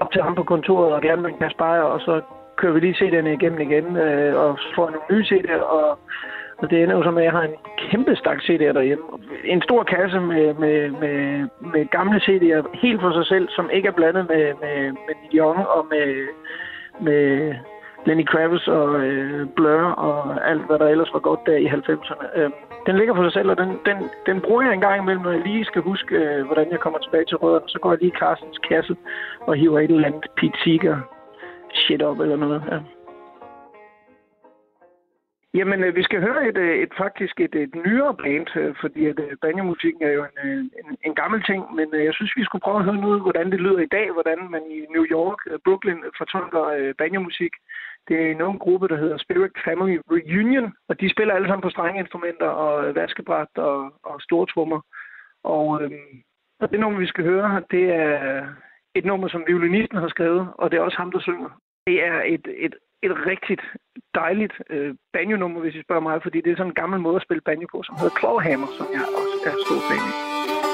op 0.00 0.12
til 0.12 0.22
ham 0.22 0.34
på 0.34 0.42
kontoret 0.42 0.92
og 0.92 1.02
gerne 1.02 1.22
med 1.22 1.30
en 1.30 1.60
og 1.94 2.00
så 2.00 2.20
kører 2.56 2.72
vi 2.72 2.80
lige 2.80 2.98
CD'erne 3.00 3.28
igennem 3.28 3.60
igen, 3.60 3.96
øh, 3.96 4.40
og 4.40 4.58
får 4.74 4.90
nogle 4.90 5.06
nye 5.10 5.24
CD'er, 5.30 5.62
og, 5.62 5.98
og 6.58 6.70
det 6.70 6.82
ender 6.82 6.96
jo 6.96 7.02
så 7.02 7.10
med, 7.10 7.22
at 7.22 7.24
jeg 7.24 7.32
har 7.32 7.42
en 7.42 7.56
kæmpe 7.78 8.16
stak 8.16 8.38
CD'er 8.38 8.72
derhjemme. 8.78 9.04
En 9.44 9.62
stor 9.62 9.82
kasse 9.82 10.20
med, 10.20 10.54
med, 10.54 10.90
med, 10.90 11.48
med 11.72 11.90
gamle 11.90 12.18
CD'er, 12.26 12.78
helt 12.82 13.00
for 13.00 13.12
sig 13.12 13.26
selv, 13.26 13.48
som 13.48 13.70
ikke 13.70 13.88
er 13.88 13.98
blandet 13.98 14.28
med, 14.28 14.44
med, 14.62 14.92
med 15.06 15.16
Young 15.34 15.66
og 15.68 15.86
med, 15.90 16.26
med 17.00 17.54
Lenny 18.06 18.24
Kravitz 18.24 18.68
og 18.68 19.00
øh, 19.06 19.48
Blur 19.56 19.84
og 20.08 20.48
alt, 20.50 20.66
hvad 20.66 20.78
der 20.78 20.88
ellers 20.88 21.12
var 21.12 21.20
godt 21.20 21.40
der 21.46 21.56
i 21.56 21.66
90'erne. 21.66 22.38
Øh, 22.38 22.50
den 22.86 22.96
ligger 22.96 23.14
for 23.14 23.22
sig 23.24 23.32
selv, 23.32 23.50
og 23.50 23.56
den, 23.56 23.70
den, 23.86 23.96
den 24.26 24.40
bruger 24.40 24.62
jeg 24.62 24.74
en 24.74 24.80
gang 24.80 25.02
imellem, 25.02 25.22
når 25.22 25.32
jeg 25.32 25.46
lige 25.46 25.64
skal 25.64 25.82
huske, 25.82 26.14
øh, 26.14 26.46
hvordan 26.46 26.70
jeg 26.70 26.80
kommer 26.80 26.98
tilbage 26.98 27.24
til 27.24 27.36
rødderne. 27.36 27.68
Så 27.68 27.78
går 27.78 27.90
jeg 27.90 27.98
lige 28.00 28.12
i 28.14 28.18
Carstens 28.18 28.58
kasse 28.58 28.96
og 29.40 29.56
hiver 29.56 29.78
et 29.80 29.90
eller 29.90 30.06
andet 30.08 30.26
Pete 30.36 30.58
Seeger 30.64 30.96
shit 31.74 32.02
op 32.02 32.20
eller 32.20 32.36
noget. 32.36 32.62
Ja. 32.70 32.78
Jamen, 35.54 35.84
øh, 35.84 35.96
vi 35.96 36.02
skal 36.02 36.20
høre 36.20 36.48
et, 36.48 36.58
øh, 36.58 36.78
et 36.84 36.92
faktisk 36.96 37.40
et, 37.40 37.54
et 37.54 37.74
nyere 37.74 38.14
band, 38.14 38.56
øh, 38.56 38.74
fordi 38.80 39.06
at 39.06 39.18
øh, 39.20 39.36
banjomusikken 39.42 40.02
er 40.02 40.12
jo 40.18 40.22
en, 40.24 40.48
øh, 40.48 40.58
en, 40.58 40.88
en 41.06 41.14
gammel 41.14 41.42
ting, 41.42 41.74
men 41.74 41.88
øh, 41.94 42.04
jeg 42.04 42.14
synes, 42.14 42.32
vi 42.36 42.44
skulle 42.44 42.62
prøve 42.62 42.78
at 42.78 42.84
høre 42.84 43.04
noget, 43.06 43.20
hvordan 43.22 43.50
det 43.52 43.60
lyder 43.60 43.78
i 43.78 43.92
dag, 43.96 44.12
hvordan 44.12 44.38
man 44.50 44.62
i 44.76 44.78
New 44.94 45.04
York, 45.16 45.38
øh, 45.50 45.58
Brooklyn, 45.64 46.00
fortolker 46.18 46.64
øh, 46.78 46.94
banjomusik. 46.98 47.52
Det 48.08 48.16
er 48.22 48.30
en 48.30 48.42
ung 48.42 48.60
gruppe, 48.60 48.88
der 48.88 48.96
hedder 48.96 49.18
Spirit 49.18 49.52
Family 49.64 49.96
Reunion, 50.10 50.72
og 50.88 51.00
de 51.00 51.10
spiller 51.10 51.34
alle 51.34 51.48
sammen 51.48 51.62
på 51.62 51.70
strengeinstrumenter 51.70 52.46
og 52.46 52.94
vaskebræt 52.94 53.52
og, 53.56 53.92
og 54.02 54.22
stortrummer. 54.22 54.80
Og, 55.44 55.82
øhm, 55.82 56.22
og 56.60 56.70
det 56.70 56.80
nummer, 56.80 56.98
vi 57.00 57.06
skal 57.06 57.24
høre, 57.24 57.62
det 57.70 57.84
er 57.94 58.46
et 58.94 59.04
nummer, 59.04 59.28
som 59.28 59.44
violinisten 59.46 59.98
har 59.98 60.08
skrevet, 60.08 60.48
og 60.54 60.70
det 60.70 60.76
er 60.76 60.82
også 60.82 60.96
ham, 60.96 61.12
der 61.12 61.20
synger. 61.20 61.60
Det 61.86 62.04
er 62.04 62.22
et, 62.26 62.46
et, 62.56 62.74
et 63.02 63.26
rigtigt 63.26 63.62
dejligt 64.14 64.52
øh, 64.70 64.94
banjo-nummer, 65.12 65.60
hvis 65.60 65.74
I 65.74 65.82
spørger 65.82 66.02
mig, 66.02 66.22
fordi 66.22 66.40
det 66.40 66.52
er 66.52 66.56
sådan 66.56 66.70
en 66.70 66.80
gammel 66.82 67.00
måde 67.00 67.16
at 67.16 67.22
spille 67.22 67.40
banjo 67.40 67.66
på, 67.72 67.82
som 67.82 67.96
hedder 67.96 68.18
Clawhammer, 68.20 68.66
som 68.78 68.86
jeg 68.92 69.02
også 69.20 69.36
er 69.50 69.54
stor 69.66 69.80
fan 69.88 70.04
af. 70.08 70.73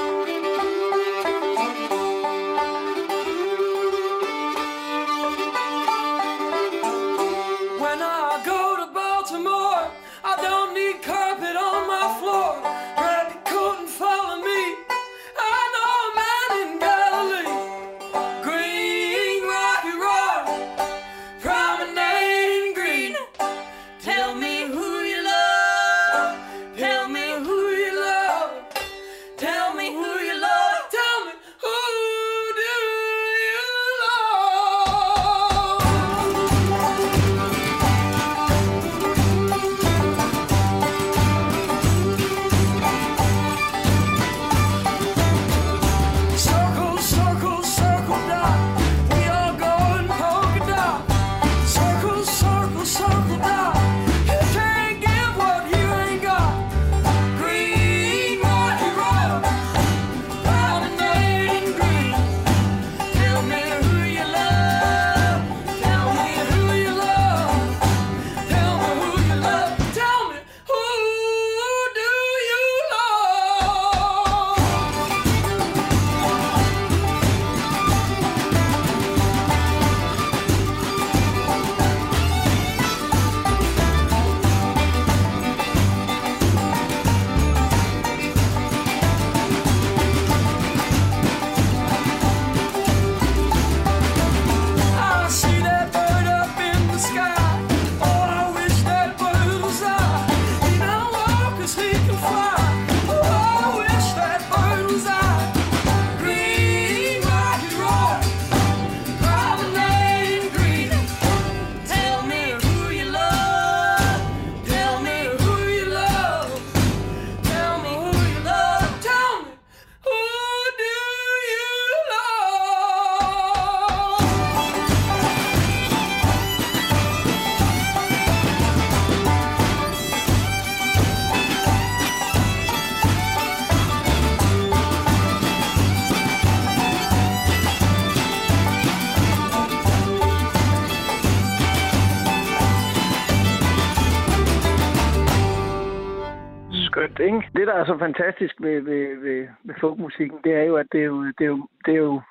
Er 147.81 147.85
så 147.85 147.97
fantastisk 147.99 148.55
ved, 148.59 148.81
ved, 148.81 149.15
ved, 149.25 149.47
ved 149.63 149.75
folkmusikken, 149.79 150.39
det 150.43 150.53
er 150.53 150.63
jo, 150.63 150.75
at 150.75 150.87
det 150.91 151.01
er 151.01 151.05
jo, 151.05 151.25
det 151.37 151.45
er 151.45 151.51
jo, 151.55 151.67
det 151.85 151.93
er 151.93 151.97
jo 151.97 152.21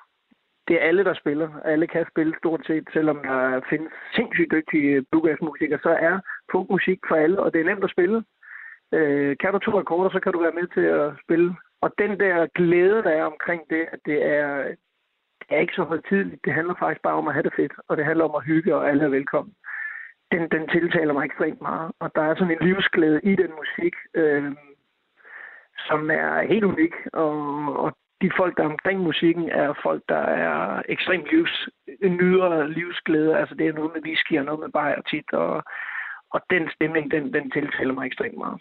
det 0.67 0.75
er 0.75 0.87
alle, 0.87 1.03
der 1.03 1.13
spiller. 1.13 1.49
Alle 1.65 1.87
kan 1.87 2.05
spille 2.11 2.33
stort 2.37 2.65
set, 2.67 2.87
selvom 2.93 3.17
der 3.23 3.61
findes 3.69 3.91
sindssygt 4.15 4.51
dygtige 4.51 5.05
bluegrassmusikere. 5.11 5.79
så 5.83 5.89
er 5.89 6.19
folkmusik 6.51 6.99
for 7.07 7.15
alle, 7.15 7.39
og 7.39 7.53
det 7.53 7.61
er 7.61 7.65
nemt 7.65 7.83
at 7.83 7.91
spille. 7.95 8.23
Øh, 8.93 9.37
kan 9.37 9.53
du 9.53 9.59
to 9.59 9.77
akkorder, 9.79 10.09
så 10.09 10.19
kan 10.19 10.33
du 10.33 10.39
være 10.41 10.59
med 10.59 10.67
til 10.67 10.81
at 10.81 11.13
spille. 11.23 11.55
Og 11.81 11.93
den 11.97 12.19
der 12.19 12.47
glæde, 12.55 13.03
der 13.03 13.09
er 13.09 13.23
omkring 13.23 13.61
det, 13.69 13.83
at 13.91 13.99
det 14.05 14.25
er, 14.25 14.47
det 15.39 15.47
er 15.49 15.59
ikke 15.59 15.73
så 15.73 15.83
højtidligt. 15.83 16.45
Det 16.45 16.53
handler 16.53 16.75
faktisk 16.79 17.01
bare 17.01 17.19
om 17.21 17.27
at 17.27 17.33
have 17.33 17.43
det 17.43 17.53
fedt, 17.55 17.73
og 17.87 17.97
det 17.97 18.05
handler 18.05 18.25
om 18.25 18.35
at 18.35 18.45
hygge, 18.45 18.75
og 18.75 18.89
alle 18.89 19.03
er 19.03 19.15
velkommen. 19.17 19.53
Den, 20.31 20.49
den 20.49 20.67
tiltaler 20.67 21.13
mig 21.13 21.25
ekstremt 21.25 21.61
meget, 21.61 21.91
og 21.99 22.11
der 22.15 22.21
er 22.21 22.35
sådan 22.35 22.51
en 22.51 22.67
livsglæde 22.67 23.21
i 23.23 23.35
den 23.35 23.51
musik, 23.61 23.93
øh, 24.13 24.51
som 25.91 26.11
er 26.11 26.47
helt 26.51 26.63
unik, 26.63 26.93
og, 27.13 27.33
og 27.83 27.89
de 28.21 28.31
folk, 28.37 28.57
der 28.57 28.63
er 28.63 28.73
omkring 28.75 28.99
musikken, 28.99 29.49
er 29.49 29.79
folk, 29.83 30.03
der 30.09 30.23
er 30.45 30.81
ekstremt 30.89 31.27
livs, 31.31 31.69
nyder 32.01 32.67
livsglæde. 32.67 33.37
Altså 33.39 33.55
det 33.55 33.67
er 33.67 33.73
noget 33.73 33.91
med 33.93 34.01
whisky 34.07 34.39
og 34.39 34.45
noget 34.45 34.59
med 34.59 34.69
bajer 34.69 35.01
tit, 35.01 35.33
og, 35.33 35.63
og 36.33 36.39
den 36.49 36.63
stemning, 36.75 37.11
den, 37.11 37.33
den 37.33 37.51
tiltaler 37.51 37.93
mig 37.93 38.05
ekstremt 38.05 38.37
meget. 38.37 38.59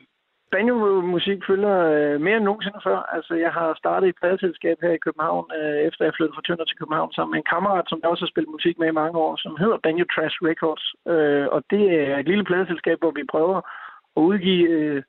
Banjo-musik 0.52 1.40
følger 1.46 1.76
øh, 1.96 2.20
mere 2.20 2.36
end 2.36 2.44
nogensinde 2.44 2.80
før. 2.84 2.98
Altså, 3.16 3.34
jeg 3.34 3.52
har 3.52 3.74
startet 3.82 4.08
et 4.08 4.18
pladeselskab 4.20 4.76
her 4.82 4.92
i 4.94 5.04
København, 5.06 5.44
øh, 5.58 5.78
efter 5.88 6.04
jeg 6.04 6.14
flyttede 6.16 6.36
fra 6.36 6.42
Tønder 6.46 6.64
til 6.64 6.78
København, 6.78 7.12
sammen 7.12 7.32
med 7.32 7.38
en 7.38 7.50
kammerat, 7.52 7.86
som 7.88 8.00
jeg 8.02 8.10
også 8.10 8.24
har 8.24 8.32
spillet 8.32 8.56
musik 8.56 8.78
med 8.78 8.88
i 8.88 8.98
mange 9.02 9.18
år, 9.18 9.36
som 9.36 9.56
hedder 9.62 9.78
Banjo 9.84 10.04
Trash 10.14 10.36
Records. 10.48 10.86
Øh, 11.12 11.46
og 11.54 11.60
det 11.70 11.84
er 12.10 12.18
et 12.18 12.28
lille 12.28 12.44
pladeselskab, 12.44 12.98
hvor 13.00 13.12
vi 13.18 13.32
prøver 13.34 13.58
at 14.16 14.20
udgive 14.28 14.68
øh, 14.68 15.02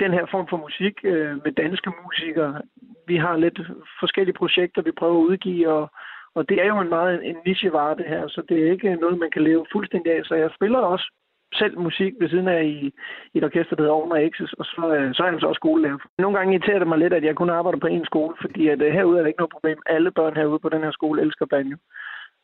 den 0.00 0.12
her 0.12 0.26
form 0.30 0.46
for 0.50 0.56
musik 0.56 0.94
øh, 1.04 1.34
med 1.44 1.52
danske 1.52 1.90
musikere. 2.04 2.62
Vi 3.06 3.16
har 3.16 3.36
lidt 3.36 3.58
forskellige 4.00 4.40
projekter, 4.42 4.82
vi 4.82 4.92
prøver 5.00 5.18
at 5.18 5.26
udgive, 5.28 5.68
og, 5.68 5.90
og 6.34 6.48
det 6.48 6.56
er 6.62 6.66
jo 6.66 6.78
en 6.80 6.88
meget 6.88 7.26
en 7.28 7.36
nichevare, 7.46 7.96
det 7.96 8.06
her, 8.08 8.28
så 8.28 8.42
det 8.48 8.56
er 8.58 8.72
ikke 8.72 8.96
noget, 8.96 9.18
man 9.18 9.30
kan 9.30 9.42
leve 9.42 9.66
fuldstændig 9.72 10.12
af. 10.12 10.20
Så 10.24 10.34
jeg 10.34 10.50
spiller 10.54 10.78
også 10.78 11.06
selv 11.54 11.78
musik 11.78 12.12
ved 12.20 12.28
siden 12.28 12.48
af 12.48 12.64
i, 12.64 12.92
i 13.34 13.38
et 13.38 13.44
orkester, 13.44 13.76
der 13.76 13.82
hedder 13.82 13.94
Ovner 13.94 14.16
Exes, 14.16 14.52
og 14.52 14.64
så, 14.64 14.94
øh, 14.96 15.14
så 15.14 15.22
er 15.22 15.30
jeg 15.30 15.40
så 15.40 15.46
også 15.46 15.58
skolelærer. 15.62 15.98
Nogle 16.18 16.36
gange 16.36 16.54
irriterer 16.54 16.78
det 16.78 16.88
mig 16.88 16.98
lidt, 16.98 17.12
at 17.12 17.24
jeg 17.24 17.36
kun 17.36 17.50
arbejder 17.50 17.78
på 17.78 17.86
en 17.86 18.04
skole, 18.04 18.34
fordi 18.40 18.68
at, 18.68 18.82
øh, 18.82 18.92
herude 18.92 19.18
er 19.18 19.22
det 19.22 19.28
ikke 19.28 19.42
noget 19.42 19.56
problem. 19.56 19.78
Alle 19.86 20.10
børn 20.10 20.36
herude 20.36 20.58
på 20.58 20.68
den 20.68 20.82
her 20.82 20.92
skole 20.92 21.22
elsker 21.22 21.46
banjo. 21.46 21.76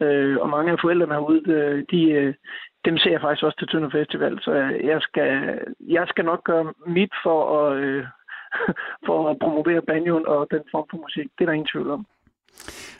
Øh, 0.03 0.36
og 0.42 0.48
mange 0.48 0.72
af 0.72 0.78
forældrene 0.82 1.14
herude, 1.14 1.42
øh, 1.59 1.84
de, 1.92 2.03
øh, 2.20 2.34
dem 2.84 2.98
ser 2.98 3.11
jeg 3.11 3.20
faktisk 3.20 3.44
også 3.44 3.59
til 3.59 3.68
Tønder 3.68 3.90
Festival, 3.90 4.38
så 4.42 4.53
jeg 4.90 4.98
skal, 5.01 5.30
jeg 5.96 6.05
skal 6.09 6.24
nok 6.24 6.44
gøre 6.44 6.72
mit 6.86 7.14
for 7.24 7.40
at, 7.61 7.78
øh, 7.84 8.05
for 9.07 9.30
at 9.30 9.36
promovere 9.42 9.82
banjoen 9.82 10.26
og 10.26 10.46
den 10.51 10.62
form 10.72 10.86
for 10.90 10.96
musik. 10.96 11.26
Det 11.34 11.42
er 11.42 11.46
der 11.46 11.59
ingen 11.59 11.72
tvivl 11.72 11.90
om. 11.90 12.07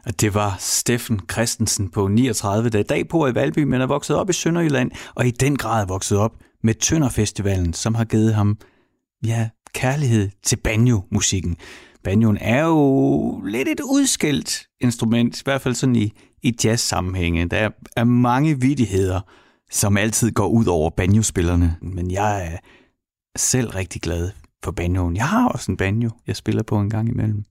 Og 0.07 0.21
det 0.21 0.35
var 0.35 0.51
Steffen 0.59 1.21
Christensen 1.33 1.91
på 1.91 2.09
39, 2.09 2.71
der 2.71 2.79
i 2.79 2.91
dag 2.93 3.03
bor 3.11 3.29
i 3.29 3.35
Valby, 3.35 3.63
men 3.63 3.81
er 3.81 3.87
vokset 3.87 4.17
op 4.17 4.31
i 4.31 4.33
Sønderjylland, 4.33 4.91
og 5.17 5.27
i 5.27 5.31
den 5.31 5.57
grad 5.57 5.87
vokset 5.89 6.19
op 6.19 6.35
med 6.63 6.75
Tønder 6.75 7.13
Festivalen, 7.17 7.73
som 7.73 7.95
har 7.95 8.05
givet 8.05 8.35
ham 8.35 8.57
ja, 9.27 9.49
kærlighed 9.75 10.29
til 10.43 10.59
banjo-musikken. 10.65 11.57
Banjoen 12.05 12.39
er 12.41 12.65
jo 12.65 13.41
lidt 13.41 13.69
et 13.69 13.81
udskilt 13.81 14.67
instrument, 14.81 15.41
i 15.41 15.43
hvert 15.45 15.61
fald 15.61 15.75
sådan 15.75 15.97
i, 15.97 16.13
i 16.43 16.57
jazz-sammenhænge. 16.65 17.47
Der 17.47 17.71
er 17.97 18.05
mange 18.05 18.61
vidigheder, 18.61 19.21
som 19.71 19.97
altid 19.97 20.33
går 20.33 20.49
ud 20.49 20.67
over 20.67 20.91
banjospillerne, 20.91 21.77
men 21.83 22.11
jeg 22.11 22.47
er 22.47 22.59
selv 23.37 23.71
rigtig 23.71 24.03
glad 24.03 24.31
for 24.65 24.71
banjoen. 24.71 25.17
Jeg 25.17 25.29
har 25.29 25.49
også 25.49 25.73
en 25.73 25.77
banjo, 25.77 26.11
jeg 26.27 26.37
spiller 26.37 26.63
på 26.63 26.79
en 26.79 26.91
gang 26.91 27.09
imellem. 27.09 27.45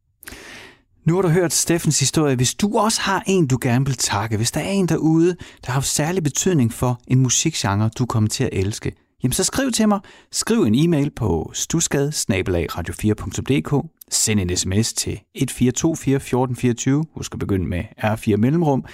Nu 1.06 1.16
har 1.16 1.22
du 1.22 1.28
hørt 1.28 1.54
Steffens 1.54 2.00
historie. 2.00 2.36
Hvis 2.36 2.56
du 2.56 2.78
også 2.78 3.02
har 3.02 3.24
en, 3.28 3.48
du 3.48 3.58
gerne 3.62 3.86
vil 3.86 3.98
takke, 3.98 4.38
hvis 4.38 4.52
der 4.52 4.60
er 4.60 4.70
en 4.70 4.88
derude, 4.88 5.28
der 5.28 5.66
har 5.66 5.74
haft 5.74 5.88
særlig 5.88 6.24
betydning 6.24 6.74
for 6.74 7.02
en 7.08 7.20
musikgenre, 7.20 7.90
du 8.00 8.06
kommer 8.06 8.30
til 8.30 8.44
at 8.44 8.50
elske, 8.54 8.96
jamen 9.24 9.34
så 9.34 9.44
skriv 9.44 9.72
til 9.72 9.88
mig. 9.88 10.00
Skriv 10.32 10.62
en 10.64 10.76
e-mail 10.76 11.12
på 11.16 11.52
stusgade 11.54 12.10
radio4.dk. 12.10 13.86
Send 14.12 14.40
en 14.40 14.58
sms 14.58 14.94
til 14.94 15.12
1424 15.36 16.16
1424. 16.16 17.06
Husk 17.16 17.34
at 17.34 17.40
begynde 17.40 17.66
med 17.66 17.84
R4 17.98 18.36
mellemrum. 18.36 18.86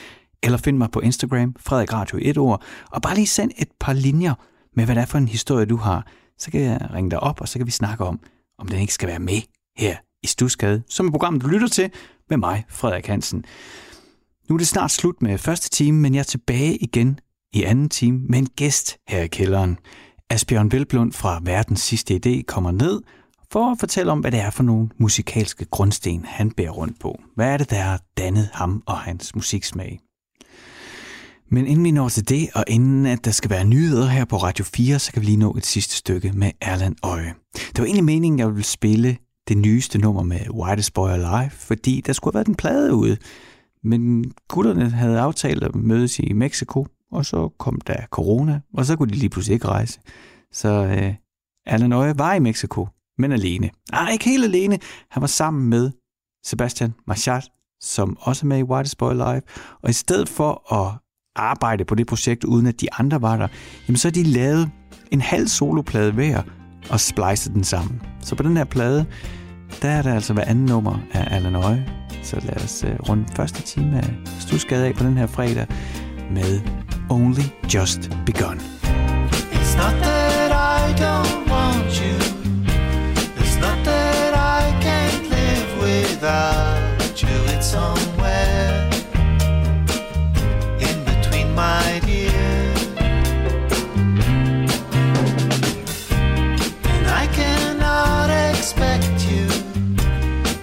Eller 0.43 0.57
find 0.57 0.77
mig 0.77 0.91
på 0.91 0.99
Instagram, 0.99 1.55
Frederik 1.59 1.93
Radio 1.93 2.19
1 2.21 2.37
ord. 2.37 2.63
Og 2.91 3.01
bare 3.01 3.15
lige 3.15 3.27
send 3.27 3.51
et 3.57 3.67
par 3.79 3.93
linjer 3.93 4.33
med, 4.75 4.85
hvad 4.85 4.95
det 4.95 5.01
er 5.01 5.05
for 5.05 5.17
en 5.17 5.27
historie, 5.27 5.65
du 5.65 5.75
har. 5.75 6.07
Så 6.37 6.51
kan 6.51 6.61
jeg 6.61 6.89
ringe 6.93 7.11
dig 7.11 7.19
op, 7.19 7.41
og 7.41 7.47
så 7.47 7.59
kan 7.59 7.65
vi 7.67 7.71
snakke 7.71 8.03
om, 8.03 8.19
om 8.59 8.67
den 8.67 8.79
ikke 8.79 8.93
skal 8.93 9.07
være 9.07 9.19
med 9.19 9.41
her 9.77 9.95
i 10.23 10.27
Stusgade, 10.27 10.83
som 10.89 11.07
er 11.07 11.11
programmet, 11.11 11.43
du 11.43 11.47
lytter 11.47 11.67
til 11.67 11.91
med 12.29 12.37
mig, 12.37 12.65
Frederik 12.69 13.07
Hansen. 13.07 13.45
Nu 14.49 14.55
er 14.55 14.57
det 14.57 14.67
snart 14.67 14.91
slut 14.91 15.21
med 15.21 15.37
første 15.37 15.69
time, 15.69 15.99
men 15.99 16.13
jeg 16.13 16.19
er 16.19 16.23
tilbage 16.23 16.77
igen 16.77 17.19
i 17.53 17.63
anden 17.63 17.89
time 17.89 18.19
med 18.29 18.39
en 18.39 18.47
gæst 18.55 18.97
her 19.07 19.21
i 19.21 19.27
kælderen. 19.27 19.77
Asbjørn 20.29 20.71
Velblund 20.71 21.11
fra 21.11 21.39
Verdens 21.43 21.81
Sidste 21.81 22.19
Idé 22.25 22.41
kommer 22.41 22.71
ned 22.71 23.01
for 23.51 23.71
at 23.71 23.79
fortælle 23.79 24.11
om, 24.11 24.19
hvad 24.19 24.31
det 24.31 24.39
er 24.39 24.49
for 24.49 24.63
nogle 24.63 24.89
musikalske 24.97 25.65
grundsten, 25.65 26.25
han 26.25 26.51
bærer 26.51 26.71
rundt 26.71 26.99
på. 26.99 27.19
Hvad 27.35 27.47
er 27.47 27.57
det, 27.57 27.69
der 27.69 27.75
har 27.75 28.01
dannet 28.17 28.49
ham 28.53 28.83
og 28.85 28.97
hans 28.97 29.35
musiksmag? 29.35 29.99
Men 31.49 31.67
inden 31.67 31.83
vi 31.83 31.91
når 31.91 32.09
til 32.09 32.29
det, 32.29 32.49
og 32.55 32.63
inden 32.67 33.05
at 33.05 33.25
der 33.25 33.31
skal 33.31 33.49
være 33.49 33.65
nyheder 33.65 34.07
her 34.07 34.25
på 34.25 34.37
Radio 34.37 34.65
4, 34.65 34.99
så 34.99 35.11
kan 35.11 35.21
vi 35.21 35.25
lige 35.25 35.37
nå 35.37 35.55
et 35.57 35.65
sidste 35.65 35.95
stykke 35.95 36.31
med 36.31 36.51
Erland 36.61 36.95
Øje. 37.03 37.33
Det 37.53 37.79
var 37.79 37.85
egentlig 37.85 38.03
meningen, 38.03 38.39
at 38.39 38.43
jeg 38.43 38.53
ville 38.53 38.63
spille 38.63 39.17
det 39.47 39.57
nyeste 39.57 39.97
nummer 39.97 40.23
med 40.23 40.49
Whitest 40.49 40.93
Boy 40.93 41.09
Alive, 41.09 41.49
fordi 41.49 42.01
der 42.05 42.13
skulle 42.13 42.33
have 42.33 42.37
været 42.37 42.47
en 42.47 42.55
plade 42.55 42.95
ude. 42.95 43.17
Men 43.83 44.31
gutterne 44.47 44.89
havde 44.89 45.19
aftalt 45.19 45.63
at 45.63 45.75
mødes 45.75 46.19
i 46.19 46.33
Mexico, 46.33 46.87
og 47.11 47.25
så 47.25 47.49
kom 47.59 47.81
der 47.81 48.05
corona, 48.11 48.61
og 48.73 48.85
så 48.85 48.95
kunne 48.95 49.09
de 49.09 49.15
lige 49.15 49.29
pludselig 49.29 49.53
ikke 49.53 49.67
rejse. 49.67 49.99
Så 50.51 50.69
øh, 50.69 51.13
Erland 51.65 51.93
Øje 51.93 52.17
var 52.17 52.33
i 52.33 52.39
Mexico, 52.39 52.87
men 53.17 53.31
alene. 53.31 53.69
Nej, 53.91 54.11
ikke 54.11 54.25
helt 54.25 54.43
alene. 54.43 54.79
Han 55.11 55.21
var 55.21 55.27
sammen 55.27 55.69
med 55.69 55.91
Sebastian 56.45 56.93
Machat, 57.07 57.43
som 57.81 58.17
også 58.19 58.45
er 58.45 58.47
med 58.47 58.59
i 58.59 58.63
Whitest 58.63 58.97
Boy 58.97 59.13
Live. 59.13 59.41
Og 59.83 59.89
i 59.89 59.93
stedet 59.93 60.29
for 60.29 60.73
at 60.73 60.97
arbejde 61.35 61.85
på 61.85 61.95
det 61.95 62.07
projekt, 62.07 62.43
uden 62.43 62.67
at 62.67 62.81
de 62.81 62.93
andre 62.93 63.21
var 63.21 63.37
der, 63.37 63.47
jamen 63.87 63.97
så 63.97 64.07
har 64.07 64.11
de 64.11 64.23
lavet 64.23 64.71
en 65.11 65.21
halv 65.21 65.47
soloplade 65.47 66.11
hver, 66.11 66.41
og 66.89 66.99
splicet 66.99 67.53
den 67.53 67.63
sammen. 67.63 68.01
Så 68.21 68.35
på 68.35 68.43
den 68.43 68.57
her 68.57 68.63
plade, 68.63 69.05
der 69.81 69.89
er 69.89 70.01
der 70.01 70.13
altså 70.13 70.33
hver 70.33 70.43
anden 70.43 70.65
nummer 70.65 70.99
af 71.11 71.35
Alan 71.35 71.55
Øje. 71.55 71.87
Så 72.23 72.39
lad 72.43 72.63
os 72.63 72.83
uh, 72.83 73.09
runde 73.09 73.25
første 73.35 73.61
time 73.61 73.97
af 73.97 74.13
Stusgade 74.39 74.87
af 74.87 74.93
på 74.93 75.03
den 75.03 75.17
her 75.17 75.27
fredag 75.27 75.67
med 76.31 76.61
Only 77.09 77.43
Just 77.73 78.09
Begun. 78.25 78.57
It's 79.51 79.77
not 79.77 79.93
that 80.03 80.51
I 80.51 81.01
don't 81.03 81.44
somewhere 87.61 88.89
in 90.79 91.03
between, 91.03 91.53
my 91.53 92.01
dear. 92.05 92.31
And 96.93 97.07
I 97.07 97.27
cannot 97.33 98.29
expect 98.49 99.09
you 99.29 99.47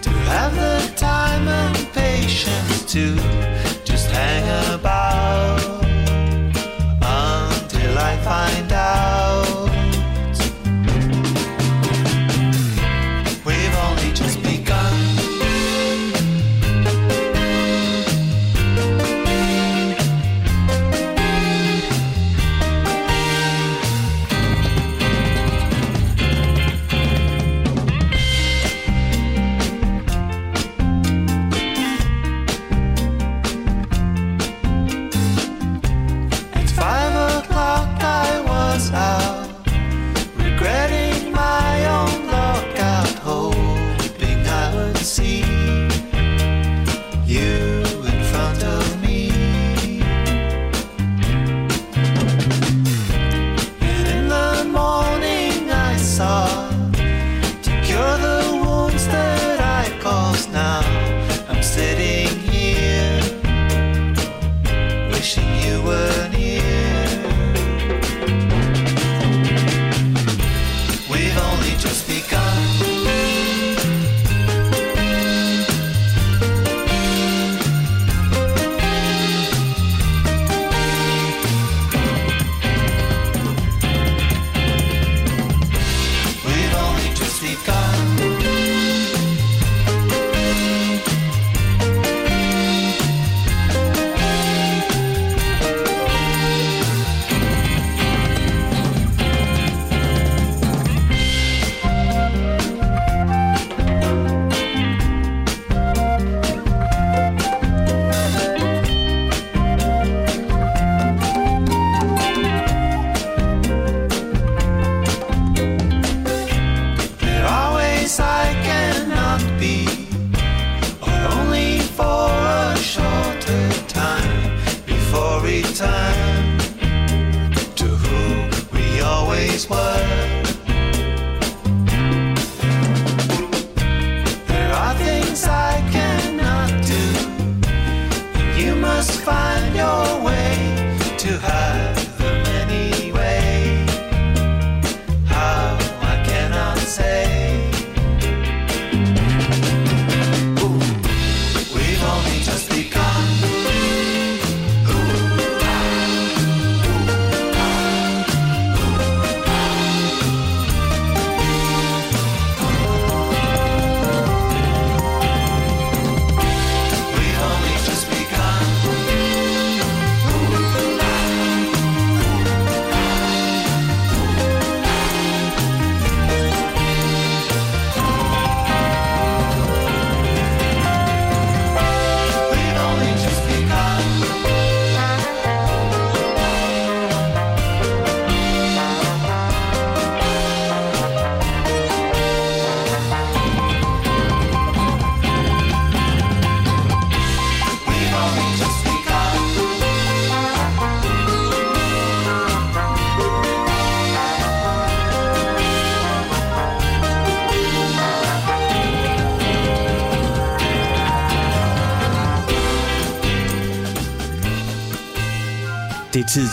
to 0.07 0.11
have 0.31 0.55
the 0.55 0.93
time 0.97 1.47
and 1.49 1.77
patience 1.93 2.85
to 2.93 3.42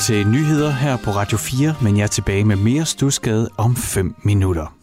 til 0.10 0.28
nyheder 0.28 0.72
her 0.72 0.98
på 0.98 1.12
Radio 1.12 1.38
4, 1.38 1.76
men 1.82 1.98
jeg 1.98 2.04
er 2.04 2.08
tilbage 2.08 2.44
med 2.44 2.56
mere 2.56 2.86
Stusgade 2.86 3.50
om 3.58 3.76
5 3.76 4.16
minutter. 4.24 4.79